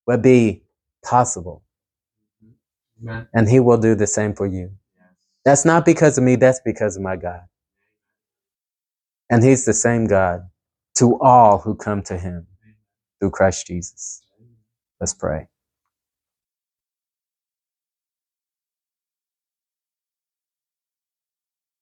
would 0.08 0.22
be 0.22 0.64
possible. 1.06 1.64
Amen. 3.02 3.28
And 3.34 3.50
he 3.50 3.60
will 3.60 3.78
do 3.78 3.96
the 3.96 4.08
same 4.08 4.34
for 4.36 4.48
you. 4.48 4.72
That's 5.46 5.66
not 5.66 5.86
because 5.86 6.18
of 6.18 6.24
me. 6.24 6.36
That's 6.38 6.62
because 6.66 6.98
of 6.98 7.04
my 7.04 7.18
God. 7.18 7.42
And 9.30 9.44
he's 9.44 9.66
the 9.66 9.74
same 9.76 10.08
God 10.08 10.42
to 10.98 11.20
all 11.22 11.60
who 11.60 11.76
come 11.76 12.04
to 12.04 12.18
him 12.18 12.48
through 13.20 13.32
Christ 13.32 13.68
Jesus. 13.68 14.22
Let's 15.02 15.14
pray. 15.16 15.48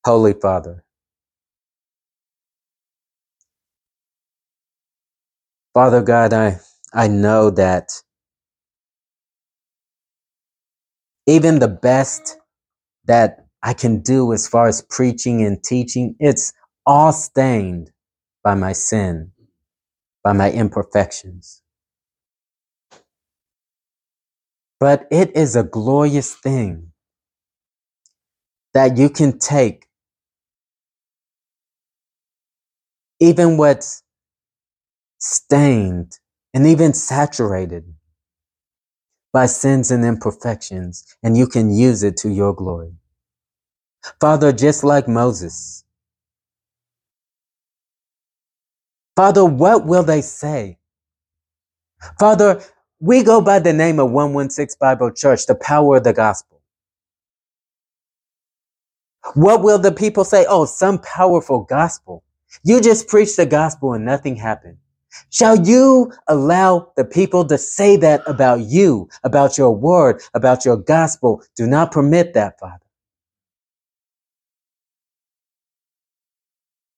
Holy 0.06 0.34
Father, 0.34 0.84
Father 5.74 6.02
God, 6.04 6.34
I, 6.34 6.60
I 6.94 7.08
know 7.10 7.52
that 7.52 7.90
even 11.28 11.60
the 11.60 11.68
best 11.70 12.38
that 13.06 13.48
I 13.64 13.74
can 13.74 14.02
do 14.02 14.34
as 14.34 14.48
far 14.48 14.68
as 14.68 14.82
preaching 14.82 15.44
and 15.44 15.64
teaching, 15.64 16.16
it's 16.20 16.54
all 16.86 17.14
stained 17.14 17.92
by 18.44 18.56
my 18.56 18.74
sin, 18.74 19.32
by 20.24 20.34
my 20.34 20.52
imperfections. 20.52 21.62
But 24.80 25.08
it 25.12 25.36
is 25.36 25.56
a 25.56 25.64
glorious 25.64 26.34
thing 26.36 26.92
that 28.74 28.98
you 28.98 29.10
can 29.10 29.40
take 29.40 29.88
even 33.20 33.58
what's 33.58 34.04
stained, 35.20 36.20
and 36.54 36.68
even 36.68 36.94
saturated 36.94 37.86
by 39.34 39.46
sins 39.48 39.92
and 39.92 40.06
imperfections, 40.06 41.06
and 41.24 41.38
you 41.38 41.48
can 41.48 41.72
use 41.76 42.04
it 42.04 42.18
to 42.18 42.30
your 42.30 42.54
glory. 42.54 42.94
Father, 44.22 44.52
just 44.52 44.84
like 44.84 45.08
Moses, 45.08 45.86
Father, 49.16 49.46
what 49.46 49.86
will 49.86 50.04
they 50.04 50.22
say? 50.22 50.80
Father, 52.20 52.64
we 53.00 53.24
go 53.24 53.42
by 53.42 53.60
the 53.60 53.74
name 53.74 54.00
of 54.00 54.12
116 54.12 54.78
Bible 54.80 55.12
Church, 55.12 55.46
the 55.48 55.56
power 55.56 55.98
of 55.98 56.06
the 56.06 56.14
gospel. 56.14 56.62
What 59.36 59.64
will 59.64 59.80
the 59.80 59.92
people 59.92 60.26
say? 60.26 60.46
Oh, 60.50 60.66
some 60.66 61.00
powerful 61.00 61.62
gospel. 61.62 62.24
You 62.64 62.82
just 62.82 63.08
preach 63.08 63.36
the 63.38 63.46
gospel 63.46 63.94
and 63.94 64.06
nothing 64.06 64.36
happened. 64.36 64.78
Shall 65.32 65.60
you 65.68 66.14
allow 66.28 66.92
the 66.98 67.06
people 67.06 67.46
to 67.48 67.58
say 67.58 67.98
that 67.98 68.22
about 68.28 68.62
you, 68.62 69.10
about 69.24 69.58
your 69.58 69.72
word, 69.76 70.22
about 70.34 70.66
your 70.66 70.78
gospel? 70.78 71.44
Do 71.56 71.68
not 71.68 71.92
permit 71.92 72.34
that, 72.36 72.60
Father. 72.60 72.81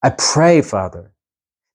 I 0.03 0.11
pray, 0.11 0.61
Father, 0.61 1.11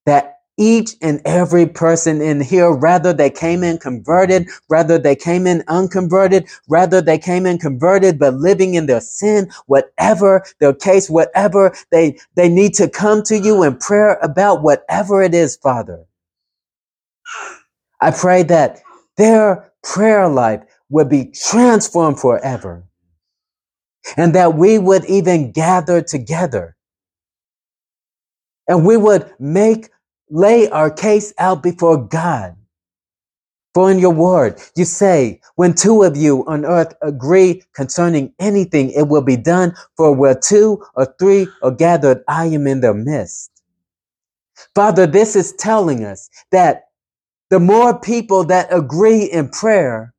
that 0.07 0.37
each 0.59 0.97
and 1.03 1.21
every 1.25 1.67
person 1.67 2.21
in 2.21 2.41
here, 2.41 2.73
rather 2.73 3.13
they 3.13 3.31
came 3.31 3.65
in 3.65 3.79
converted, 3.79 4.49
rather 4.71 4.99
they 4.99 5.17
came 5.17 5.47
in 5.47 5.65
unconverted, 5.69 6.49
rather 6.69 7.01
they 7.01 7.19
came 7.19 7.47
in 7.47 7.59
converted 7.59 8.19
but 8.19 8.35
living 8.35 8.75
in 8.75 8.87
their 8.87 9.01
sin, 9.01 9.51
whatever 9.67 10.45
their 10.61 10.75
case, 10.75 11.11
whatever 11.11 11.75
they, 11.93 12.19
they 12.37 12.49
need 12.49 12.75
to 12.75 12.89
come 12.91 13.23
to 13.25 13.39
you 13.39 13.63
in 13.65 13.77
prayer 13.79 14.19
about, 14.23 14.63
whatever 14.63 15.23
it 15.23 15.35
is, 15.35 15.57
Father. 15.57 16.05
I 18.01 18.13
pray 18.13 18.45
that 18.45 18.81
their 19.17 19.73
prayer 19.85 20.29
life 20.29 20.63
would 20.91 21.09
be 21.09 21.27
transformed 21.27 22.21
forever 22.21 22.85
and 24.17 24.35
that 24.35 24.57
we 24.57 24.79
would 24.79 25.05
even 25.07 25.53
gather 25.53 26.03
together 26.03 26.77
and 28.69 28.87
we 28.87 28.97
would 28.97 29.33
make, 29.41 29.91
lay 30.31 30.69
our 30.71 30.91
case 30.91 31.35
out 31.39 31.63
before 31.63 31.97
God. 31.99 32.57
For 33.75 33.91
in 33.91 34.01
your 34.01 34.13
word, 34.13 34.61
you 34.77 34.85
say, 34.85 35.41
when 35.57 35.75
two 35.75 36.03
of 36.03 36.17
you 36.17 36.45
on 36.47 36.65
earth 36.65 36.95
agree 37.03 37.63
concerning 37.75 38.35
anything, 38.41 38.91
it 38.91 39.09
will 39.09 39.23
be 39.23 39.37
done. 39.37 39.75
For 39.97 40.15
where 40.15 40.35
two 40.35 40.85
or 40.95 41.15
three 41.19 41.49
are 41.63 41.71
gathered, 41.71 42.25
I 42.29 42.47
am 42.47 42.67
in 42.67 42.81
their 42.81 42.95
midst. 42.95 43.51
Father, 44.75 45.07
this 45.07 45.37
is 45.37 45.55
telling 45.55 46.05
us 46.05 46.29
that 46.53 46.85
the 47.51 47.61
more 47.61 47.99
people 47.99 48.45
that 48.45 48.69
agree 48.73 49.25
in 49.25 49.51
prayer, 49.51 50.15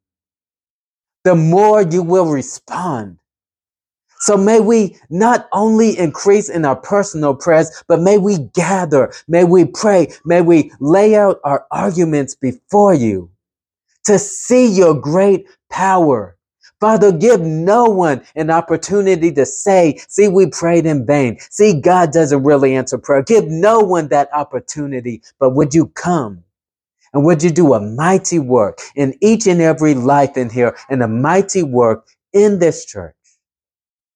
the 1.25 1.35
more 1.35 1.83
you 1.83 2.03
will 2.03 2.27
respond. 2.31 3.18
So 4.19 4.37
may 4.37 4.59
we 4.59 4.97
not 5.09 5.47
only 5.53 5.97
increase 5.97 6.49
in 6.49 6.65
our 6.65 6.75
personal 6.75 7.35
prayers, 7.35 7.83
but 7.87 8.01
may 8.01 8.17
we 8.17 8.39
gather, 8.53 9.13
may 9.27 9.45
we 9.45 9.65
pray, 9.65 10.13
may 10.25 10.41
we 10.41 10.71
lay 10.79 11.15
out 11.15 11.39
our 11.43 11.65
arguments 11.71 12.35
before 12.35 12.93
you 12.93 13.31
to 14.05 14.19
see 14.19 14.67
your 14.67 14.93
great 14.93 15.47
power. 15.69 16.35
Father, 16.79 17.11
give 17.11 17.41
no 17.41 17.85
one 17.85 18.21
an 18.35 18.49
opportunity 18.49 19.31
to 19.33 19.45
say, 19.45 19.99
see, 20.07 20.29
we 20.29 20.47
prayed 20.47 20.85
in 20.85 21.05
vain. 21.05 21.37
See, 21.49 21.79
God 21.79 22.11
doesn't 22.13 22.43
really 22.43 22.75
answer 22.75 22.97
prayer. 22.97 23.21
Give 23.21 23.45
no 23.47 23.79
one 23.79 24.07
that 24.09 24.29
opportunity, 24.33 25.21
but 25.39 25.51
would 25.51 25.73
you 25.73 25.87
come? 25.87 26.43
And 27.13 27.25
would 27.25 27.43
you 27.43 27.51
do 27.51 27.73
a 27.73 27.81
mighty 27.81 28.39
work 28.39 28.79
in 28.95 29.15
each 29.21 29.47
and 29.47 29.61
every 29.61 29.93
life 29.93 30.37
in 30.37 30.49
here 30.49 30.77
and 30.89 31.03
a 31.03 31.07
mighty 31.07 31.63
work 31.63 32.07
in 32.33 32.59
this 32.59 32.85
church? 32.85 33.18